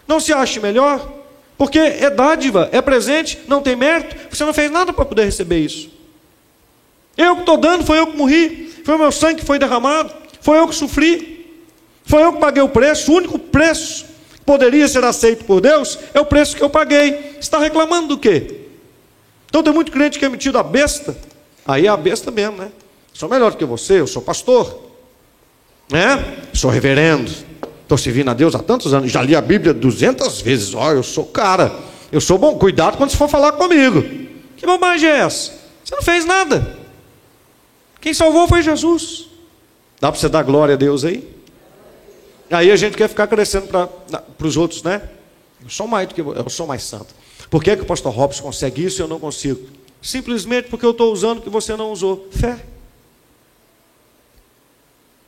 Não 0.09 0.19
se 0.21 0.33
ache 0.33 0.59
melhor. 0.61 1.17
Porque 1.57 1.79
é 1.79 2.11
dádiva, 2.11 2.69
é 2.71 2.83
presente, 2.83 3.41
não 3.49 3.63
tem 3.63 3.75
mérito, 3.75 4.15
você 4.31 4.45
não 4.45 4.53
fez 4.53 4.71
nada 4.71 4.93
para 4.93 5.07
poder 5.07 5.25
receber 5.25 5.59
isso. 5.59 5.91
Eu 7.17 7.35
que 7.37 7.41
estou 7.41 7.57
dando, 7.57 7.83
foi 7.83 7.99
eu 7.99 8.07
que 8.07 8.17
morri, 8.17 8.71
foi 8.85 8.95
o 8.95 8.99
meu 8.99 9.11
sangue 9.11 9.41
que 9.41 9.47
foi 9.47 9.59
derramado, 9.59 10.13
foi 10.47 10.59
eu 10.59 10.69
que 10.69 10.77
sofri, 10.77 11.45
foi 12.05 12.23
eu 12.23 12.35
que 12.35 12.39
paguei 12.39 12.63
o 12.63 12.69
preço, 12.69 13.11
o 13.11 13.17
único 13.17 13.37
preço 13.37 14.07
que 14.33 14.41
poderia 14.43 14.87
ser 14.87 15.03
aceito 15.03 15.45
por 15.45 15.61
Deus 15.61 15.99
é 16.15 16.21
o 16.21 16.25
preço 16.25 16.55
que 16.55 16.63
eu 16.63 16.71
paguei. 16.71 17.37
Está 17.41 17.59
reclamando 17.59 18.07
do 18.07 18.17
quê? 18.17 18.61
Então 19.49 19.61
tem 19.61 19.73
muito 19.73 19.91
crente 19.91 20.21
que 20.21 20.25
é 20.25 20.29
metido 20.29 20.57
a 20.57 20.63
besta, 20.63 21.17
aí 21.67 21.87
é 21.87 21.89
a 21.89 21.97
besta 21.97 22.31
mesmo, 22.31 22.59
né? 22.59 22.71
Sou 23.13 23.29
melhor 23.29 23.51
do 23.51 23.57
que 23.57 23.65
você, 23.65 23.99
eu 23.99 24.07
sou 24.07 24.23
pastor, 24.23 24.89
né? 25.91 26.37
Sou 26.53 26.71
reverendo, 26.71 27.29
Estou 27.83 27.99
servindo 27.99 28.31
a 28.31 28.35
Deus 28.35 28.55
há 28.55 28.61
tantos 28.61 28.95
anos, 28.95 29.11
já 29.11 29.23
li 29.23 29.35
a 29.35 29.41
Bíblia 29.41 29.75
duzentas 29.75 30.41
vezes. 30.41 30.75
Ó, 30.75 30.93
eu 30.93 31.03
sou 31.03 31.25
cara, 31.25 31.75
eu 32.13 32.21
sou 32.21 32.39
bom. 32.39 32.57
Cuidado 32.57 32.97
quando 32.97 33.11
você 33.11 33.17
for 33.17 33.29
falar 33.29 33.53
comigo. 33.53 34.01
Que 34.57 34.65
bobagem 34.65 35.11
é 35.11 35.19
essa? 35.19 35.53
Você 35.85 35.95
não 35.95 36.03
fez 36.03 36.25
nada. 36.25 36.79
Quem 38.01 38.15
salvou 38.15 38.47
foi 38.47 38.63
Jesus. 38.63 39.36
Dá 40.01 40.11
para 40.11 40.21
você 40.21 40.29
dar 40.29 40.43
glória 40.43 40.75
a 40.75 40.77
Deus 40.77 41.05
aí? 41.05 41.37
Aí 42.51 42.71
a 42.71 42.77
gente 42.77 42.97
quer 42.97 43.09
ficar 43.09 43.27
crescendo 43.27 43.67
para 43.69 44.47
os 44.47 44.57
outros, 44.57 44.83
né? 44.83 45.09
Eu 45.63 45.71
sou 45.71 45.87
mais 45.87 46.09
do 46.09 46.15
que 46.15 46.21
eu 46.21 46.49
sou 46.49 46.67
mais 46.67 46.83
santo. 46.83 47.15
Por 47.51 47.63
que, 47.63 47.71
é 47.71 47.77
que 47.77 47.83
o 47.83 47.87
pastor 47.87 48.13
Robson 48.13 48.43
consegue 48.43 48.85
isso 48.85 49.01
e 49.01 49.03
eu 49.03 49.09
não 49.09 49.19
consigo? 49.19 49.69
Simplesmente 50.01 50.69
porque 50.69 50.87
eu 50.87 50.91
estou 50.91 51.13
usando 51.13 51.39
o 51.39 51.43
que 51.43 51.51
você 51.51 51.75
não 51.77 51.91
usou. 51.91 52.29
Fé. 52.31 52.65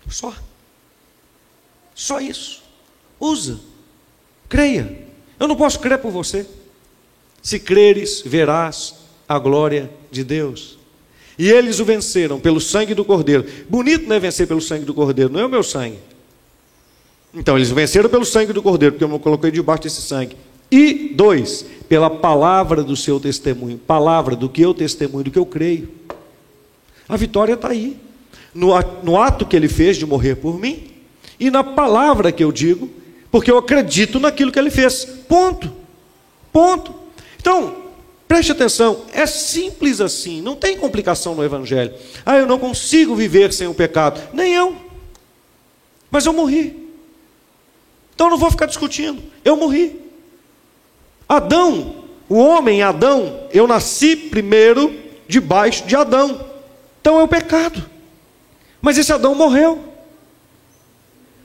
Só. 0.08 0.34
Só 1.94 2.20
isso. 2.20 2.62
Usa. 3.18 3.58
Creia. 4.48 5.06
Eu 5.38 5.48
não 5.48 5.56
posso 5.56 5.80
crer 5.80 5.98
por 5.98 6.10
você. 6.10 6.46
Se 7.42 7.58
creres, 7.58 8.22
verás 8.24 8.94
a 9.28 9.38
glória 9.38 9.90
de 10.10 10.24
Deus. 10.24 10.77
E 11.38 11.48
eles 11.48 11.78
o 11.78 11.84
venceram 11.84 12.40
pelo 12.40 12.60
sangue 12.60 12.94
do 12.94 13.04
Cordeiro. 13.04 13.46
Bonito 13.68 14.08
não 14.08 14.16
é 14.16 14.18
vencer 14.20 14.46
pelo 14.46 14.60
sangue 14.60 14.84
do 14.84 14.92
Cordeiro, 14.92 15.32
não 15.32 15.40
é 15.40 15.46
o 15.46 15.48
meu 15.48 15.62
sangue. 15.62 15.98
Então, 17.32 17.56
eles 17.56 17.70
venceram 17.70 18.08
pelo 18.08 18.24
sangue 18.24 18.52
do 18.52 18.62
Cordeiro, 18.62 18.94
porque 18.94 19.04
eu 19.04 19.08
me 19.08 19.18
coloquei 19.18 19.50
debaixo 19.50 19.84
desse 19.84 20.02
sangue. 20.02 20.36
E, 20.70 21.12
dois, 21.14 21.64
pela 21.88 22.10
palavra 22.10 22.82
do 22.82 22.96
seu 22.96 23.20
testemunho. 23.20 23.78
Palavra 23.78 24.34
do 24.34 24.48
que 24.48 24.62
eu 24.62 24.74
testemunho, 24.74 25.24
do 25.24 25.30
que 25.30 25.38
eu 25.38 25.46
creio. 25.46 25.88
A 27.08 27.16
vitória 27.16 27.54
está 27.54 27.68
aí. 27.68 27.96
No, 28.52 28.74
ato 29.16 29.46
que 29.46 29.54
ele 29.54 29.68
fez 29.68 29.96
de 29.96 30.04
morrer 30.04 30.34
por 30.36 30.58
mim, 30.58 30.90
e 31.38 31.50
na 31.50 31.62
palavra 31.62 32.32
que 32.32 32.42
eu 32.42 32.50
digo, 32.50 32.90
porque 33.30 33.50
eu 33.50 33.58
acredito 33.58 34.18
naquilo 34.18 34.50
que 34.50 34.58
ele 34.58 34.70
fez. 34.70 35.04
Ponto. 35.04 35.70
Ponto. 36.52 36.92
Então, 37.40 37.76
preste 38.28 38.52
atenção, 38.52 39.06
é 39.12 39.26
simples 39.26 40.00
assim, 40.00 40.42
não 40.42 40.54
tem 40.54 40.76
complicação 40.76 41.34
no 41.34 41.42
Evangelho. 41.42 41.94
Ah, 42.24 42.36
eu 42.36 42.46
não 42.46 42.58
consigo 42.58 43.16
viver 43.16 43.52
sem 43.52 43.66
o 43.66 43.74
pecado. 43.74 44.20
Nem 44.34 44.54
eu. 44.54 44.76
Mas 46.10 46.26
eu 46.26 46.32
morri. 46.34 46.88
Então 48.14 48.26
eu 48.26 48.30
não 48.32 48.38
vou 48.38 48.50
ficar 48.50 48.66
discutindo. 48.66 49.22
Eu 49.44 49.56
morri. 49.56 50.00
Adão, 51.26 52.04
o 52.28 52.36
homem 52.36 52.82
Adão, 52.82 53.48
eu 53.52 53.66
nasci 53.66 54.14
primeiro 54.14 54.94
debaixo 55.26 55.86
de 55.86 55.96
Adão. 55.96 56.44
Então 57.00 57.18
é 57.18 57.22
o 57.22 57.28
pecado. 57.28 57.88
Mas 58.80 58.98
esse 58.98 59.12
Adão 59.12 59.34
morreu. 59.34 59.84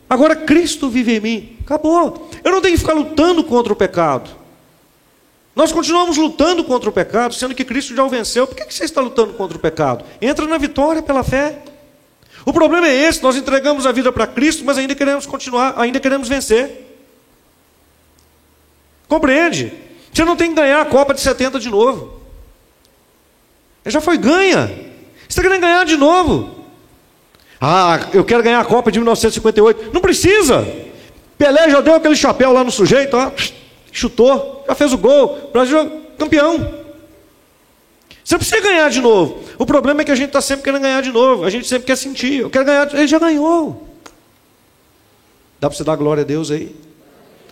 Agora 0.10 0.36
Cristo 0.36 0.90
vive 0.90 1.16
em 1.16 1.20
mim. 1.20 1.58
Acabou. 1.66 2.30
Eu 2.44 2.52
não 2.52 2.62
tenho 2.62 2.74
que 2.74 2.82
ficar 2.82 2.94
lutando 2.94 3.44
contra 3.44 3.72
o 3.72 3.76
pecado. 3.76 4.43
Nós 5.56 5.72
continuamos 5.72 6.18
lutando 6.18 6.64
contra 6.64 6.90
o 6.90 6.94
pecado, 6.94 7.34
sendo 7.34 7.54
que 7.54 7.64
Cristo 7.64 7.96
já 7.96 8.04
o 8.04 8.10
venceu. 8.10 8.48
Por 8.48 8.56
que 8.56 8.74
você 8.74 8.86
está 8.86 9.02
lutando 9.02 9.34
contra 9.34 9.56
o 9.56 9.60
pecado? 9.60 10.04
Entra 10.20 10.48
na 10.48 10.58
vitória 10.58 11.02
pela 11.02 11.24
fé. 11.24 11.60
O 12.46 12.52
problema 12.52 12.88
é 12.88 12.94
esse: 12.94 13.22
nós 13.22 13.36
entregamos 13.36 13.86
a 13.86 13.92
vida 13.92 14.12
para 14.12 14.26
Cristo, 14.26 14.66
mas 14.66 14.78
ainda 14.78 14.96
queremos 14.96 15.26
continuar, 15.26 15.76
ainda 15.78 16.00
queremos 16.00 16.28
vencer. 16.28 16.98
Compreende? 19.08 19.72
Você 20.12 20.26
não 20.26 20.36
tem 20.36 20.50
que 20.50 20.56
ganhar 20.56 20.82
a 20.82 20.86
Copa 20.86 21.14
de 21.14 21.22
70 21.22 21.60
de 21.60 21.70
novo. 21.70 22.22
Já 23.86 24.02
foi 24.02 24.18
ganha. 24.18 24.68
Você 24.68 25.40
está 25.40 25.42
querendo 25.42 25.62
ganhar 25.62 25.86
de 25.86 25.98
novo. 25.98 26.64
Ah, 27.60 28.00
eu 28.14 28.24
quero 28.26 28.44
ganhar 28.44 28.60
a 28.60 28.66
Copa 28.66 28.92
de 28.92 29.00
1958. 29.00 29.92
Não 29.94 30.02
precisa. 30.02 30.66
Pelé 31.38 31.70
já 31.70 31.82
deu 31.82 31.96
aquele 31.96 32.16
chapéu 32.16 32.52
lá 32.52 32.64
no 32.64 32.72
sujeito, 32.72 33.16
ó, 33.18 33.32
chutou, 33.94 34.66
já 34.68 34.76
fez 34.76 34.92
o 34.92 34.98
gol. 34.98 35.50
Brasil 35.54 35.80
é 35.80 35.92
campeão. 36.18 36.84
Você 38.24 38.38
precisa 38.38 38.60
ganhar 38.62 38.90
de 38.90 39.00
novo. 39.00 39.44
O 39.58 39.66
problema 39.66 40.02
é 40.02 40.06
que 40.06 40.12
a 40.12 40.16
gente 40.16 40.28
está 40.28 40.42
sempre 40.42 40.64
querendo 40.64 40.82
ganhar 40.82 41.02
de 41.02 41.12
novo. 41.12 41.46
A 41.46 41.50
gente 41.50 41.68
sempre 41.68 41.86
quer 41.86 41.96
sentir. 41.96 42.40
Eu 42.40 42.50
quero 42.50 42.66
ganhar. 42.66 42.94
Ele 42.94 43.08
já 43.08 43.20
ganhou. 43.20 43.88
Dá 45.60 45.70
para 45.70 45.78
você 45.78 45.84
dar 45.84 45.96
glória 45.96 46.22
a 46.22 46.26
Deus 46.26 46.50
aí? 46.50 46.76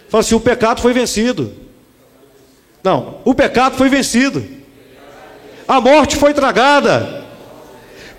Fala 0.10 0.22
assim: 0.22 0.36
o 0.36 0.40
pecado 0.40 0.82
foi 0.82 0.92
vencido. 0.92 1.54
Não, 2.84 3.20
o 3.24 3.36
pecado 3.36 3.78
foi 3.78 3.90
vencido. 3.90 4.44
A 5.68 5.80
morte 5.80 6.16
foi 6.16 6.34
tragada. 6.34 7.26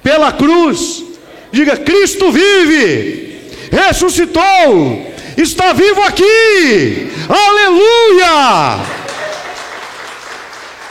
Pela 0.02 0.30
cruz. 0.30 1.02
Diga: 1.50 1.76
Cristo 1.76 2.30
vive. 2.30 3.40
Ressuscitou. 3.70 5.11
Está 5.36 5.72
vivo 5.72 6.02
aqui. 6.02 7.08
Aleluia. 7.28 8.78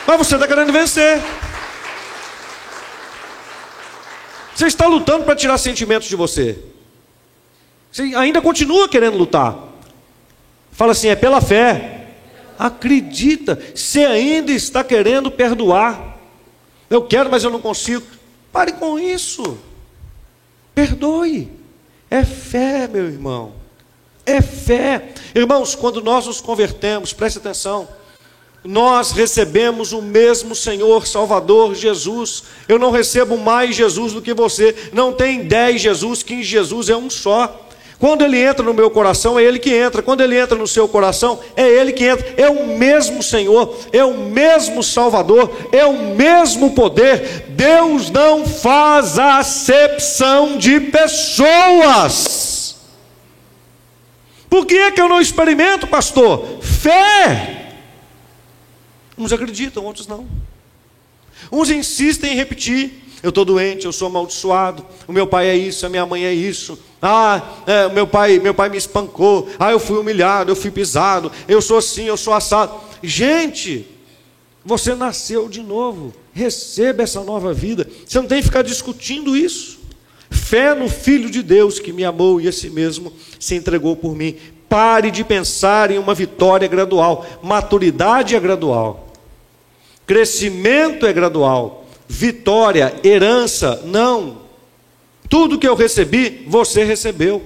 Mas 0.08 0.18
você 0.18 0.36
está 0.36 0.48
querendo 0.48 0.74
vencer. 0.74 1.22
Você 4.56 4.68
está 4.68 4.88
lutando 4.88 5.24
para 5.24 5.36
tirar 5.36 5.58
sentimentos 5.58 6.08
de 6.08 6.16
você. 6.16 6.60
Você 7.92 8.04
ainda 8.16 8.42
continua 8.42 8.88
querendo 8.88 9.18
lutar. 9.18 9.58
Fala 10.72 10.92
assim: 10.92 11.08
é 11.08 11.16
pela 11.16 11.42
fé. 11.42 12.08
Acredita. 12.58 13.60
Você 13.74 14.06
ainda 14.06 14.52
está 14.52 14.84
querendo 14.84 15.32
perdoar. 15.32 16.18
Eu 16.90 17.04
quero, 17.04 17.30
mas 17.30 17.44
eu 17.44 17.50
não 17.50 17.62
consigo. 17.62 18.06
Pare 18.52 18.74
com 18.74 19.00
isso. 19.00 19.58
Perdoe. 20.76 21.50
É 22.10 22.24
fé, 22.26 22.88
meu 22.88 23.06
irmão. 23.06 23.61
É 24.26 24.42
fé. 24.42 25.10
Irmãos, 25.34 25.76
quando 25.76 26.02
nós 26.02 26.28
nos 26.28 26.42
convertemos, 26.42 27.14
preste 27.14 27.38
atenção 27.38 27.88
nós 28.64 29.12
recebemos 29.12 29.92
o 29.92 30.02
mesmo 30.04 30.56
Senhor 30.56 31.08
Salvador 31.08 31.74
Jesus. 31.74 32.44
Eu 32.68 32.78
não 32.78 32.92
recebo 32.92 33.36
mais 33.38 33.76
Jesus 33.76 34.14
do 34.14 34.22
que 34.22 34.36
você. 34.36 34.76
Não 34.94 35.12
tem 35.12 35.44
dez 35.44 35.82
Jesus, 35.82 36.22
quinze 36.22 36.44
Jesus, 36.44 36.88
é 36.90 36.96
um 36.96 37.10
só. 37.10 37.68
Quando 37.98 38.24
ele 38.24 38.40
entra 38.40 38.64
no 38.64 38.74
meu 38.74 38.90
coração, 38.90 39.38
é 39.40 39.44
ele 39.44 39.60
que 39.60 39.74
entra. 39.74 40.02
Quando 40.02 40.22
ele 40.22 40.38
entra 40.38 40.58
no 40.58 40.68
seu 40.68 40.88
coração, 40.88 41.40
é 41.56 41.68
ele 41.68 41.92
que 41.92 42.04
entra. 42.06 42.34
É 42.38 42.50
o 42.50 42.78
mesmo 42.78 43.22
Senhor, 43.22 43.76
é 43.92 44.04
o 44.04 44.16
mesmo 44.18 44.84
Salvador, 44.84 45.52
é 45.72 45.86
o 45.86 46.16
mesmo 46.16 46.72
poder. 46.72 47.46
Deus 47.50 48.10
não 48.12 48.46
faz 48.46 49.18
acepção 49.20 50.58
de 50.58 50.80
pessoas. 50.80 52.61
Por 54.52 54.66
que 54.66 54.76
é 54.76 54.92
que 54.92 55.00
eu 55.00 55.08
não 55.08 55.22
experimento, 55.22 55.88
pastor? 55.88 56.62
Fé. 56.62 57.74
Uns 59.18 59.32
acreditam, 59.32 59.86
outros 59.86 60.08
não. 60.08 60.28
Uns 61.50 61.70
insistem 61.70 62.34
em 62.34 62.36
repetir: 62.36 63.02
eu 63.24 63.30
estou 63.30 63.46
doente, 63.46 63.86
eu 63.86 63.94
sou 63.94 64.10
amaldiçoado, 64.10 64.86
o 65.08 65.14
meu 65.14 65.26
pai 65.26 65.48
é 65.48 65.56
isso, 65.56 65.86
a 65.86 65.90
minha 65.90 66.06
mãe 66.06 66.26
é 66.26 66.34
isso. 66.34 66.78
Ah, 67.02 67.42
é, 67.66 67.88
meu 67.94 68.06
pai, 68.06 68.40
meu 68.40 68.54
pai 68.54 68.68
me 68.68 68.76
espancou. 68.76 69.48
Ah, 69.58 69.72
eu 69.72 69.80
fui 69.80 69.98
humilhado, 69.98 70.52
eu 70.52 70.56
fui 70.56 70.70
pisado. 70.70 71.32
Eu 71.48 71.62
sou 71.62 71.78
assim, 71.78 72.04
eu 72.04 72.18
sou 72.18 72.34
assado. 72.34 72.78
Gente, 73.02 73.88
você 74.66 74.94
nasceu 74.96 75.48
de 75.48 75.64
novo. 75.64 76.14
Receba 76.34 77.04
essa 77.04 77.24
nova 77.24 77.54
vida. 77.54 77.90
Você 78.06 78.20
não 78.20 78.28
tem 78.28 78.40
que 78.40 78.48
ficar 78.48 78.64
discutindo 78.64 79.34
isso. 79.34 79.81
Fé 80.32 80.74
no 80.74 80.90
Filho 80.90 81.30
de 81.30 81.44
Deus 81.44 81.78
que 81.78 81.92
me 81.92 82.06
amou 82.06 82.40
e 82.40 82.48
esse 82.48 82.70
mesmo 82.70 83.12
se 83.40 83.56
entregou 83.56 83.96
por 83.96 84.16
mim. 84.16 84.38
Pare 84.70 85.12
de 85.12 85.24
pensar 85.24 85.92
em 85.92 85.98
uma 85.98 86.16
vitória 86.16 86.68
gradual. 86.68 87.26
Maturidade 87.44 88.36
é 88.36 88.40
gradual. 88.40 89.10
Crescimento 90.08 91.06
é 91.06 91.12
gradual. 91.12 91.86
Vitória, 92.08 92.96
herança, 93.04 93.82
não. 93.86 94.42
Tudo 95.30 95.60
que 95.60 95.68
eu 95.68 95.76
recebi, 95.76 96.46
você 96.48 96.84
recebeu. 96.84 97.42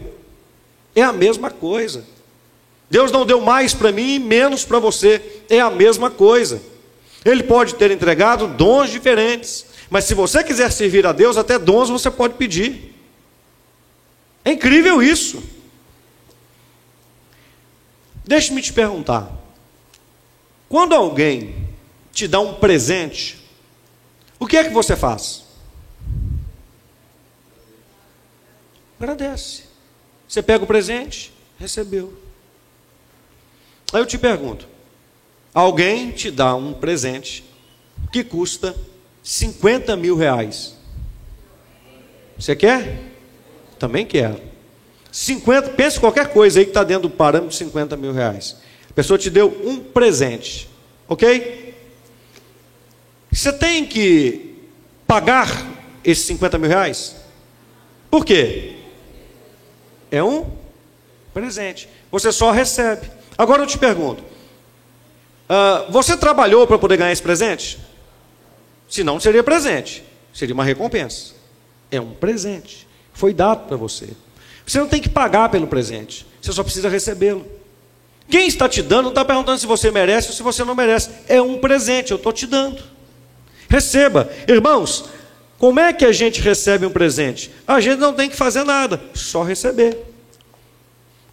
É 0.95 1.01
a 1.01 1.11
mesma 1.11 1.49
coisa. 1.49 2.05
Deus 2.89 3.11
não 3.11 3.25
deu 3.25 3.41
mais 3.41 3.73
para 3.73 3.91
mim 3.91 4.15
e 4.15 4.19
menos 4.19 4.63
para 4.63 4.79
você. 4.79 5.21
É 5.49 5.59
a 5.59 5.71
mesma 5.71 6.11
coisa. 6.11 6.61
Ele 7.23 7.41
pode 7.41 7.75
ter 7.75 7.89
entregado 7.89 8.47
dons 8.47 8.91
diferentes. 8.91 9.65
Mas 9.95 10.03
se 10.03 10.13
você 10.13 10.43
quiser 10.43 10.69
servir 10.73 11.07
a 11.07 11.13
Deus, 11.13 11.37
até 11.37 11.57
dons 11.57 11.87
você 11.87 12.11
pode 12.11 12.33
pedir. 12.33 12.93
É 14.43 14.51
incrível 14.51 15.01
isso. 15.01 15.41
Deixe-me 18.25 18.61
te 18.61 18.73
perguntar: 18.73 19.31
quando 20.67 20.93
alguém 20.93 21.69
te 22.11 22.27
dá 22.27 22.41
um 22.41 22.55
presente, 22.55 23.41
o 24.37 24.45
que 24.45 24.57
é 24.57 24.65
que 24.65 24.73
você 24.73 24.97
faz? 24.97 25.45
Agradece. 28.99 29.63
Você 30.27 30.43
pega 30.43 30.65
o 30.65 30.67
presente, 30.67 31.31
recebeu. 31.57 32.21
Aí 33.93 34.01
eu 34.01 34.05
te 34.05 34.17
pergunto: 34.17 34.67
alguém 35.53 36.11
te 36.11 36.29
dá 36.29 36.53
um 36.53 36.73
presente 36.73 37.45
que 38.11 38.25
custa 38.25 38.75
50 39.25 39.95
mil 39.95 40.15
reais. 40.15 40.75
Você 42.37 42.55
quer? 42.55 42.99
Também 43.79 44.05
quero. 44.05 44.39
50, 45.11 45.71
pense 45.71 45.99
qualquer 45.99 46.31
coisa 46.31 46.59
aí 46.59 46.65
que 46.65 46.69
está 46.69 46.83
dentro 46.83 47.09
do 47.09 47.09
parâmetro 47.09 47.49
de 47.49 47.55
50 47.55 47.97
mil 47.97 48.13
reais. 48.13 48.57
A 48.87 48.93
pessoa 48.93 49.17
te 49.17 49.31
deu 49.31 49.47
um 49.65 49.79
presente, 49.79 50.69
ok? 51.07 51.73
Você 53.31 53.51
tem 53.51 53.83
que 53.83 54.59
pagar 55.07 55.49
esses 56.03 56.23
50 56.27 56.59
mil 56.59 56.69
reais? 56.69 57.15
Por 58.11 58.23
quê? 58.23 58.75
É 60.11 60.23
um 60.23 60.51
presente. 61.33 61.89
Você 62.11 62.31
só 62.31 62.51
recebe. 62.51 63.09
Agora 63.35 63.63
eu 63.63 63.67
te 63.67 63.79
pergunto: 63.79 64.21
uh, 64.21 65.91
você 65.91 66.15
trabalhou 66.15 66.67
para 66.67 66.77
poder 66.77 66.97
ganhar 66.97 67.11
esse 67.11 67.23
presente? 67.23 67.79
Se 68.87 69.03
não, 69.03 69.19
seria 69.19 69.43
presente. 69.43 70.03
Seria 70.33 70.53
uma 70.53 70.63
recompensa. 70.63 71.33
É 71.89 71.99
um 71.99 72.11
presente. 72.11 72.87
Foi 73.13 73.33
dado 73.33 73.67
para 73.67 73.77
você. 73.77 74.09
Você 74.65 74.79
não 74.79 74.87
tem 74.87 75.01
que 75.01 75.09
pagar 75.09 75.49
pelo 75.49 75.67
presente, 75.67 76.25
você 76.41 76.51
só 76.51 76.63
precisa 76.63 76.89
recebê-lo. 76.89 77.45
Quem 78.27 78.47
está 78.47 78.67
te 78.67 78.81
dando 78.81 79.03
não 79.03 79.09
está 79.09 79.23
perguntando 79.23 79.59
se 79.59 79.67
você 79.67 79.91
merece 79.91 80.29
ou 80.29 80.33
se 80.33 80.41
você 80.41 80.63
não 80.63 80.73
merece. 80.73 81.11
É 81.27 81.39
um 81.39 81.59
presente, 81.59 82.11
eu 82.11 82.17
estou 82.17 82.33
te 82.33 82.47
dando. 82.47 82.81
Receba. 83.69 84.29
Irmãos, 84.47 85.05
como 85.59 85.79
é 85.79 85.93
que 85.93 86.03
a 86.03 86.11
gente 86.11 86.41
recebe 86.41 86.85
um 86.85 86.89
presente? 86.89 87.51
A 87.67 87.79
gente 87.79 87.99
não 87.99 88.13
tem 88.13 88.27
que 88.29 88.35
fazer 88.35 88.63
nada, 88.63 88.99
só 89.13 89.43
receber. 89.43 89.97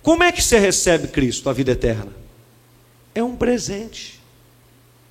Como 0.02 0.22
é 0.22 0.30
que 0.30 0.42
você 0.42 0.58
recebe 0.58 1.08
Cristo, 1.08 1.48
a 1.48 1.52
vida 1.52 1.72
eterna? 1.72 2.12
É 3.14 3.22
um 3.22 3.36
presente. 3.36 4.20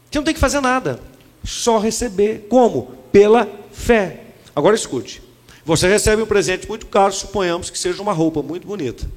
Você 0.09 0.19
não 0.19 0.23
tem 0.23 0.33
que 0.33 0.39
fazer 0.39 0.61
nada, 0.61 0.99
só 1.43 1.77
receber. 1.77 2.47
Como? 2.49 2.95
Pela 3.11 3.47
fé. 3.71 4.21
Agora 4.55 4.75
escute. 4.75 5.21
Você 5.65 5.87
recebe 5.87 6.21
um 6.21 6.25
presente 6.25 6.67
muito 6.67 6.85
caro, 6.87 7.13
suponhamos 7.13 7.69
que 7.69 7.77
seja 7.77 8.01
uma 8.01 8.13
roupa 8.13 8.41
muito 8.41 8.67
bonita. 8.67 9.09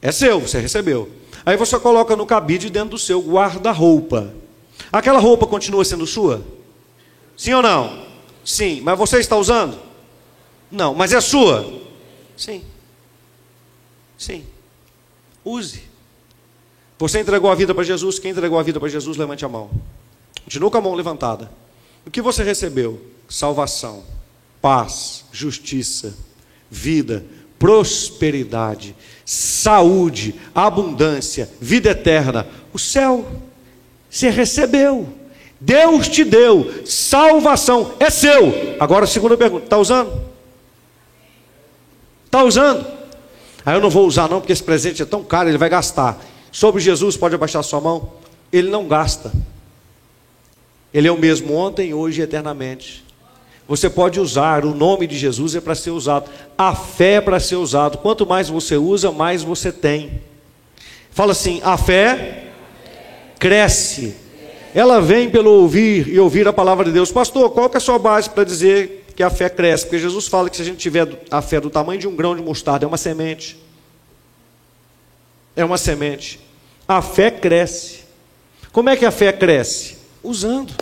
É 0.00 0.10
seu, 0.10 0.40
você 0.40 0.58
recebeu. 0.58 1.10
Aí 1.44 1.56
você 1.56 1.78
coloca 1.78 2.16
no 2.16 2.26
cabide 2.26 2.70
dentro 2.70 2.90
do 2.90 2.98
seu 2.98 3.20
guarda-roupa. 3.20 4.34
Aquela 4.92 5.18
roupa 5.18 5.46
continua 5.46 5.84
sendo 5.84 6.06
sua? 6.06 6.42
Sim 7.36 7.54
ou 7.54 7.62
não? 7.62 8.06
Sim. 8.44 8.80
Mas 8.80 8.98
você 8.98 9.18
está 9.18 9.36
usando? 9.36 9.78
Não. 10.70 10.94
Mas 10.94 11.12
é 11.12 11.20
sua? 11.20 11.80
Sim. 12.36 12.64
Sim. 14.18 14.44
Use. 15.44 15.82
Você 16.98 17.20
entregou 17.20 17.50
a 17.50 17.54
vida 17.54 17.74
para 17.74 17.84
Jesus? 17.84 18.18
Quem 18.18 18.30
entregou 18.30 18.58
a 18.58 18.62
vida 18.62 18.78
para 18.78 18.88
Jesus, 18.88 19.16
levante 19.16 19.44
a 19.44 19.48
mão. 19.48 19.70
Continua 20.44 20.70
com 20.70 20.78
a 20.78 20.80
mão 20.80 20.94
levantada. 20.94 21.50
O 22.06 22.10
que 22.10 22.20
você 22.20 22.42
recebeu? 22.42 23.00
Salvação, 23.28 24.02
paz, 24.60 25.24
justiça, 25.32 26.14
vida, 26.70 27.24
prosperidade, 27.58 28.94
saúde, 29.24 30.34
abundância, 30.54 31.48
vida 31.60 31.90
eterna. 31.90 32.46
O 32.72 32.78
céu 32.78 33.26
você 34.10 34.28
recebeu. 34.28 35.08
Deus 35.58 36.08
te 36.08 36.24
deu 36.24 36.84
salvação, 36.84 37.94
é 37.98 38.10
seu. 38.10 38.76
Agora, 38.78 39.06
segunda 39.06 39.36
pergunta: 39.36 39.64
está 39.64 39.78
usando? 39.78 40.20
Está 42.26 42.44
usando? 42.44 42.84
Aí 43.64 43.76
eu 43.76 43.80
não 43.80 43.88
vou 43.88 44.06
usar, 44.06 44.28
não, 44.28 44.40
porque 44.40 44.52
esse 44.52 44.62
presente 44.62 45.02
é 45.02 45.06
tão 45.06 45.22
caro, 45.22 45.48
ele 45.48 45.56
vai 45.56 45.68
gastar. 45.68 46.22
Sobre 46.50 46.82
Jesus, 46.82 47.16
pode 47.16 47.34
abaixar 47.34 47.62
sua 47.62 47.80
mão. 47.80 48.12
Ele 48.52 48.68
não 48.68 48.86
gasta. 48.86 49.32
Ele 50.92 51.08
é 51.08 51.12
o 51.12 51.18
mesmo 51.18 51.54
ontem, 51.54 51.94
hoje 51.94 52.20
e 52.20 52.24
eternamente. 52.24 53.04
Você 53.66 53.88
pode 53.88 54.20
usar, 54.20 54.64
o 54.64 54.74
nome 54.74 55.06
de 55.06 55.16
Jesus 55.16 55.54
é 55.54 55.60
para 55.60 55.74
ser 55.74 55.90
usado, 55.90 56.28
a 56.58 56.74
fé 56.74 57.14
é 57.14 57.20
para 57.20 57.40
ser 57.40 57.56
usado. 57.56 57.98
Quanto 57.98 58.26
mais 58.26 58.48
você 58.48 58.76
usa, 58.76 59.10
mais 59.10 59.42
você 59.42 59.72
tem. 59.72 60.20
Fala 61.10 61.32
assim: 61.32 61.60
a 61.64 61.76
fé 61.76 62.48
cresce. 63.38 64.16
Ela 64.74 65.00
vem 65.00 65.28
pelo 65.28 65.50
ouvir 65.50 66.08
e 66.08 66.18
ouvir 66.18 66.48
a 66.48 66.52
palavra 66.52 66.84
de 66.84 66.92
Deus. 66.92 67.12
Pastor, 67.12 67.50
qual 67.50 67.68
que 67.68 67.76
é 67.76 67.78
a 67.78 67.80
sua 67.80 67.98
base 67.98 68.30
para 68.30 68.44
dizer 68.44 69.06
que 69.14 69.22
a 69.22 69.28
fé 69.28 69.48
cresce? 69.50 69.84
Porque 69.84 69.98
Jesus 69.98 70.26
fala 70.26 70.48
que 70.48 70.56
se 70.56 70.62
a 70.62 70.64
gente 70.64 70.78
tiver 70.78 71.06
a 71.30 71.42
fé 71.42 71.60
do 71.60 71.68
tamanho 71.68 72.00
de 72.00 72.08
um 72.08 72.16
grão 72.16 72.34
de 72.34 72.42
mostarda, 72.42 72.86
é 72.86 72.88
uma 72.88 72.96
semente. 72.96 73.58
É 75.54 75.64
uma 75.64 75.76
semente. 75.76 76.40
A 76.88 77.02
fé 77.02 77.30
cresce. 77.30 78.00
Como 78.72 78.88
é 78.88 78.96
que 78.96 79.04
a 79.04 79.10
fé 79.10 79.30
cresce? 79.32 80.01
Usando. 80.22 80.72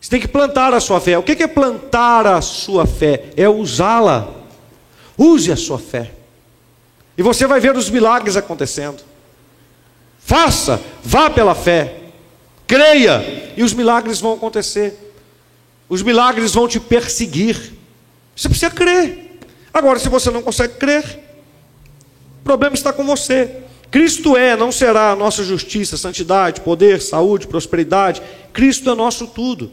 Você 0.00 0.10
tem 0.10 0.20
que 0.20 0.28
plantar 0.28 0.74
a 0.74 0.80
sua 0.80 1.00
fé. 1.00 1.16
O 1.16 1.22
que 1.22 1.42
é 1.42 1.46
plantar 1.46 2.26
a 2.26 2.42
sua 2.42 2.86
fé? 2.86 3.30
É 3.36 3.48
usá-la. 3.48 4.28
Use 5.16 5.50
a 5.50 5.56
sua 5.56 5.78
fé. 5.78 6.12
E 7.16 7.22
você 7.22 7.46
vai 7.46 7.58
ver 7.58 7.76
os 7.76 7.88
milagres 7.88 8.36
acontecendo. 8.36 9.02
Faça, 10.18 10.80
vá 11.02 11.30
pela 11.30 11.54
fé. 11.54 12.00
Creia, 12.66 13.52
e 13.56 13.62
os 13.62 13.72
milagres 13.72 14.20
vão 14.20 14.34
acontecer. 14.34 15.14
Os 15.88 16.02
milagres 16.02 16.52
vão 16.52 16.66
te 16.68 16.80
perseguir. 16.80 17.72
Você 18.34 18.48
precisa 18.48 18.70
crer. 18.70 19.38
Agora, 19.72 19.98
se 19.98 20.08
você 20.08 20.30
não 20.30 20.42
consegue 20.42 20.74
crer, 20.74 21.20
o 22.40 22.44
problema 22.44 22.74
está 22.74 22.92
com 22.92 23.04
você. 23.04 23.63
Cristo 23.94 24.36
é, 24.36 24.56
não 24.56 24.72
será 24.72 25.12
a 25.12 25.14
nossa 25.14 25.44
justiça, 25.44 25.96
santidade, 25.96 26.62
poder, 26.62 27.00
saúde, 27.00 27.46
prosperidade. 27.46 28.20
Cristo 28.52 28.90
é 28.90 28.94
nosso 28.96 29.28
tudo. 29.28 29.70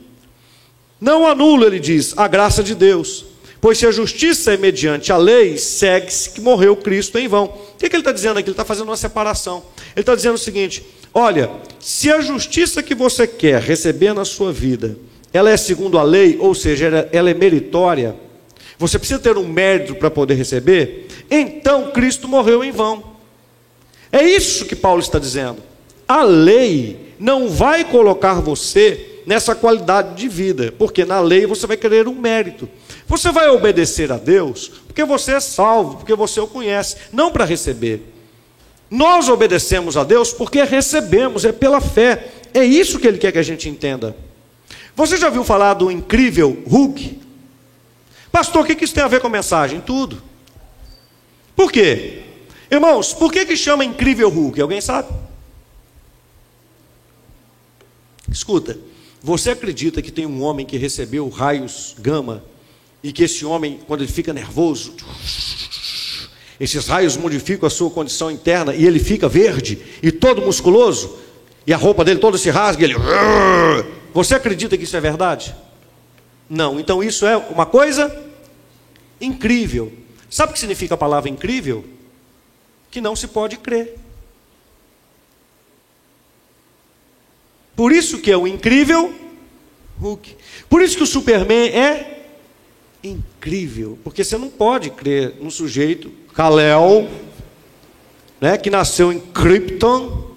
Não 1.00 1.26
anula, 1.26 1.66
ele 1.66 1.80
diz, 1.80 2.16
a 2.16 2.28
graça 2.28 2.62
de 2.62 2.76
Deus. 2.76 3.26
Pois 3.60 3.80
se 3.80 3.88
a 3.88 3.92
justiça 3.92 4.54
é 4.54 4.58
mediante 4.58 5.12
a 5.12 5.18
lei, 5.18 5.58
segue-se 5.58 6.30
que 6.30 6.40
morreu 6.40 6.76
Cristo 6.76 7.18
em 7.18 7.28
vão. 7.28 7.46
O 7.46 7.78
que, 7.80 7.90
que 7.90 7.96
ele 7.96 8.02
está 8.02 8.12
dizendo 8.12 8.38
aqui? 8.38 8.50
Ele 8.50 8.54
está 8.54 8.64
fazendo 8.64 8.90
uma 8.90 8.96
separação. 8.96 9.64
Ele 9.96 10.02
está 10.02 10.14
dizendo 10.14 10.36
o 10.36 10.38
seguinte: 10.38 10.86
olha, 11.12 11.50
se 11.80 12.12
a 12.12 12.22
justiça 12.22 12.84
que 12.84 12.94
você 12.94 13.26
quer 13.26 13.60
receber 13.60 14.14
na 14.14 14.24
sua 14.24 14.54
vida, 14.54 15.00
ela 15.34 15.50
é 15.50 15.58
segundo 15.58 15.98
a 15.98 16.04
lei, 16.04 16.38
ou 16.40 16.54
seja, 16.54 17.10
ela 17.12 17.32
é 17.32 17.34
meritória, 17.34 18.16
você 18.78 19.00
precisa 19.00 19.20
ter 19.20 19.36
um 19.36 19.48
mérito 19.48 19.96
para 19.96 20.12
poder 20.12 20.36
receber, 20.36 21.08
então 21.28 21.90
Cristo 21.90 22.28
morreu 22.28 22.64
em 22.64 22.72
vão. 22.72 23.11
É 24.12 24.24
isso 24.24 24.66
que 24.66 24.76
Paulo 24.76 25.00
está 25.00 25.18
dizendo. 25.18 25.64
A 26.08 26.24
lei 26.24 27.16
não 27.20 27.48
vai 27.48 27.86
colocar 27.86 28.36
você 28.42 29.22
nessa 29.26 29.56
qualidade 29.56 30.16
de 30.16 30.28
vida, 30.28 30.74
porque 30.78 31.06
na 31.06 31.20
lei 31.20 31.46
você 31.46 31.66
vai 31.66 31.78
querer 31.78 32.08
um 32.08 32.16
mérito. 32.16 32.68
Você 33.08 33.32
vai 33.32 33.50
obedecer 33.50 34.12
a 34.12 34.18
Deus 34.18 34.70
porque 34.88 35.06
você 35.06 35.34
é 35.34 35.40
salvo, 35.40 35.98
porque 35.98 36.16
você 36.16 36.40
o 36.40 36.48
conhece, 36.48 36.98
não 37.14 37.32
para 37.32 37.46
receber. 37.46 38.02
Nós 38.90 39.30
obedecemos 39.30 39.96
a 39.96 40.04
Deus 40.04 40.34
porque 40.34 40.64
recebemos, 40.64 41.46
é 41.46 41.54
pela 41.54 41.80
fé. 41.80 42.28
É 42.54 42.64
isso 42.66 43.00
que 43.00 43.08
ele 43.08 43.18
quer 43.18 43.32
que 43.32 43.38
a 43.38 43.44
gente 43.44 43.70
entenda. 43.70 44.16
Você 44.96 45.16
já 45.16 45.30
viu 45.30 45.46
falar 45.46 45.76
do 45.76 45.90
incrível 45.90 46.62
Hulk? 46.68 47.22
Pastor, 48.32 48.64
o 48.64 48.66
que 48.66 48.84
isso 48.84 48.94
tem 48.94 49.04
a 49.04 49.08
ver 49.08 49.22
com 49.22 49.28
a 49.28 49.30
mensagem? 49.30 49.80
Tudo. 49.80 50.22
Por 51.56 51.72
quê? 51.72 52.24
Irmãos, 52.72 53.14
por 53.14 53.34
que, 53.34 53.46
que 53.46 53.58
chama 53.58 53.84
incrível 53.84 54.30
Hulk? 54.30 54.62
Alguém 54.62 54.80
sabe? 54.80 55.10
Escuta, 58.32 58.80
você 59.22 59.50
acredita 59.50 60.02
que 60.02 60.10
tem 60.10 60.26
um 60.26 60.42
homem 60.42 60.66
que 60.66 60.78
recebeu 60.78 61.28
raios 61.28 61.94
gama 62.00 62.42
e 63.04 63.12
que 63.12 63.24
esse 63.24 63.44
homem, 63.44 63.82
quando 63.86 64.02
ele 64.02 64.12
fica 64.12 64.32
nervoso, 64.32 64.96
esses 66.58 66.88
raios 66.88 67.18
modificam 67.18 67.68
a 67.68 67.70
sua 67.70 67.90
condição 67.90 68.32
interna 68.32 68.74
e 68.74 68.86
ele 68.86 69.00
fica 69.00 69.28
verde 69.28 69.78
e 70.02 70.10
todo 70.10 70.42
musculoso 70.42 71.18
e 71.68 71.74
a 71.74 71.78
roupa 71.78 72.06
dele 72.06 72.22
toda 72.22 72.38
se 72.38 72.50
rasga 72.50 72.84
e 72.84 72.86
ele. 72.86 72.96
Você 74.14 74.34
acredita 74.34 74.78
que 74.78 74.86
isso 74.86 74.96
é 74.96 75.02
verdade? 75.02 75.54
Não. 76.50 76.80
Então 76.80 77.04
isso 77.04 77.26
é 77.26 77.36
uma 77.36 77.66
coisa 77.66 78.16
incrível. 79.20 79.92
Sabe 80.30 80.52
o 80.52 80.54
que 80.54 80.60
significa 80.60 80.96
a 80.96 80.98
palavra 80.98 81.30
incrível? 81.30 81.84
Que 82.92 83.02
não 83.02 83.16
se 83.16 83.28
pode 83.28 83.58
crer. 83.58 83.98
Por 87.76 87.92
isso 87.92 88.20
que 88.20 88.30
é 88.30 88.38
o 88.38 88.46
incrível 88.46 89.22
Hulk. 90.02 90.36
Por 90.68 90.82
isso 90.82 90.98
que 90.98 91.04
o 91.04 91.08
Superman 91.08 91.70
é 91.70 92.26
incrível, 93.04 93.98
porque 94.04 94.24
você 94.24 94.38
não 94.38 94.50
pode 94.50 94.90
crer 94.90 95.36
num 95.40 95.50
sujeito, 95.50 96.12
Kal-El, 96.34 97.08
né, 98.40 98.58
que 98.58 98.70
nasceu 98.70 99.12
em 99.12 99.20
Krypton 99.20 100.32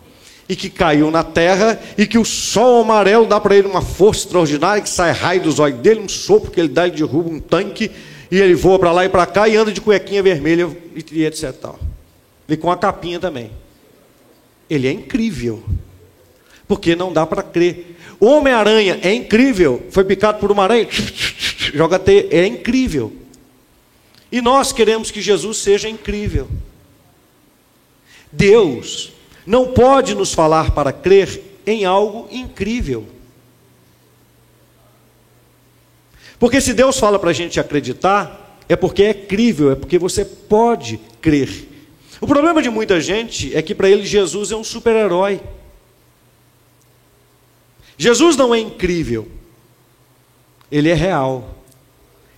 e 0.47 0.55
que 0.55 0.69
caiu 0.69 1.11
na 1.11 1.25
Terra 1.25 1.81
e 1.97 2.07
que 2.07 2.19
o 2.19 2.25
sol 2.25 2.83
amarelo 2.83 3.27
dá 3.27 3.41
para 3.41 3.57
ele 3.57 3.67
uma 3.67 3.81
força 3.81 4.25
extraordinária 4.25 4.83
que 4.83 4.89
sai 4.89 5.13
raio 5.13 5.43
dos 5.43 5.59
olhos 5.59 5.79
dele, 5.79 6.01
um 6.01 6.09
sopro 6.09 6.51
que 6.51 6.61
ele 6.61 6.69
dá, 6.69 6.87
derruba 6.87 7.31
um 7.31 7.41
tanque 7.41 7.91
e 8.31 8.39
ele 8.39 8.55
voa 8.55 8.79
para 8.79 8.93
lá 8.93 9.05
e 9.07 9.09
para 9.09 9.25
cá 9.25 9.49
e 9.49 9.57
anda 9.57 9.73
de 9.73 9.81
cuequinha 9.81 10.23
vermelha 10.23 10.69
e 11.11 11.25
etc. 11.25 11.53
Tal. 11.53 11.79
E 12.49 12.57
com 12.57 12.71
a 12.71 12.77
capinha 12.77 13.19
também. 13.19 13.51
Ele 14.69 14.87
é 14.87 14.93
incrível. 14.93 15.63
Porque 16.67 16.97
não 16.97 17.13
dá 17.13 17.27
para 17.27 17.43
crer. 17.43 17.97
O 18.21 18.27
Homem-Aranha 18.27 18.99
é 19.03 19.13
incrível. 19.13 19.85
Foi 19.91 20.05
picado 20.05 20.39
por 20.39 20.51
uma 20.51 20.65
aranha, 20.65 20.89
joga 21.75 21.99
T, 21.99 22.29
é 22.31 22.47
incrível. 22.47 23.13
E 24.31 24.41
nós 24.41 24.73
queremos 24.73 25.11
que 25.11 25.21
Jesus 25.21 25.59
seja 25.59 25.89
incrível. 25.89 26.49
Deus 28.33 29.13
não 29.47 29.73
pode 29.73 30.15
nos 30.15 30.33
falar 30.33 30.73
para 30.73 30.93
crer 30.93 31.41
em 31.67 31.85
algo 31.85 32.29
incrível. 32.31 33.07
Porque 36.39 36.61
se 36.61 36.75
Deus 36.75 36.99
fala 36.99 37.19
para 37.19 37.31
a 37.31 37.35
gente 37.35 37.61
acreditar, 37.61 38.59
é 38.69 38.75
porque 38.75 39.03
é 39.05 39.15
crível, 39.15 39.71
é 39.71 39.75
porque 39.75 39.99
você 39.99 40.25
pode 40.25 40.99
crer. 41.21 41.74
O 42.21 42.27
problema 42.27 42.63
de 42.63 42.71
muita 42.71 43.01
gente 43.01 43.55
é 43.57 43.63
que 43.63 43.75
para 43.75 43.89
ele 43.89 44.05
Jesus 44.05 44.51
é 44.53 44.57
um 44.57 44.65
super-herói. 44.65 45.41
Jesus 47.97 48.37
não 48.37 48.55
é 48.55 48.59
incrível, 48.59 49.29
ele 50.71 50.89
é 50.89 50.95
real, 50.95 51.57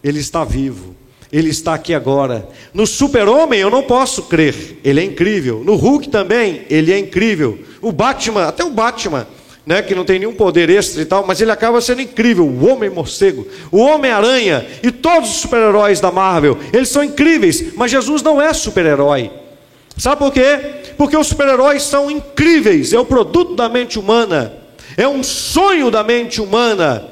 ele 0.04 0.20
está 0.20 0.44
vivo, 0.44 0.94
ele 1.32 1.48
está 1.48 1.74
aqui 1.74 1.94
agora. 1.94 2.48
No 2.74 2.86
super-homem 2.86 3.60
eu 3.60 3.70
não 3.70 3.82
posso 3.82 4.24
crer, 4.24 4.78
ele 4.84 5.00
é 5.00 5.04
incrível. 5.04 5.62
No 5.64 5.74
Hulk 5.74 6.10
também, 6.10 6.66
ele 6.68 6.92
é 6.92 6.98
incrível. 6.98 7.58
O 7.80 7.90
Batman, 7.90 8.48
até 8.48 8.64
o 8.64 8.70
Batman, 8.70 9.26
né, 9.64 9.82
que 9.82 9.94
não 9.94 10.04
tem 10.04 10.18
nenhum 10.18 10.34
poder 10.34 10.70
extra 10.70 11.02
e 11.02 11.04
tal, 11.06 11.26
mas 11.26 11.40
ele 11.40 11.50
acaba 11.50 11.80
sendo 11.80 12.02
incrível. 12.02 12.46
O 12.46 12.66
Homem-Morcego, 12.66 13.46
o 13.72 13.78
Homem-Aranha 13.78 14.66
e 14.82 14.90
todos 14.90 15.30
os 15.30 15.36
super-heróis 15.36 16.00
da 16.00 16.12
Marvel, 16.12 16.58
eles 16.72 16.88
são 16.88 17.02
incríveis, 17.02 17.74
mas 17.74 17.90
Jesus 17.90 18.22
não 18.22 18.40
é 18.40 18.52
super-herói. 18.52 19.30
Sabe 19.96 20.18
por 20.18 20.32
quê? 20.32 20.58
Porque 20.96 21.16
os 21.16 21.26
super-heróis 21.26 21.82
são 21.82 22.10
incríveis, 22.10 22.92
é 22.92 22.98
o 22.98 23.04
produto 23.04 23.54
da 23.54 23.68
mente 23.68 23.98
humana 23.98 24.66
é 24.96 25.06
um 25.06 25.22
sonho 25.22 25.90
da 25.90 26.02
mente 26.02 26.40
humana. 26.40 27.04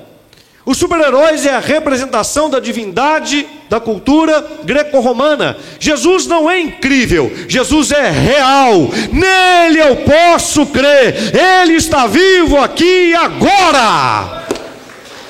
Os 0.65 0.79
super-heróis 0.79 1.45
é 1.45 1.55
a 1.55 1.61
representação 1.61 2.49
da 2.49 2.59
divindade 2.59 3.47
da 3.69 3.79
cultura 3.79 4.63
greco-romana. 4.65 5.59
Jesus 5.79 6.27
não 6.27 6.51
é 6.51 6.59
incrível, 6.59 7.31
Jesus 7.47 7.93
é 7.93 8.11
real. 8.11 8.89
Nele 9.13 9.81
eu 9.81 9.97
posso 9.97 10.65
crer. 10.67 11.15
Ele 11.37 11.75
está 11.75 12.07
vivo 12.07 12.57
aqui 12.59 13.15
agora. 13.15 14.47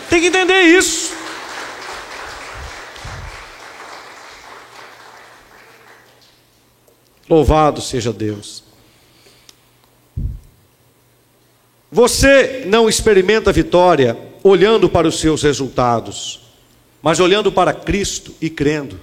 Tem 0.08 0.20
que 0.20 0.28
entender 0.28 0.62
isso. 0.62 1.13
Louvado 7.28 7.80
seja 7.80 8.12
Deus. 8.12 8.62
Você 11.90 12.64
não 12.66 12.88
experimenta 12.88 13.52
vitória 13.52 14.18
olhando 14.42 14.88
para 14.88 15.06
os 15.06 15.20
seus 15.20 15.42
resultados, 15.42 16.40
mas 17.00 17.20
olhando 17.20 17.52
para 17.52 17.72
Cristo 17.72 18.34
e 18.40 18.50
crendo. 18.50 18.98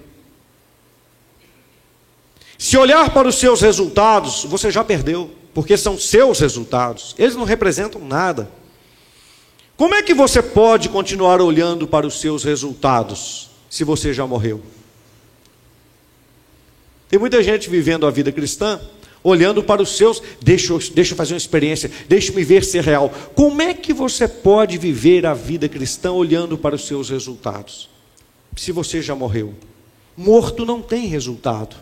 Se 2.58 2.78
olhar 2.78 3.12
para 3.12 3.28
os 3.28 3.36
seus 3.36 3.62
resultados, 3.62 4.44
você 4.44 4.70
já 4.70 4.84
perdeu, 4.84 5.32
porque 5.54 5.76
são 5.78 5.98
seus 5.98 6.40
resultados, 6.40 7.16
eles 7.18 7.36
não 7.36 7.44
representam 7.44 8.06
nada. 8.06 8.52
Como 9.76 9.96
é 9.96 10.04
que 10.04 10.14
você 10.14 10.44
pode 10.44 10.90
continuar 10.90 11.42
olhando 11.42 11.88
para 11.88 12.06
os 12.06 12.20
seus 12.20 12.44
resultados 12.44 13.50
se 13.68 13.84
você 13.84 14.14
já 14.14 14.28
morreu? 14.28 14.62
Tem 17.12 17.20
muita 17.20 17.44
gente 17.44 17.70
vivendo 17.70 18.08
a 18.08 18.10
vida 18.10 18.32
cristã 18.32 18.80
olhando 19.22 19.62
para 19.62 19.82
os 19.82 19.98
seus, 19.98 20.24
deixa 20.42 20.74
deixa 20.94 21.12
eu 21.12 21.18
fazer 21.18 21.34
uma 21.34 21.38
experiência, 21.38 21.92
deixa-me 22.08 22.42
ver 22.42 22.64
ser 22.64 22.84
real. 22.84 23.14
Como 23.36 23.62
é 23.62 23.74
que 23.74 23.94
você 23.94 24.30
pode 24.30 24.78
viver 24.78 25.26
a 25.26 25.34
vida 25.34 25.68
cristã 25.68 26.14
olhando 26.14 26.58
para 26.58 26.74
os 26.74 26.88
seus 26.88 27.10
resultados? 27.10 27.90
Se 28.56 28.72
você 28.72 29.02
já 29.02 29.14
morreu. 29.14 29.54
Morto 30.16 30.66
não 30.66 30.82
tem 30.82 31.06
resultado. 31.08 31.76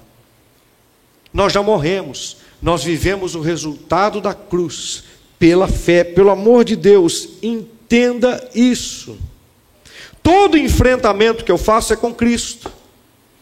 Nós 1.31 1.53
já 1.53 1.61
morremos, 1.61 2.37
nós 2.59 2.83
vivemos 2.83 3.35
o 3.35 3.41
resultado 3.41 4.19
da 4.19 4.33
cruz, 4.33 5.03
pela 5.37 5.67
fé, 5.67 6.03
pelo 6.03 6.31
amor 6.31 6.65
de 6.65 6.75
Deus, 6.75 7.29
entenda 7.43 8.49
isso. 8.55 9.15
Todo 10.23 10.57
enfrentamento 10.57 11.45
que 11.45 11.51
eu 11.51 11.57
faço 11.57 11.93
é 11.93 11.95
com 11.95 12.11
Cristo. 12.13 12.78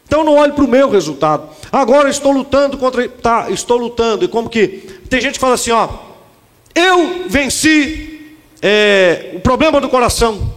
Então 0.08 0.24
não 0.24 0.36
olhe 0.36 0.54
para 0.54 0.64
o 0.64 0.68
meu 0.68 0.90
resultado. 0.90 1.50
Agora 1.70 2.10
estou 2.10 2.32
lutando 2.32 2.78
contra. 2.78 3.08
Tá, 3.10 3.52
estou 3.52 3.78
lutando. 3.78 4.24
E 4.24 4.28
como 4.30 4.50
que. 4.50 4.68
Tem 5.10 5.20
gente 5.20 5.34
que 5.34 5.40
fala 5.40 5.56
assim, 5.56 5.72
ó. 5.72 5.90
Eu 6.74 7.28
venci 7.28 8.36
é, 8.62 9.34
o 9.36 9.42
problema 9.42 9.82
do 9.82 9.90
coração. 9.90 10.54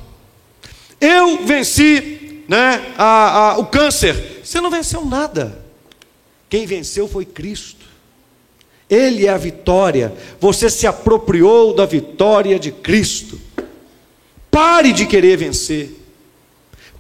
Eu 1.00 1.44
venci 1.44 2.44
né, 2.46 2.92
a, 2.96 3.52
a, 3.52 3.58
o 3.58 3.66
câncer. 3.66 4.40
Você 4.44 4.60
não 4.60 4.70
venceu 4.70 5.04
nada. 5.04 5.58
Quem 6.48 6.64
venceu 6.64 7.08
foi 7.08 7.24
Cristo. 7.24 7.86
Ele 8.88 9.26
é 9.26 9.30
a 9.30 9.36
vitória. 9.36 10.14
Você 10.40 10.70
se 10.70 10.86
apropriou 10.86 11.74
da 11.74 11.86
vitória 11.86 12.58
de 12.58 12.70
Cristo. 12.70 13.40
Pare 14.50 14.92
de 14.92 15.06
querer 15.06 15.36
vencer. 15.36 15.99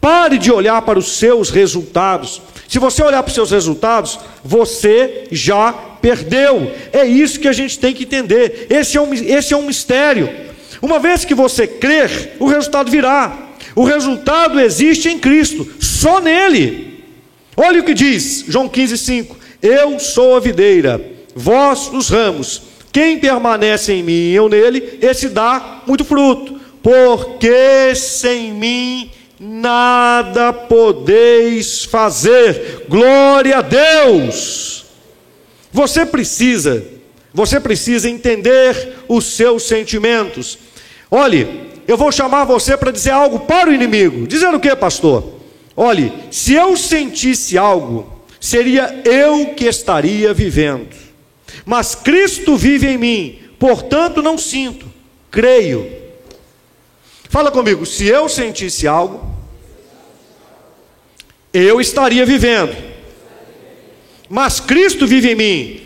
Pare 0.00 0.38
de 0.38 0.50
olhar 0.50 0.80
para 0.82 0.98
os 0.98 1.18
seus 1.18 1.50
resultados. 1.50 2.40
Se 2.68 2.78
você 2.78 3.02
olhar 3.02 3.22
para 3.22 3.28
os 3.28 3.34
seus 3.34 3.50
resultados, 3.50 4.18
você 4.42 5.24
já 5.30 5.72
perdeu. 5.72 6.72
É 6.92 7.04
isso 7.04 7.40
que 7.40 7.48
a 7.48 7.52
gente 7.52 7.78
tem 7.78 7.92
que 7.92 8.04
entender. 8.04 8.66
Esse 8.70 8.96
é 8.96 9.00
um, 9.00 9.12
esse 9.12 9.52
é 9.52 9.56
um 9.56 9.66
mistério. 9.66 10.30
Uma 10.80 10.98
vez 10.98 11.24
que 11.24 11.34
você 11.34 11.66
crer, 11.66 12.36
o 12.38 12.46
resultado 12.46 12.90
virá. 12.90 13.50
O 13.76 13.84
resultado 13.84 14.58
existe 14.58 15.08
em 15.08 15.18
Cristo, 15.18 15.68
só 15.78 16.20
nele. 16.20 17.04
Olha 17.56 17.80
o 17.80 17.84
que 17.84 17.92
diz 17.92 18.44
João 18.48 18.68
15, 18.68 18.96
5. 18.96 19.36
Eu 19.62 19.98
sou 20.00 20.36
a 20.36 20.40
videira, 20.40 21.00
vós 21.34 21.90
os 21.92 22.08
ramos. 22.08 22.62
Quem 22.90 23.18
permanece 23.18 23.92
em 23.92 24.02
mim 24.02 24.12
e 24.12 24.34
eu 24.34 24.48
nele, 24.48 24.98
esse 25.02 25.28
dá 25.28 25.82
muito 25.86 26.04
fruto. 26.04 26.58
Porque 26.82 27.94
sem 27.94 28.52
mim 28.52 29.10
nada 29.40 30.52
podeis 30.52 31.84
fazer. 31.86 32.84
Glória 32.86 33.56
a 33.56 33.62
Deus! 33.62 34.84
Você 35.72 36.04
precisa, 36.04 36.84
você 37.32 37.58
precisa 37.58 38.10
entender 38.10 38.98
os 39.08 39.24
seus 39.24 39.62
sentimentos. 39.62 40.58
Olhe, 41.10 41.70
eu 41.88 41.96
vou 41.96 42.12
chamar 42.12 42.44
você 42.44 42.76
para 42.76 42.90
dizer 42.90 43.10
algo 43.10 43.40
para 43.40 43.70
o 43.70 43.72
inimigo. 43.72 44.26
Dizer 44.26 44.52
o 44.52 44.60
que, 44.60 44.76
pastor? 44.76 45.40
Olhe, 45.74 46.12
se 46.30 46.52
eu 46.52 46.76
sentisse 46.76 47.56
algo, 47.56 48.20
seria 48.38 49.00
eu 49.04 49.54
que 49.54 49.64
estaria 49.64 50.34
vivendo. 50.34 50.94
Mas 51.64 51.94
Cristo 51.94 52.56
vive 52.56 52.88
em 52.88 52.98
mim, 52.98 53.38
portanto 53.58 54.20
não 54.20 54.36
sinto, 54.36 54.86
creio. 55.30 55.99
Fala 57.30 57.52
comigo, 57.52 57.86
se 57.86 58.08
eu 58.08 58.28
sentisse 58.28 58.88
algo, 58.88 59.24
eu 61.54 61.80
estaria 61.80 62.26
vivendo. 62.26 62.76
Mas 64.28 64.58
Cristo 64.58 65.06
vive 65.06 65.30
em 65.30 65.34
mim. 65.36 65.80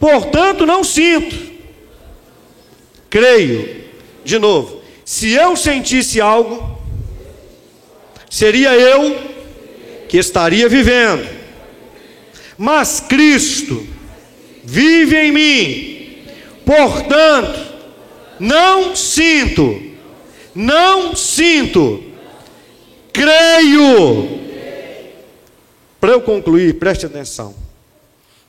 Portanto, 0.00 0.66
não 0.66 0.82
sinto. 0.82 1.36
Creio. 3.08 3.84
De 4.24 4.36
novo, 4.40 4.82
se 5.04 5.30
eu 5.30 5.54
sentisse 5.54 6.20
algo, 6.20 6.80
seria 8.28 8.74
eu 8.74 9.16
que 10.08 10.18
estaria 10.18 10.68
vivendo. 10.68 11.28
Mas 12.58 12.98
Cristo 12.98 13.86
vive 14.64 15.16
em 15.16 15.30
mim. 15.30 16.24
Portanto, 16.64 17.60
não 18.40 18.96
sinto, 18.96 19.93
não 20.54 21.16
sinto, 21.16 22.02
creio. 23.12 24.40
Para 26.00 26.12
eu 26.12 26.20
concluir, 26.20 26.74
preste 26.74 27.06
atenção. 27.06 27.54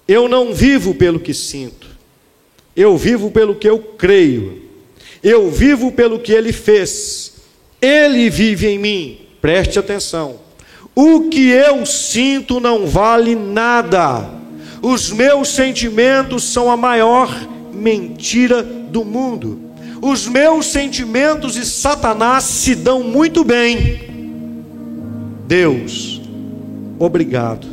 Eu 0.07 0.27
não 0.27 0.53
vivo 0.53 0.93
pelo 0.93 1.19
que 1.19 1.33
sinto, 1.33 1.87
eu 2.75 2.95
vivo 2.97 3.31
pelo 3.31 3.55
que 3.55 3.67
eu 3.67 3.79
creio, 3.79 4.61
eu 5.23 5.49
vivo 5.49 5.91
pelo 5.91 6.19
que 6.19 6.31
Ele 6.31 6.53
fez, 6.53 7.33
Ele 7.81 8.29
vive 8.29 8.67
em 8.67 8.77
mim. 8.77 9.19
Preste 9.41 9.79
atenção. 9.79 10.39
O 10.95 11.29
que 11.29 11.49
eu 11.49 11.85
sinto 11.85 12.59
não 12.59 12.87
vale 12.87 13.35
nada. 13.35 14.29
Os 14.81 15.11
meus 15.11 15.49
sentimentos 15.49 16.43
são 16.43 16.69
a 16.69 16.77
maior 16.77 17.29
mentira 17.73 18.63
do 18.63 19.03
mundo. 19.03 19.64
Os 20.01 20.27
meus 20.27 20.67
sentimentos 20.67 21.55
e 21.55 21.65
Satanás 21.65 22.43
se 22.43 22.75
dão 22.75 23.03
muito 23.03 23.43
bem. 23.43 24.01
Deus, 25.47 26.21
obrigado 26.99 27.67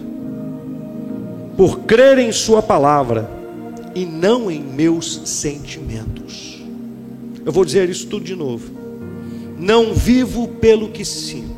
por 1.57 1.81
crer 1.81 2.19
em 2.19 2.33
Sua 2.33 2.63
palavra 2.63 3.31
e 3.95 4.05
não 4.07 4.51
em 4.51 4.63
meus 4.63 5.23
sentimentos. 5.25 6.63
Eu 7.45 7.53
vou 7.53 7.65
dizer 7.65 7.89
isso 7.91 8.07
tudo 8.07 8.25
de 8.25 8.35
novo. 8.35 8.71
Não 9.59 9.95
vivo 9.95 10.49
pelo 10.49 10.89
que 10.89 11.05
sinto 11.05 11.53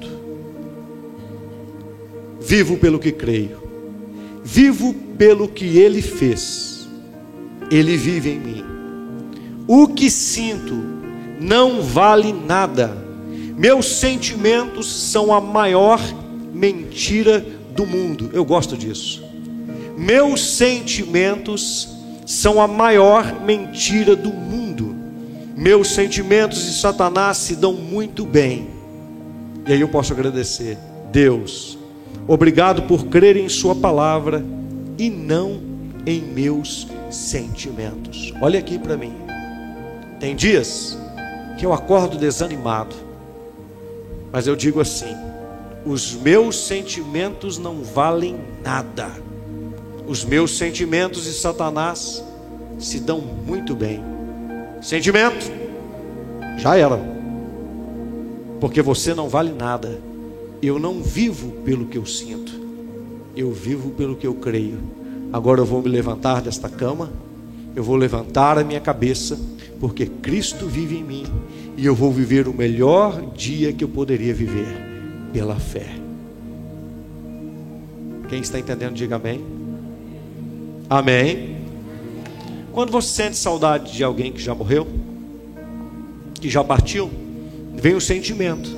Vivo 2.47 2.77
pelo 2.77 2.99
que 2.99 3.11
creio. 3.11 3.63
Vivo 4.45 4.95
pelo 5.17 5.49
que 5.49 5.79
ele 5.79 6.03
fez. 6.03 6.87
Ele 7.71 7.97
vive 7.97 8.31
em 8.31 8.39
mim. 8.39 8.65
O 9.67 9.89
que 9.89 10.11
sinto 10.11 10.75
não 11.41 11.83
vale 11.83 12.33
nada. 12.33 12.97
Meus 13.57 13.87
sentimentos 13.87 14.91
são 14.91 15.33
a 15.33 15.41
maior 15.41 16.01
mentira 16.53 17.45
do 17.75 17.87
mundo. 17.87 18.31
Eu 18.33 18.45
gosto 18.45 18.77
disso. 18.77 19.23
Meus 19.97 20.57
sentimentos 20.57 21.89
são 22.27 22.61
a 22.61 22.67
maior 22.67 23.41
mentira 23.41 24.17
do 24.17 24.33
mundo. 24.33 24.95
Meus 25.57 25.89
sentimentos 25.95 26.67
e 26.69 26.75
Satanás 26.75 27.39
se 27.39 27.57
dão 27.57 27.73
muito 27.73 28.25
bem. 28.25 28.69
E 29.67 29.73
aí 29.73 29.81
eu 29.81 29.89
posso 29.89 30.13
agradecer. 30.13 30.77
Deus, 31.13 31.79
Obrigado 32.27 32.83
por 32.83 33.07
crer 33.07 33.37
em 33.37 33.49
Sua 33.49 33.75
palavra 33.75 34.45
e 34.97 35.11
não 35.11 35.61
em 36.07 36.23
meus 36.23 36.87
sentimentos. 37.11 38.33
Olha 38.41 38.59
aqui 38.59 38.79
para 38.79 38.97
mim. 38.97 39.24
Tem 40.25 40.35
dias 40.35 40.97
que 41.59 41.67
eu 41.67 41.73
acordo 41.75 42.17
desanimado, 42.17 42.97
mas 44.33 44.47
eu 44.47 44.57
digo 44.57 44.81
assim: 44.81 45.15
os 45.85 46.15
meus 46.15 46.65
sentimentos 46.65 47.59
não 47.59 47.83
valem 47.83 48.41
nada. 48.63 49.11
Os 50.07 50.25
meus 50.25 50.57
sentimentos 50.57 51.27
e 51.27 51.33
Satanás 51.35 52.25
se 52.79 53.01
dão 53.01 53.21
muito 53.21 53.75
bem. 53.77 54.03
Sentimento, 54.81 55.45
já 56.57 56.75
era, 56.75 56.99
porque 58.61 58.81
você 58.81 59.13
não 59.13 59.29
vale 59.29 59.53
nada 59.53 60.01
eu 60.63 60.79
não 60.79 61.03
vivo 61.03 61.51
pelo 61.67 61.85
que 61.85 61.99
eu 61.99 62.07
sinto, 62.07 62.59
eu 63.37 63.53
vivo 63.53 63.91
pelo 63.91 64.17
que 64.17 64.27
eu 64.27 64.33
creio. 64.33 64.79
Agora 65.31 65.61
eu 65.61 65.67
vou 65.67 65.83
me 65.83 65.91
levantar 65.91 66.41
desta 66.41 66.71
cama, 66.71 67.13
eu 67.77 67.85
vou 67.85 67.97
levantar 67.97 68.57
a 68.57 68.65
minha 68.65 68.81
cabeça, 68.81 69.39
porque 69.85 70.07
Cristo 70.07 70.67
vive 70.67 70.97
em 70.97 71.05
mim 71.05 71.27
e 71.77 71.85
eu 71.85 71.95
vou 71.95 72.11
viver 72.11 72.49
o 72.49 72.55
melhor 72.55 73.21
dia 73.35 73.71
que 73.71 73.85
eu 73.85 73.89
poderia 73.89 74.33
viver 74.33 74.67
pela 75.31 75.57
fé. 75.57 75.87
Quem 78.31 78.41
está 78.41 78.59
entendendo, 78.59 78.95
diga 78.95 79.17
amém. 79.17 79.45
Amém. 80.89 81.59
Quando 82.73 82.93
você 82.93 83.09
sente 83.09 83.37
saudade 83.37 83.93
de 83.93 84.03
alguém 84.03 84.33
que 84.33 84.41
já 84.41 84.55
morreu, 84.55 84.89
que 86.41 86.49
já 86.49 86.65
partiu, 86.65 87.11
vem 87.75 87.95
o 87.95 88.01
sentimento. 88.01 88.75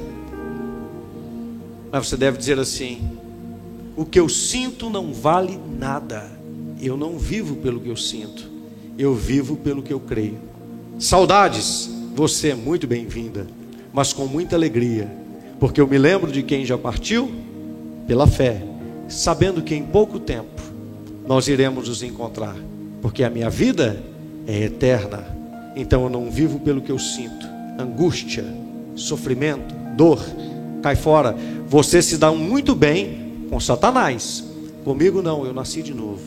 Mas 1.93 2.09
você 2.09 2.17
deve 2.17 2.37
dizer 2.37 2.59
assim: 2.59 3.17
o 3.95 4.05
que 4.05 4.19
eu 4.19 4.29
sinto 4.29 4.91
não 4.91 5.15
vale 5.15 5.57
nada. 5.79 6.29
Eu 6.83 6.97
não 6.97 7.17
vivo 7.17 7.55
pelo 7.55 7.79
que 7.79 7.89
eu 7.89 7.97
sinto, 7.97 8.51
eu 8.99 9.15
vivo 9.15 9.55
pelo 9.55 9.85
que 9.85 9.93
eu 9.93 10.01
creio. 10.01 10.56
Saudades, 10.99 11.91
você 12.15 12.49
é 12.49 12.55
muito 12.55 12.87
bem-vinda, 12.87 13.47
mas 13.93 14.15
com 14.15 14.25
muita 14.25 14.57
alegria, 14.57 15.07
porque 15.61 15.79
eu 15.79 15.87
me 15.87 15.99
lembro 15.99 16.33
de 16.33 16.43
quem 16.43 16.65
já 16.65 16.79
partiu 16.79 17.31
pela 18.07 18.27
fé, 18.27 18.63
sabendo 19.07 19.61
que 19.61 19.75
em 19.75 19.83
pouco 19.83 20.19
tempo 20.19 20.63
nós 21.27 21.49
iremos 21.49 21.87
nos 21.91 22.03
encontrar, 22.03 22.57
porque 23.03 23.23
a 23.23 23.29
minha 23.29 23.51
vida 23.51 24.03
é 24.47 24.63
eterna. 24.63 25.23
Então 25.77 26.05
eu 26.05 26.09
não 26.09 26.31
vivo 26.31 26.61
pelo 26.61 26.81
que 26.81 26.91
eu 26.91 26.99
sinto, 26.99 27.47
angústia, 27.79 28.47
sofrimento, 28.95 29.75
dor, 29.95 30.25
cai 30.83 30.97
fora. 30.97 31.37
Você 31.69 32.01
se 32.01 32.17
dá 32.17 32.33
muito 32.33 32.75
bem 32.75 33.35
com 33.51 33.61
Satanás. 33.61 34.43
Comigo 34.83 35.21
não, 35.21 35.45
eu 35.45 35.53
nasci 35.53 35.83
de 35.83 35.93
novo. 35.93 36.23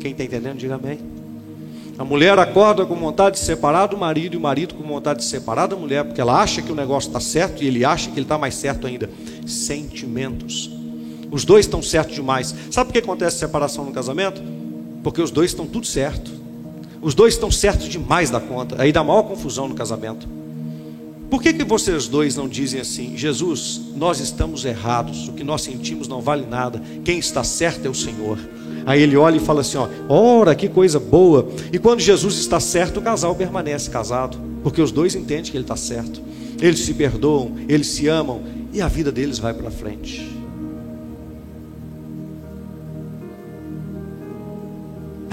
Quem 0.00 0.12
está 0.12 0.24
entendendo, 0.24 0.56
diga 0.56 0.76
amém. 0.76 1.15
A 1.98 2.04
mulher 2.04 2.38
acorda 2.38 2.84
com 2.84 2.94
vontade 2.94 3.38
de 3.38 3.44
separar 3.44 3.86
do 3.86 3.96
marido 3.96 4.34
e 4.34 4.36
o 4.36 4.40
marido 4.40 4.74
com 4.74 4.82
vontade 4.82 5.20
de 5.20 5.24
separar 5.24 5.66
da 5.66 5.76
mulher, 5.76 6.04
porque 6.04 6.20
ela 6.20 6.42
acha 6.42 6.60
que 6.60 6.70
o 6.70 6.74
negócio 6.74 7.08
está 7.08 7.20
certo 7.20 7.64
e 7.64 7.66
ele 7.66 7.86
acha 7.86 8.10
que 8.10 8.16
ele 8.16 8.22
está 8.22 8.36
mais 8.36 8.54
certo 8.54 8.86
ainda. 8.86 9.08
Sentimentos. 9.46 10.70
Os 11.30 11.44
dois 11.44 11.64
estão 11.64 11.80
certos 11.82 12.14
demais. 12.14 12.54
Sabe 12.70 12.88
por 12.88 12.92
que 12.92 12.98
acontece 12.98 13.38
separação 13.38 13.84
no 13.84 13.92
casamento? 13.92 14.42
Porque 15.02 15.22
os 15.22 15.30
dois 15.30 15.52
estão 15.52 15.66
tudo 15.66 15.86
certo. 15.86 16.30
Os 17.00 17.14
dois 17.14 17.34
estão 17.34 17.50
certos 17.50 17.88
demais 17.88 18.28
da 18.28 18.40
conta. 18.40 18.82
Aí 18.82 18.92
dá 18.92 19.02
maior 19.02 19.22
confusão 19.22 19.66
no 19.66 19.74
casamento. 19.74 20.28
Por 21.30 21.42
que, 21.42 21.52
que 21.52 21.64
vocês 21.64 22.06
dois 22.06 22.36
não 22.36 22.46
dizem 22.46 22.80
assim, 22.80 23.16
Jesus, 23.16 23.80
nós 23.96 24.20
estamos 24.20 24.64
errados, 24.64 25.28
o 25.28 25.32
que 25.32 25.42
nós 25.42 25.62
sentimos 25.62 26.06
não 26.06 26.20
vale 26.20 26.46
nada, 26.46 26.80
quem 27.04 27.18
está 27.18 27.42
certo 27.42 27.86
é 27.86 27.88
o 27.88 27.94
Senhor. 27.94 28.38
Aí 28.86 29.02
ele 29.02 29.16
olha 29.16 29.36
e 29.36 29.40
fala 29.40 29.62
assim: 29.62 29.76
ó, 29.76 29.88
ora, 30.08 30.54
que 30.54 30.68
coisa 30.68 31.00
boa. 31.00 31.48
E 31.72 31.78
quando 31.78 32.00
Jesus 32.00 32.38
está 32.38 32.60
certo, 32.60 33.00
o 33.00 33.02
casal 33.02 33.34
permanece 33.34 33.90
casado, 33.90 34.38
porque 34.62 34.80
os 34.80 34.92
dois 34.92 35.16
entendem 35.16 35.50
que 35.50 35.56
ele 35.56 35.64
está 35.64 35.76
certo. 35.76 36.22
Eles 36.60 36.78
se 36.78 36.94
perdoam, 36.94 37.56
eles 37.68 37.88
se 37.88 38.06
amam 38.06 38.40
e 38.72 38.80
a 38.80 38.88
vida 38.88 39.10
deles 39.10 39.38
vai 39.40 39.52
para 39.52 39.70
frente. 39.70 40.35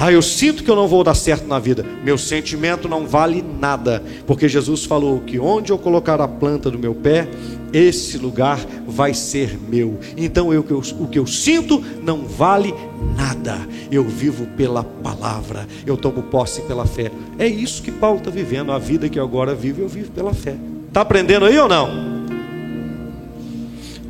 Ah, 0.06 0.12
eu 0.12 0.22
sinto 0.22 0.66
que 0.66 0.70
eu 0.70 0.76
não 0.76 0.86
vou 0.86 1.02
dar 1.02 1.16
certo 1.16 1.48
na 1.48 1.58
vida. 1.58 1.86
Meu 2.04 2.18
sentimento 2.18 2.90
não 2.90 3.08
vale 3.08 3.42
nada, 3.42 4.04
porque 4.28 4.50
Jesus 4.50 4.84
falou 4.84 5.22
que 5.22 5.40
onde 5.40 5.72
eu 5.72 5.78
colocar 5.78 6.20
a 6.20 6.28
planta 6.28 6.70
do 6.70 6.78
meu 6.78 6.94
pé, 6.94 7.26
esse 7.72 8.18
lugar 8.18 8.60
vai 8.86 9.14
ser 9.14 9.58
meu. 9.58 9.98
Então 10.18 10.54
eu, 10.54 10.60
o 11.00 11.08
que 11.08 11.18
eu 11.18 11.26
sinto 11.26 11.82
não 12.04 12.28
vale 12.28 12.76
nada. 13.16 13.58
Eu 13.90 14.04
vivo 14.04 14.46
pela 14.58 14.84
palavra, 14.84 15.66
eu 15.86 15.96
tomo 15.96 16.24
posse 16.24 16.64
pela 16.64 16.86
fé. 16.86 17.10
É 17.40 17.48
isso 17.48 17.82
que 17.82 17.90
Paulo 17.90 18.18
está 18.18 18.30
vivendo. 18.30 18.74
A 18.74 18.78
vida 18.78 19.08
que 19.08 19.18
eu 19.18 19.24
agora 19.24 19.56
vivo, 19.56 19.84
eu 19.84 19.88
vivo 19.88 20.12
pela 20.12 20.34
fé. 20.34 20.58
Está 20.90 21.00
aprendendo 21.00 21.46
aí 21.46 21.58
ou 21.58 21.70
não? 21.70 22.24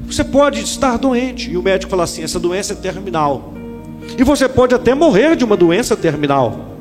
Você 0.08 0.24
pode 0.24 0.60
estar 0.60 0.98
doente 0.98 1.52
e 1.52 1.56
o 1.56 1.62
médico 1.62 1.92
fala 1.92 2.06
assim: 2.06 2.24
essa 2.24 2.40
doença 2.40 2.74
é 2.74 2.78
terminal. 2.78 3.53
E 4.18 4.24
você 4.24 4.48
pode 4.48 4.76
até 4.76 4.94
morrer 4.94 5.36
de 5.36 5.44
uma 5.44 5.58
doença 5.58 5.96
terminal. 5.96 6.74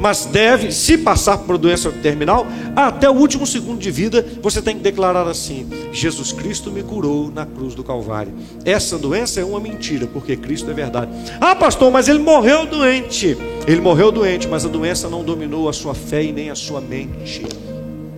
Mas 0.00 0.26
deve, 0.26 0.70
se 0.70 0.96
passar 0.96 1.38
por 1.38 1.52
uma 1.52 1.58
doença 1.58 1.90
terminal, 1.90 2.46
até 2.76 3.10
o 3.10 3.14
último 3.14 3.46
segundo 3.46 3.80
de 3.80 3.90
vida, 3.90 4.24
você 4.40 4.62
tem 4.62 4.76
que 4.76 4.82
declarar 4.82 5.26
assim: 5.26 5.68
Jesus 5.92 6.30
Cristo 6.30 6.70
me 6.70 6.82
curou 6.82 7.30
na 7.32 7.44
cruz 7.44 7.74
do 7.74 7.82
Calvário. 7.82 8.32
Essa 8.64 8.96
doença 8.96 9.40
é 9.40 9.44
uma 9.44 9.58
mentira, 9.58 10.06
porque 10.06 10.36
Cristo 10.36 10.70
é 10.70 10.74
verdade. 10.74 11.10
Ah, 11.40 11.56
pastor, 11.56 11.90
mas 11.90 12.08
ele 12.08 12.20
morreu 12.20 12.64
doente. 12.64 13.36
Ele 13.66 13.80
morreu 13.80 14.12
doente, 14.12 14.46
mas 14.46 14.64
a 14.64 14.68
doença 14.68 15.08
não 15.08 15.24
dominou 15.24 15.68
a 15.68 15.72
sua 15.72 15.94
fé 15.94 16.22
e 16.22 16.32
nem 16.32 16.48
a 16.48 16.54
sua 16.54 16.80
mente. 16.80 17.44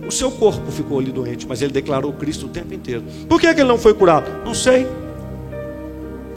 O 0.07 0.11
seu 0.11 0.29
corpo 0.29 0.71
ficou 0.71 0.99
ali 0.99 1.11
doente, 1.11 1.47
mas 1.47 1.61
ele 1.61 1.71
declarou 1.71 2.13
Cristo 2.13 2.45
o 2.45 2.49
tempo 2.49 2.73
inteiro. 2.73 3.03
Por 3.27 3.39
que, 3.39 3.47
é 3.47 3.53
que 3.53 3.61
ele 3.61 3.69
não 3.69 3.77
foi 3.77 3.93
curado? 3.93 4.45
Não 4.45 4.53
sei. 4.53 4.85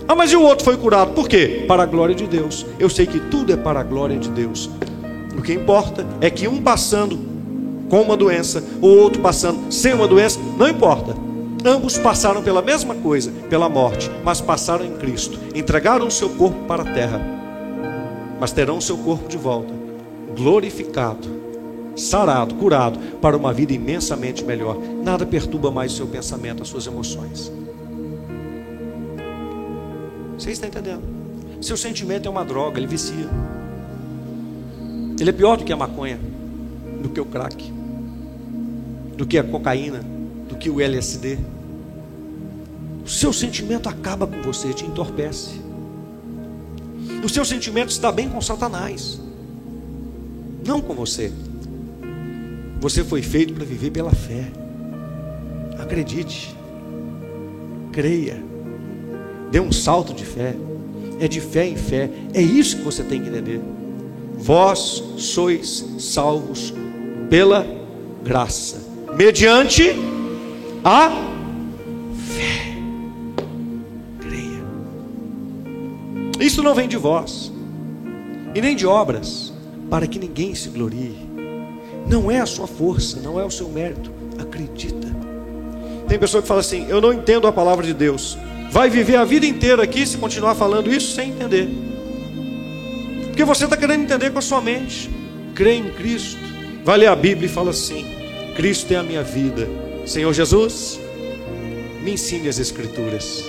Ah, 0.07 0.15
mas 0.15 0.31
e 0.31 0.37
o 0.37 0.43
outro 0.43 0.65
foi 0.65 0.77
curado? 0.77 1.13
Por 1.13 1.29
quê? 1.29 1.65
Para 1.67 1.83
a 1.83 1.87
glória 1.87 2.15
de 2.15 2.27
Deus. 2.27 2.67
Eu 2.79 2.91
sei 2.91 3.07
que 3.07 3.19
tudo 3.19 3.53
é 3.53 3.57
para 3.57 3.81
a 3.81 3.83
glória 3.83 4.19
de 4.19 4.29
Deus. 4.29 4.71
O 5.37 5.41
que 5.41 5.53
importa 5.53 6.07
é 6.21 6.29
que 6.29 6.47
um 6.47 6.63
passando 6.63 7.19
com 7.89 8.03
uma 8.03 8.17
doença, 8.17 8.63
o 8.83 8.87
outro 8.87 9.23
passando 9.23 9.73
sem 9.73 9.95
uma 9.95 10.07
doença, 10.07 10.39
não 10.59 10.69
importa. 10.69 11.17
Ambos 11.65 11.97
passaram 11.97 12.43
pela 12.43 12.61
mesma 12.61 12.95
coisa, 12.95 13.31
pela 13.49 13.69
morte, 13.69 14.11
mas 14.23 14.41
passaram 14.41 14.85
em 14.85 14.93
Cristo. 14.97 15.39
Entregaram 15.55 16.07
o 16.07 16.11
seu 16.11 16.29
corpo 16.29 16.65
para 16.67 16.83
a 16.83 16.93
terra, 16.93 17.21
mas 18.39 18.53
terão 18.53 18.77
o 18.77 18.83
seu 18.83 18.99
corpo 18.99 19.27
de 19.27 19.39
volta, 19.39 19.73
glorificado, 20.37 21.27
sarado, 21.97 22.55
curado, 22.57 22.99
para 23.21 23.37
uma 23.37 23.53
vida 23.53 23.73
imensamente 23.73 24.45
melhor. 24.45 24.77
Nada 25.03 25.25
perturba 25.25 25.71
mais 25.71 25.93
o 25.93 25.97
seu 25.97 26.07
pensamento, 26.07 26.63
as 26.63 26.69
suas 26.69 26.87
emoções. 26.87 27.51
Você 30.39 30.51
está 30.51 30.67
entendendo? 30.67 31.03
Seu 31.61 31.77
sentimento 31.77 32.27
é 32.27 32.31
uma 32.31 32.45
droga, 32.45 32.79
ele 32.79 32.87
vicia. 32.87 33.29
Ele 35.19 35.31
é 35.31 35.33
pior 35.33 35.57
do 35.57 35.65
que 35.65 35.73
a 35.73 35.77
maconha, 35.77 36.19
do 37.01 37.09
que 37.09 37.21
o 37.21 37.25
crack, 37.25 37.73
do 39.17 39.25
que 39.27 39.39
a 39.39 39.45
cocaína, 39.45 40.05
do 40.49 40.57
que 40.57 40.69
o 40.69 40.81
LSD. 40.81 41.39
O 43.05 43.09
seu 43.09 43.33
sentimento 43.33 43.89
acaba 43.89 44.27
com 44.27 44.43
você, 44.43 44.73
te 44.73 44.85
entorpece. 44.85 45.61
O 47.23 47.29
seu 47.29 47.45
sentimento 47.45 47.91
está 47.91 48.11
bem 48.11 48.29
com 48.29 48.41
Satanás, 48.41 49.21
não 50.67 50.81
com 50.81 50.95
você. 50.95 51.33
Você 52.81 53.05
foi 53.05 53.23
feito 53.23 53.55
para 53.55 53.65
viver 53.65 53.91
pela 53.91 54.11
fé. 54.11 54.51
Acredite, 55.79 56.55
creia, 57.93 58.43
dê 59.55 59.61
um 59.61 59.71
salto 59.71 60.13
de 60.13 60.25
fé. 60.25 60.53
É 61.21 61.29
de 61.29 61.41
fé 61.41 61.65
em 61.65 61.77
fé. 61.77 62.11
É 62.35 62.43
isso 62.43 62.79
que 62.79 62.83
você 62.83 63.05
tem 63.05 63.23
que 63.23 63.29
entender. 63.29 63.61
Vós 64.37 65.01
sois 65.17 65.87
salvos 66.01 66.75
pela 67.31 67.65
graça, 68.25 68.83
mediante 69.17 69.95
a 70.83 71.09
fé. 72.17 72.77
Creia. 74.19 74.65
Isso 76.41 76.61
não 76.61 76.75
vem 76.75 76.89
de 76.89 76.97
vós, 76.97 77.53
e 78.57 78.61
nem 78.61 78.75
de 78.75 78.85
obras, 78.89 79.53
para 79.89 80.09
que 80.09 80.19
ninguém 80.19 80.53
se 80.57 80.69
glorie. 80.69 81.15
Não 82.11 82.29
é 82.29 82.41
a 82.41 82.47
sua 82.47 82.67
força, 82.67 83.21
não 83.21 83.39
é 83.39 83.45
o 83.45 83.51
seu 83.53 83.69
mérito. 83.69 84.11
Acredita. 84.37 85.15
Tem 86.09 86.19
pessoa 86.19 86.43
que 86.43 86.49
fala 86.49 86.59
assim: 86.59 86.87
Eu 86.89 87.01
não 87.01 87.13
entendo 87.13 87.47
a 87.47 87.53
palavra 87.53 87.87
de 87.87 87.95
Deus. 87.95 88.37
Vai 88.75 88.91
viver 88.91 89.15
a 89.15 89.25
vida 89.25 89.47
inteira 89.47 89.85
aqui 89.85 90.05
se 90.05 90.19
continuar 90.19 90.57
falando 90.57 90.93
isso 90.93 91.15
sem 91.15 91.31
entender. 91.31 91.69
Porque 93.27 93.45
você 93.45 93.67
está 93.67 93.77
querendo 93.77 94.03
entender 94.03 94.33
com 94.33 94.41
a 94.41 94.43
sua 94.43 94.61
mente. 94.61 95.09
Crê 95.55 95.75
em 95.75 95.91
Cristo. 95.91 96.41
Vai 96.85 96.99
ler 96.99 97.07
a 97.07 97.15
Bíblia 97.15 97.47
e 97.47 97.49
fala 97.49 97.71
assim: 97.71 98.05
Cristo 98.57 98.93
é 98.93 98.97
a 98.97 99.03
minha 99.05 99.23
vida. 99.23 99.69
Senhor 100.05 100.33
Jesus, 100.33 100.99
me 102.03 102.15
ensine 102.15 102.49
as 102.49 102.59
Escrituras. 102.59 103.45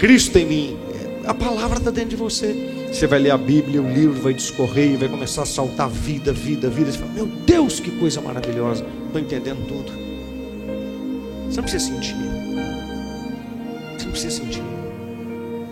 Cristo 0.00 0.36
em 0.36 0.46
mim. 0.46 0.76
A 1.28 1.32
palavra 1.32 1.78
está 1.78 1.92
dentro 1.92 2.10
de 2.10 2.16
você. 2.16 2.88
Você 2.92 3.06
vai 3.06 3.20
ler 3.20 3.30
a 3.30 3.38
Bíblia, 3.38 3.80
o 3.80 3.88
livro 3.88 4.20
vai 4.20 4.34
discorrer 4.34 4.94
e 4.94 4.96
vai 4.96 5.08
começar 5.08 5.42
a 5.42 5.46
saltar 5.46 5.88
vida, 5.88 6.32
vida, 6.32 6.68
vida. 6.68 6.90
Você 6.90 6.98
fala, 6.98 7.12
meu 7.12 7.26
Deus, 7.26 7.78
que 7.78 7.92
coisa 8.00 8.20
maravilhosa. 8.20 8.84
Estou 9.06 9.20
entendendo 9.20 9.64
tudo. 9.68 9.92
Você 11.48 11.56
não 11.56 11.62
precisa 11.62 11.84
sentir. 11.84 12.33
Precisa 14.14 14.44
sentir. 14.44 14.62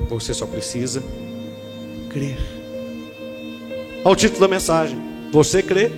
Você 0.09 0.35
só 0.35 0.47
precisa 0.47 1.01
crer. 2.11 2.37
Olha 4.05 4.13
o 4.13 4.17
título 4.17 4.41
da 4.41 4.49
mensagem. 4.49 4.99
Você 5.31 5.63
crê? 5.63 5.93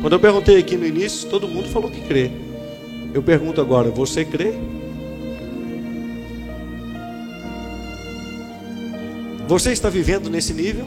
Quando 0.00 0.14
eu 0.14 0.20
perguntei 0.20 0.56
aqui 0.56 0.74
no 0.74 0.86
início, 0.86 1.28
todo 1.28 1.46
mundo 1.46 1.68
falou 1.68 1.90
que 1.90 2.00
crê. 2.00 2.30
Eu 3.12 3.22
pergunto 3.22 3.60
agora, 3.60 3.90
você 3.90 4.24
crê? 4.24 4.54
Você 9.46 9.70
está 9.70 9.90
vivendo 9.90 10.30
nesse 10.30 10.54
nível? 10.54 10.86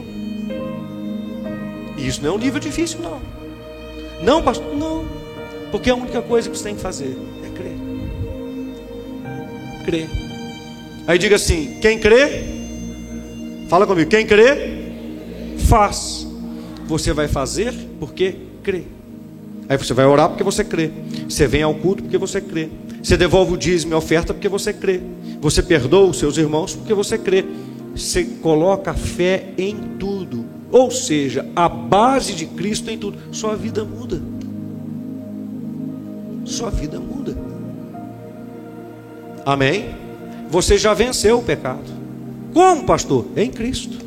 E 1.96 2.04
isso 2.04 2.20
não 2.20 2.30
é 2.30 2.32
um 2.34 2.38
nível 2.38 2.58
difícil, 2.58 2.98
não. 2.98 3.20
Não, 4.20 4.42
pastor, 4.42 4.74
não. 4.76 5.04
Porque 5.70 5.88
a 5.88 5.94
única 5.94 6.20
coisa 6.20 6.50
que 6.50 6.58
você 6.58 6.64
tem 6.64 6.74
que 6.74 6.82
fazer 6.82 7.16
é 7.44 7.48
crer. 7.56 7.76
Crer. 9.84 10.27
Aí 11.08 11.18
diga 11.18 11.34
assim: 11.34 11.80
quem 11.80 11.98
crê? 11.98 12.44
Fala 13.68 13.84
comigo, 13.84 14.08
quem 14.08 14.24
crê? 14.24 14.78
faz. 15.68 16.26
Você 16.86 17.12
vai 17.12 17.28
fazer 17.28 17.74
porque 18.00 18.34
crê. 18.62 18.84
Aí 19.68 19.76
você 19.76 19.92
vai 19.92 20.06
orar 20.06 20.30
porque 20.30 20.42
você 20.42 20.64
crê. 20.64 20.90
Você 21.28 21.46
vem 21.46 21.62
ao 21.62 21.74
culto 21.74 22.02
porque 22.02 22.16
você 22.16 22.40
crê. 22.40 22.70
Você 23.02 23.16
devolve 23.16 23.52
o 23.52 23.56
dízimo 23.56 23.92
e 23.92 23.94
a 23.94 23.98
oferta 23.98 24.32
porque 24.32 24.48
você 24.48 24.72
crê. 24.72 25.02
Você 25.40 25.62
perdoa 25.62 26.08
os 26.08 26.18
seus 26.18 26.38
irmãos 26.38 26.74
porque 26.74 26.94
você 26.94 27.18
crê. 27.18 27.44
Você 27.94 28.24
coloca 28.24 28.94
fé 28.94 29.48
em 29.58 29.76
tudo. 29.98 30.46
Ou 30.70 30.90
seja, 30.90 31.46
a 31.54 31.68
base 31.68 32.32
de 32.32 32.46
Cristo 32.46 32.90
em 32.90 32.96
tudo. 32.96 33.18
Sua 33.30 33.54
vida 33.54 33.84
muda. 33.84 34.22
Sua 36.46 36.70
vida 36.70 36.98
muda. 36.98 37.36
Amém? 39.44 40.07
Você 40.48 40.78
já 40.78 40.94
venceu 40.94 41.38
o 41.38 41.42
pecado. 41.42 41.98
Como, 42.52 42.84
pastor? 42.84 43.26
Em 43.36 43.50
Cristo. 43.50 43.98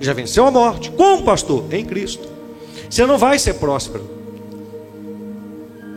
Já 0.00 0.12
venceu 0.12 0.46
a 0.46 0.50
morte. 0.50 0.90
Como, 0.90 1.22
pastor? 1.22 1.64
Em 1.72 1.84
Cristo. 1.84 2.28
Você 2.90 3.06
não 3.06 3.18
vai 3.18 3.38
ser 3.38 3.54
próspero. 3.54 4.04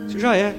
Você 0.06 0.18
já 0.18 0.36
é. 0.36 0.54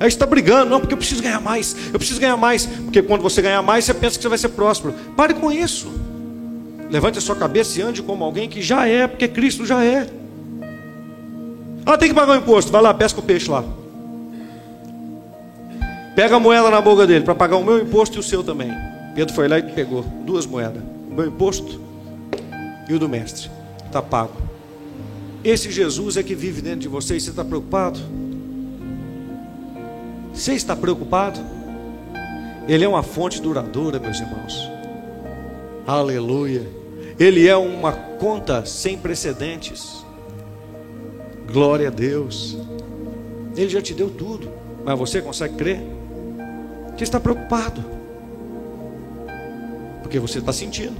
Aí 0.00 0.06
está 0.06 0.24
brigando, 0.24 0.70
não, 0.70 0.78
porque 0.78 0.94
eu 0.94 0.98
preciso 0.98 1.22
ganhar 1.22 1.40
mais, 1.40 1.74
eu 1.92 1.98
preciso 1.98 2.20
ganhar 2.20 2.36
mais, 2.36 2.66
porque 2.66 3.02
quando 3.02 3.20
você 3.20 3.42
ganhar 3.42 3.62
mais, 3.62 3.84
você 3.84 3.92
pensa 3.92 4.16
que 4.16 4.22
você 4.22 4.28
vai 4.28 4.38
ser 4.38 4.50
próspero. 4.50 4.94
Pare 5.16 5.34
com 5.34 5.50
isso. 5.50 5.88
Levante 6.88 7.18
a 7.18 7.20
sua 7.20 7.34
cabeça 7.34 7.80
e 7.80 7.82
ande 7.82 8.00
como 8.00 8.22
alguém 8.22 8.48
que 8.48 8.62
já 8.62 8.86
é, 8.86 9.08
porque 9.08 9.26
Cristo 9.26 9.66
já 9.66 9.84
é. 9.84 10.08
Ah, 11.84 11.98
tem 11.98 12.10
que 12.10 12.14
pagar 12.14 12.34
o 12.34 12.36
imposto, 12.36 12.70
vai 12.70 12.80
lá, 12.80 12.94
pesca 12.94 13.18
o 13.18 13.22
peixe 13.22 13.50
lá. 13.50 13.64
Pega 16.18 16.34
a 16.34 16.40
moeda 16.40 16.68
na 16.68 16.80
boca 16.80 17.06
dele 17.06 17.24
para 17.24 17.32
pagar 17.32 17.58
o 17.58 17.64
meu 17.64 17.78
imposto 17.78 18.16
e 18.16 18.18
o 18.18 18.24
seu 18.24 18.42
também. 18.42 18.72
Pedro 19.14 19.32
foi 19.32 19.46
lá 19.46 19.56
e 19.56 19.62
pegou 19.62 20.02
duas 20.02 20.44
moedas: 20.46 20.82
o 21.08 21.14
meu 21.14 21.28
imposto 21.28 21.80
e 22.88 22.92
o 22.92 22.98
do 22.98 23.08
mestre. 23.08 23.48
Está 23.86 24.02
pago. 24.02 24.32
Esse 25.44 25.70
Jesus 25.70 26.16
é 26.16 26.22
que 26.24 26.34
vive 26.34 26.60
dentro 26.60 26.80
de 26.80 26.88
você 26.88 27.14
e 27.14 27.20
você 27.20 27.30
está 27.30 27.44
preocupado? 27.44 28.00
Você 30.34 30.54
está 30.54 30.74
preocupado? 30.74 31.38
Ele 32.66 32.84
é 32.84 32.88
uma 32.88 33.04
fonte 33.04 33.40
duradoura, 33.40 34.00
meus 34.00 34.18
irmãos. 34.18 34.68
Aleluia. 35.86 36.66
Ele 37.16 37.46
é 37.46 37.56
uma 37.56 37.92
conta 37.92 38.66
sem 38.66 38.98
precedentes. 38.98 40.04
Glória 41.46 41.86
a 41.86 41.92
Deus. 41.92 42.58
Ele 43.56 43.68
já 43.68 43.80
te 43.80 43.94
deu 43.94 44.10
tudo, 44.10 44.50
mas 44.84 44.98
você 44.98 45.22
consegue 45.22 45.54
crer? 45.54 45.97
Você 46.98 47.04
está 47.04 47.20
preocupado. 47.20 47.84
Porque 50.02 50.18
você 50.18 50.40
está 50.40 50.52
sentindo. 50.52 50.96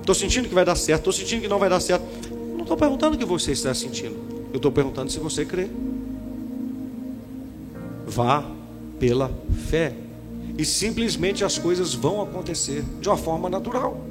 Estou 0.00 0.12
sentindo 0.12 0.48
que 0.48 0.54
vai 0.54 0.64
dar 0.64 0.74
certo, 0.74 1.02
estou 1.02 1.12
sentindo 1.12 1.42
que 1.42 1.48
não 1.48 1.60
vai 1.60 1.70
dar 1.70 1.78
certo. 1.78 2.04
Não 2.32 2.62
estou 2.62 2.76
perguntando 2.76 3.14
o 3.14 3.18
que 3.18 3.24
você 3.24 3.52
está 3.52 3.72
sentindo. 3.72 4.16
Eu 4.52 4.56
estou 4.56 4.72
perguntando 4.72 5.12
se 5.12 5.20
você 5.20 5.44
crê. 5.44 5.68
Vá 8.04 8.44
pela 8.98 9.30
fé. 9.68 9.94
E 10.58 10.64
simplesmente 10.64 11.44
as 11.44 11.58
coisas 11.58 11.94
vão 11.94 12.20
acontecer 12.20 12.82
de 13.00 13.08
uma 13.08 13.16
forma 13.16 13.48
natural. 13.48 14.04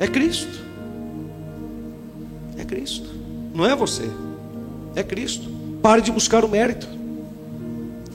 É 0.00 0.06
Cristo. 0.06 0.64
É 2.56 2.64
Cristo. 2.64 3.10
Não 3.54 3.66
é 3.66 3.76
você. 3.76 4.08
É 4.94 5.02
Cristo. 5.02 5.46
Pare 5.82 6.00
de 6.00 6.10
buscar 6.10 6.42
o 6.42 6.48
mérito. 6.48 6.88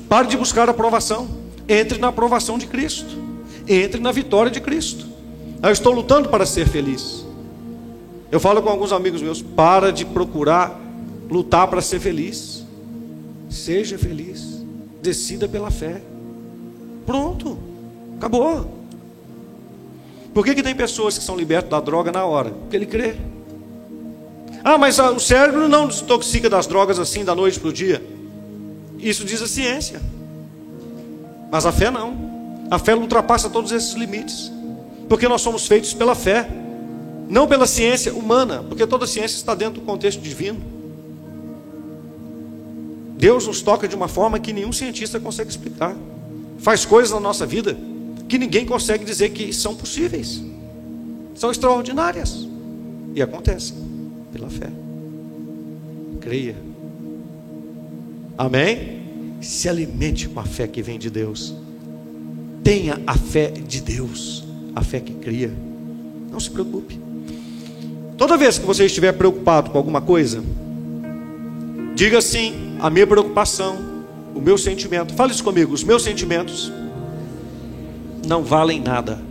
Pare 0.10 0.28
de 0.28 0.36
buscar 0.36 0.68
a 0.68 0.72
aprovação. 0.72 1.43
Entre 1.68 1.97
na 1.97 2.09
aprovação 2.09 2.57
de 2.57 2.68
Cristo. 2.68 3.18
Entre 3.68 3.99
na 3.99 4.11
vitória 4.11 4.51
de 4.51 4.59
Cristo. 4.59 5.05
Eu 5.61 5.72
estou 5.72 5.93
lutando 5.93 6.30
para 6.30 6.45
ser 6.45 6.68
feliz. 6.68 7.26
Eu 8.32 8.39
falo 8.39 8.61
com 8.61 8.70
alguns 8.70 8.91
amigos 8.91 9.22
meus: 9.22 9.41
para 9.41 9.91
de 9.91 10.05
procurar 10.05 10.80
lutar 11.30 11.68
para 11.68 11.82
ser 11.82 11.99
feliz. 11.99 12.66
Seja 13.49 13.97
feliz. 13.97 14.64
Decida 15.01 15.47
pela 15.47 15.72
fé. 15.72 16.01
Pronto. 17.05 17.57
Acabou. 18.18 18.84
Por 20.34 20.43
que, 20.43 20.55
que 20.55 20.64
tem 20.64 20.76
pessoas 20.76 21.18
que 21.18 21.24
são 21.24 21.38
libertas 21.38 21.70
da 21.70 21.80
droga 21.80 22.11
na 22.11 22.26
hora? 22.26 22.49
Porque 22.49 22.76
ele 22.76 22.86
crê. 22.86 23.16
Ah, 24.64 24.78
mas 24.78 24.97
o 24.97 25.20
cérebro 25.20 25.68
não 25.68 25.88
desintoxica 25.88 26.49
das 26.49 26.66
drogas 26.66 26.97
assim 26.97 27.24
da 27.24 27.36
noite 27.36 27.59
para 27.59 27.70
o 27.70 27.74
dia. 27.74 28.03
Isso 28.97 29.26
diz 29.26 29.41
a 29.41 29.47
ciência. 29.47 30.01
Mas 31.54 31.68
a 31.68 31.72
fé 31.72 31.91
não. 31.91 32.16
A 32.72 32.80
fé 32.80 32.95
ultrapassa 32.95 33.47
todos 33.47 33.72
esses 33.72 33.93
limites. 33.93 34.51
Porque 35.08 35.28
nós 35.28 35.39
somos 35.39 35.68
feitos 35.68 35.93
pela 35.93 36.16
fé, 36.16 36.49
não 37.30 37.47
pela 37.47 37.68
ciência 37.68 38.12
humana, 38.12 38.66
porque 38.68 38.88
toda 38.88 39.06
ciência 39.06 39.36
está 39.36 39.54
dentro 39.54 39.80
do 39.80 39.86
contexto 39.86 40.20
divino. 40.20 40.60
Deus 43.16 43.45
nos 43.45 43.62
toca 43.62 43.88
de 43.88 43.95
uma 43.95 44.08
forma 44.08 44.39
que 44.39 44.51
nenhum 44.51 44.72
cientista 44.72 45.20
consegue 45.20 45.51
explicar. 45.51 45.95
Faz 46.58 46.86
coisas 46.86 47.12
na 47.14 47.20
nossa 47.20 47.45
vida 47.45 47.78
que 48.28 48.39
ninguém 48.39 48.66
consegue 48.66 49.06
dizer 49.06 49.30
que 49.30 49.54
são 49.54 49.76
possíveis. 49.76 50.41
São 51.36 51.51
extraordinárias. 51.51 52.47
E 53.14 53.22
acontecem 53.22 53.78
pela 54.32 54.49
fé. 54.49 54.72
Creia. 56.20 56.56
Amém? 58.39 59.03
Se 59.44 59.68
alimente 59.68 60.30
com 60.30 60.39
a 60.39 60.46
fé 60.46 60.66
que 60.68 60.82
vem 60.82 60.98
de 60.98 61.10
Deus. 61.10 61.54
Tenha 62.64 63.02
a 63.06 63.18
fé 63.18 63.48
de 63.48 63.82
Deus, 63.82 64.46
a 64.74 64.82
fé 64.82 65.02
que 65.02 65.14
cria. 65.14 65.52
Não 66.32 66.39
se 66.39 66.50
preocupe. 66.50 66.98
Toda 68.18 68.38
vez 68.38 68.58
que 68.58 68.66
você 68.66 68.86
estiver 68.86 69.12
preocupado 69.12 69.70
com 69.70 69.78
alguma 69.78 70.00
coisa, 70.00 70.41
diga 71.94 72.20
assim: 72.20 72.78
a 72.80 72.89
minha 72.89 73.06
preocupação, 73.06 73.78
o 74.34 74.39
meu 74.39 74.58
sentimento. 74.58 75.14
Fale 75.14 75.34
isso 75.34 75.44
comigo: 75.44 75.74
os 75.74 75.84
meus 75.84 76.04
sentimentos 76.04 76.72
não 78.26 78.44
valem 78.44 78.80
nada. 78.80 79.22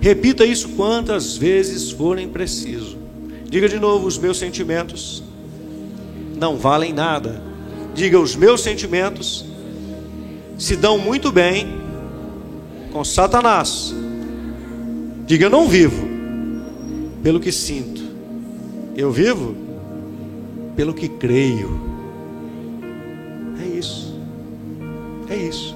Repita 0.00 0.44
isso 0.44 0.70
quantas 0.70 1.36
vezes 1.36 1.92
forem 1.92 2.28
preciso. 2.28 2.98
Diga 3.48 3.68
de 3.68 3.78
novo: 3.78 4.08
os 4.08 4.18
meus 4.18 4.38
sentimentos 4.38 5.22
não 6.36 6.56
valem 6.56 6.92
nada. 6.92 7.53
Diga: 7.94 8.18
os 8.18 8.34
meus 8.36 8.62
sentimentos 8.62 9.44
se 10.58 10.76
dão 10.76 10.98
muito 10.98 11.30
bem 11.32 11.66
com 12.92 13.04
Satanás. 13.04 13.94
Diga: 15.26 15.46
eu 15.46 15.50
não 15.50 15.68
vivo 15.68 16.06
pelo 17.22 17.40
que 17.40 17.52
sinto, 17.52 18.02
eu 18.96 19.10
vivo 19.10 19.54
pelo 20.76 20.92
que 20.92 21.08
creio. 21.08 21.94
É 25.34 25.36
isso. 25.36 25.74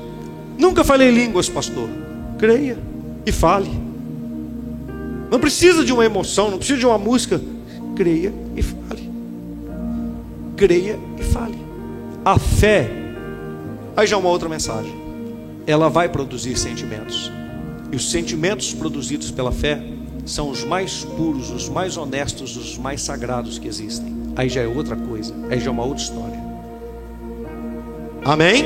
Nunca 0.56 0.84
falei 0.84 1.10
línguas, 1.10 1.48
pastor. 1.48 1.88
Creia 2.38 2.78
e 3.26 3.32
fale. 3.32 3.70
Não 5.30 5.38
precisa 5.38 5.84
de 5.84 5.92
uma 5.92 6.04
emoção, 6.04 6.50
não 6.50 6.58
precisa 6.58 6.78
de 6.78 6.86
uma 6.86 6.98
música. 6.98 7.40
Creia 7.96 8.32
e 8.56 8.62
fale. 8.62 9.10
Creia 10.56 10.98
e 11.18 11.22
fale. 11.24 11.67
A 12.28 12.38
fé, 12.38 12.90
aí 13.96 14.06
já 14.06 14.14
é 14.14 14.18
uma 14.18 14.28
outra 14.28 14.50
mensagem. 14.50 14.94
Ela 15.66 15.88
vai 15.88 16.10
produzir 16.10 16.58
sentimentos. 16.58 17.32
E 17.90 17.96
os 17.96 18.10
sentimentos 18.10 18.74
produzidos 18.74 19.30
pela 19.30 19.50
fé 19.50 19.82
são 20.26 20.50
os 20.50 20.62
mais 20.62 21.04
puros, 21.04 21.50
os 21.50 21.70
mais 21.70 21.96
honestos, 21.96 22.54
os 22.54 22.76
mais 22.76 23.00
sagrados 23.00 23.58
que 23.58 23.66
existem. 23.66 24.14
Aí 24.36 24.50
já 24.50 24.60
é 24.60 24.66
outra 24.66 24.94
coisa, 24.94 25.34
aí 25.48 25.58
já 25.58 25.68
é 25.68 25.70
uma 25.70 25.82
outra 25.82 26.02
história. 26.02 26.38
Amém? 28.22 28.62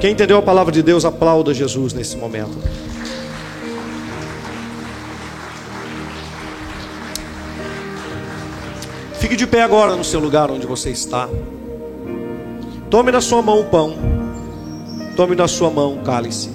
Quem 0.00 0.12
entendeu 0.12 0.38
a 0.38 0.42
palavra 0.42 0.72
de 0.72 0.82
Deus, 0.82 1.04
aplauda 1.04 1.52
Jesus 1.52 1.92
nesse 1.92 2.16
momento. 2.16 2.56
Fique 9.20 9.36
de 9.36 9.46
pé 9.46 9.60
agora 9.60 9.94
no 9.94 10.04
seu 10.04 10.20
lugar 10.20 10.50
onde 10.50 10.66
você 10.66 10.88
está. 10.88 11.28
Tome 12.90 13.12
na 13.12 13.20
sua 13.20 13.42
mão 13.42 13.60
o 13.60 13.64
pão. 13.66 13.94
Tome 15.14 15.36
na 15.36 15.46
sua 15.46 15.68
mão 15.68 15.96
o 15.96 16.02
cálice. 16.02 16.50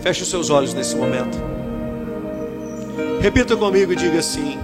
Feche 0.00 0.22
os 0.24 0.28
seus 0.28 0.50
olhos 0.50 0.74
nesse 0.74 0.96
momento. 0.96 1.38
Repita 3.20 3.56
comigo 3.56 3.92
e 3.92 3.96
diga 3.96 4.18
assim: 4.18 4.58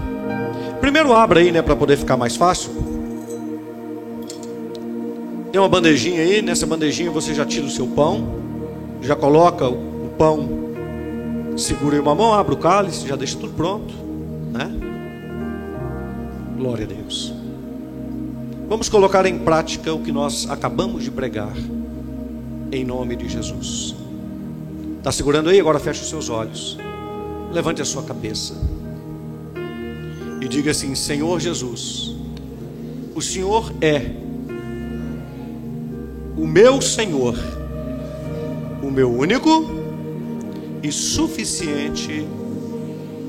Primeiro 0.81 1.13
abra 1.13 1.39
aí, 1.39 1.53
né, 1.53 1.63
para 1.63 1.77
poder 1.77 1.97
ficar 1.97 2.17
mais 2.17 2.35
fácil. 2.35 2.73
Tem 5.53 5.61
uma 5.61 5.69
bandejinha 5.69 6.21
aí, 6.21 6.43
nessa 6.43 6.67
bandejinha 6.67 7.13
você 7.13 7.33
já 7.33 7.47
tira 7.47 7.65
o 7.65 7.71
seu 7.71 7.87
pão, 7.87 8.41
já 9.01 9.15
coloca 9.15 9.69
o 9.69 10.11
pão, 10.19 10.49
segura 11.57 11.97
em 11.97 12.01
uma 12.01 12.15
mão, 12.15 12.35
abre 12.35 12.55
o 12.55 12.59
cálice, 12.59 13.07
já 13.07 13.15
deixa 13.15 13.37
tudo 13.39 13.53
pronto, 13.55 13.95
né? 14.53 14.78
Glória 16.59 16.85
a 16.85 16.89
Deus. 16.89 17.33
Vamos 18.69 18.89
colocar 18.89 19.25
em 19.27 19.39
prática 19.39 19.95
o 19.95 20.03
que 20.03 20.11
nós 20.11 20.51
acabamos 20.51 21.05
de 21.05 21.11
pregar, 21.13 21.55
em 22.73 22.85
nome 22.85 23.15
de 23.15 23.29
Jesus. 23.29 23.95
Está 24.99 25.13
segurando 25.13 25.51
aí? 25.51 25.61
Agora 25.61 25.79
feche 25.79 26.03
os 26.03 26.09
seus 26.09 26.29
olhos. 26.29 26.77
Levante 27.53 27.81
a 27.81 27.85
sua 27.85 28.03
cabeça. 28.03 28.55
E 30.41 30.49
diga 30.49 30.73
assim: 30.73 30.97
Senhor 30.97 31.39
Jesus, 31.39 32.17
o 33.15 33.23
Senhor 33.23 33.73
é 33.81 34.11
o 36.37 36.45
meu 36.45 36.83
Senhor, 36.83 37.37
o 38.83 38.91
meu 38.91 39.13
único 39.13 39.65
e 40.83 40.91
suficiente 40.91 42.27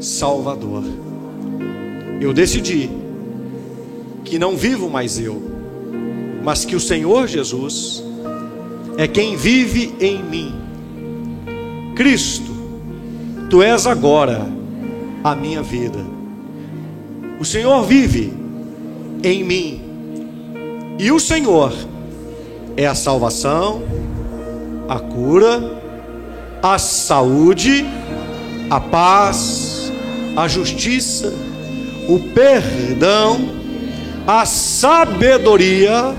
Salvador. 0.01 0.83
Eu 2.19 2.33
decidi 2.33 2.98
que 4.29 4.37
não 4.37 4.55
vivo 4.55 4.89
mais 4.89 5.19
eu, 5.19 5.41
mas 6.43 6.63
que 6.63 6.75
o 6.75 6.79
Senhor 6.79 7.27
Jesus 7.27 8.03
é 8.95 9.07
quem 9.07 9.35
vive 9.35 9.95
em 9.99 10.23
mim. 10.23 10.53
Cristo, 11.95 12.51
tu 13.49 13.63
és 13.63 13.87
agora 13.87 14.47
a 15.23 15.35
minha 15.35 15.63
vida. 15.63 15.99
O 17.39 17.45
Senhor 17.45 17.83
vive 17.85 18.31
em 19.23 19.43
mim. 19.43 19.81
E 20.99 21.11
o 21.11 21.19
Senhor 21.19 21.73
é 22.77 22.85
a 22.85 22.93
salvação, 22.93 23.81
a 24.87 24.99
cura, 24.99 25.81
a 26.61 26.77
saúde, 26.77 27.83
a 28.69 28.79
paz, 28.79 29.91
a 30.35 30.47
justiça, 30.47 31.33
o 32.07 32.19
perdão, 32.33 33.58
a 34.31 34.45
sabedoria, 34.45 36.15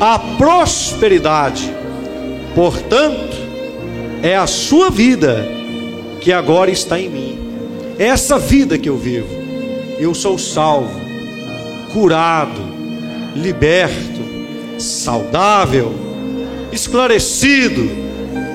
a 0.00 0.18
prosperidade. 0.18 1.70
Portanto, 2.54 3.36
é 4.22 4.34
a 4.34 4.46
sua 4.46 4.88
vida 4.88 5.46
que 6.22 6.32
agora 6.32 6.70
está 6.70 6.98
em 6.98 7.10
mim. 7.10 7.38
É 7.98 8.06
essa 8.06 8.38
vida 8.38 8.78
que 8.78 8.88
eu 8.88 8.96
vivo. 8.96 9.28
Eu 9.98 10.14
sou 10.14 10.38
salvo, 10.38 10.98
curado, 11.92 12.62
liberto, 13.36 14.80
saudável, 14.80 15.94
esclarecido. 16.72 17.86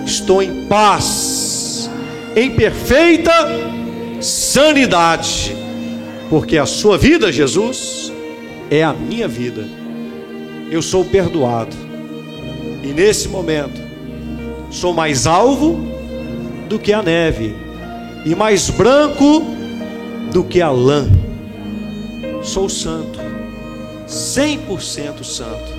Estou 0.04 0.42
em 0.42 0.66
paz, 0.66 1.88
em 2.36 2.56
perfeita 2.56 3.32
sanidade, 4.20 5.56
porque 6.28 6.58
a 6.58 6.66
sua 6.66 6.98
vida, 6.98 7.32
Jesus, 7.32 8.09
é 8.70 8.84
a 8.84 8.94
minha 8.94 9.28
vida. 9.28 9.68
Eu 10.72 10.82
sou 10.82 11.04
perdoado. 11.04 11.76
E 12.84 12.88
nesse 12.88 13.28
momento, 13.28 13.82
sou 14.72 14.94
mais 14.94 15.26
alvo 15.26 15.80
do 16.68 16.78
que 16.78 16.94
a 16.94 17.02
neve, 17.02 17.56
e 18.26 18.36
mais 18.36 18.70
branco 18.70 19.44
do 20.32 20.44
que 20.44 20.62
a 20.62 20.70
lã. 20.70 21.08
Sou 22.44 22.70
santo, 22.70 23.20
100% 24.08 25.24
santo, 25.24 25.74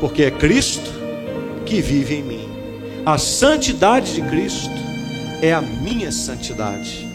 porque 0.00 0.24
é 0.24 0.30
Cristo 0.30 0.90
que 1.64 1.80
vive 1.80 2.16
em 2.16 2.22
mim. 2.22 2.48
A 3.04 3.18
santidade 3.18 4.14
de 4.14 4.22
Cristo 4.22 4.70
é 5.40 5.52
a 5.52 5.60
minha 5.60 6.10
santidade. 6.10 7.06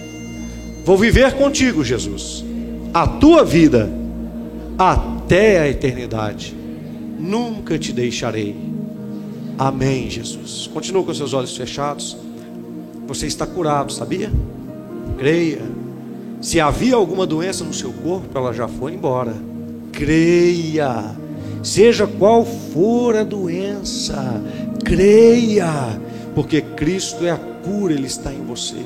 Vou 0.86 0.98
viver 0.98 1.34
contigo, 1.34 1.84
Jesus, 1.84 2.46
a 2.94 3.08
tua 3.08 3.44
vida 3.44 3.92
até 4.78 5.60
a 5.60 5.68
eternidade. 5.68 6.56
Nunca 7.20 7.80
te 7.80 7.92
deixarei. 7.92 8.56
Amém, 9.58 10.10
Jesus. 10.10 10.70
Continua 10.72 11.04
com 11.04 11.14
seus 11.14 11.34
olhos 11.34 11.56
fechados. 11.58 12.16
Você 13.08 13.26
está 13.26 13.48
curado, 13.48 13.92
sabia? 13.92 14.32
Creia. 15.18 15.62
Se 16.42 16.60
havia 16.60 16.96
alguma 16.96 17.26
doença 17.26 17.64
no 17.64 17.74
seu 17.74 17.92
corpo, 17.92 18.38
ela 18.38 18.54
já 18.54 18.68
foi 18.68 18.94
embora. 18.94 19.34
Creia. 19.92 21.16
Seja 21.64 22.06
qual 22.06 22.46
for 22.46 23.16
a 23.16 23.24
doença, 23.24 24.42
creia, 24.86 26.00
porque 26.36 26.62
Cristo 26.62 27.26
é 27.26 27.32
a 27.32 27.38
cura, 27.38 27.94
Ele 27.94 28.06
está 28.06 28.32
em 28.32 28.46
você. 28.46 28.78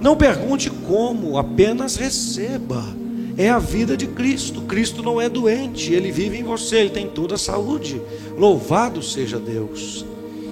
Não 0.00 0.16
pergunte 0.16 0.70
como, 0.70 1.38
apenas 1.38 1.96
receba. 1.96 2.84
É 3.36 3.48
a 3.48 3.58
vida 3.58 3.96
de 3.96 4.06
Cristo. 4.06 4.62
Cristo 4.62 5.02
não 5.02 5.20
é 5.20 5.28
doente, 5.28 5.92
Ele 5.92 6.10
vive 6.10 6.38
em 6.38 6.42
você, 6.42 6.78
Ele 6.78 6.90
tem 6.90 7.08
toda 7.08 7.34
a 7.34 7.38
saúde. 7.38 8.00
Louvado 8.36 9.02
seja 9.02 9.38
Deus. 9.38 10.04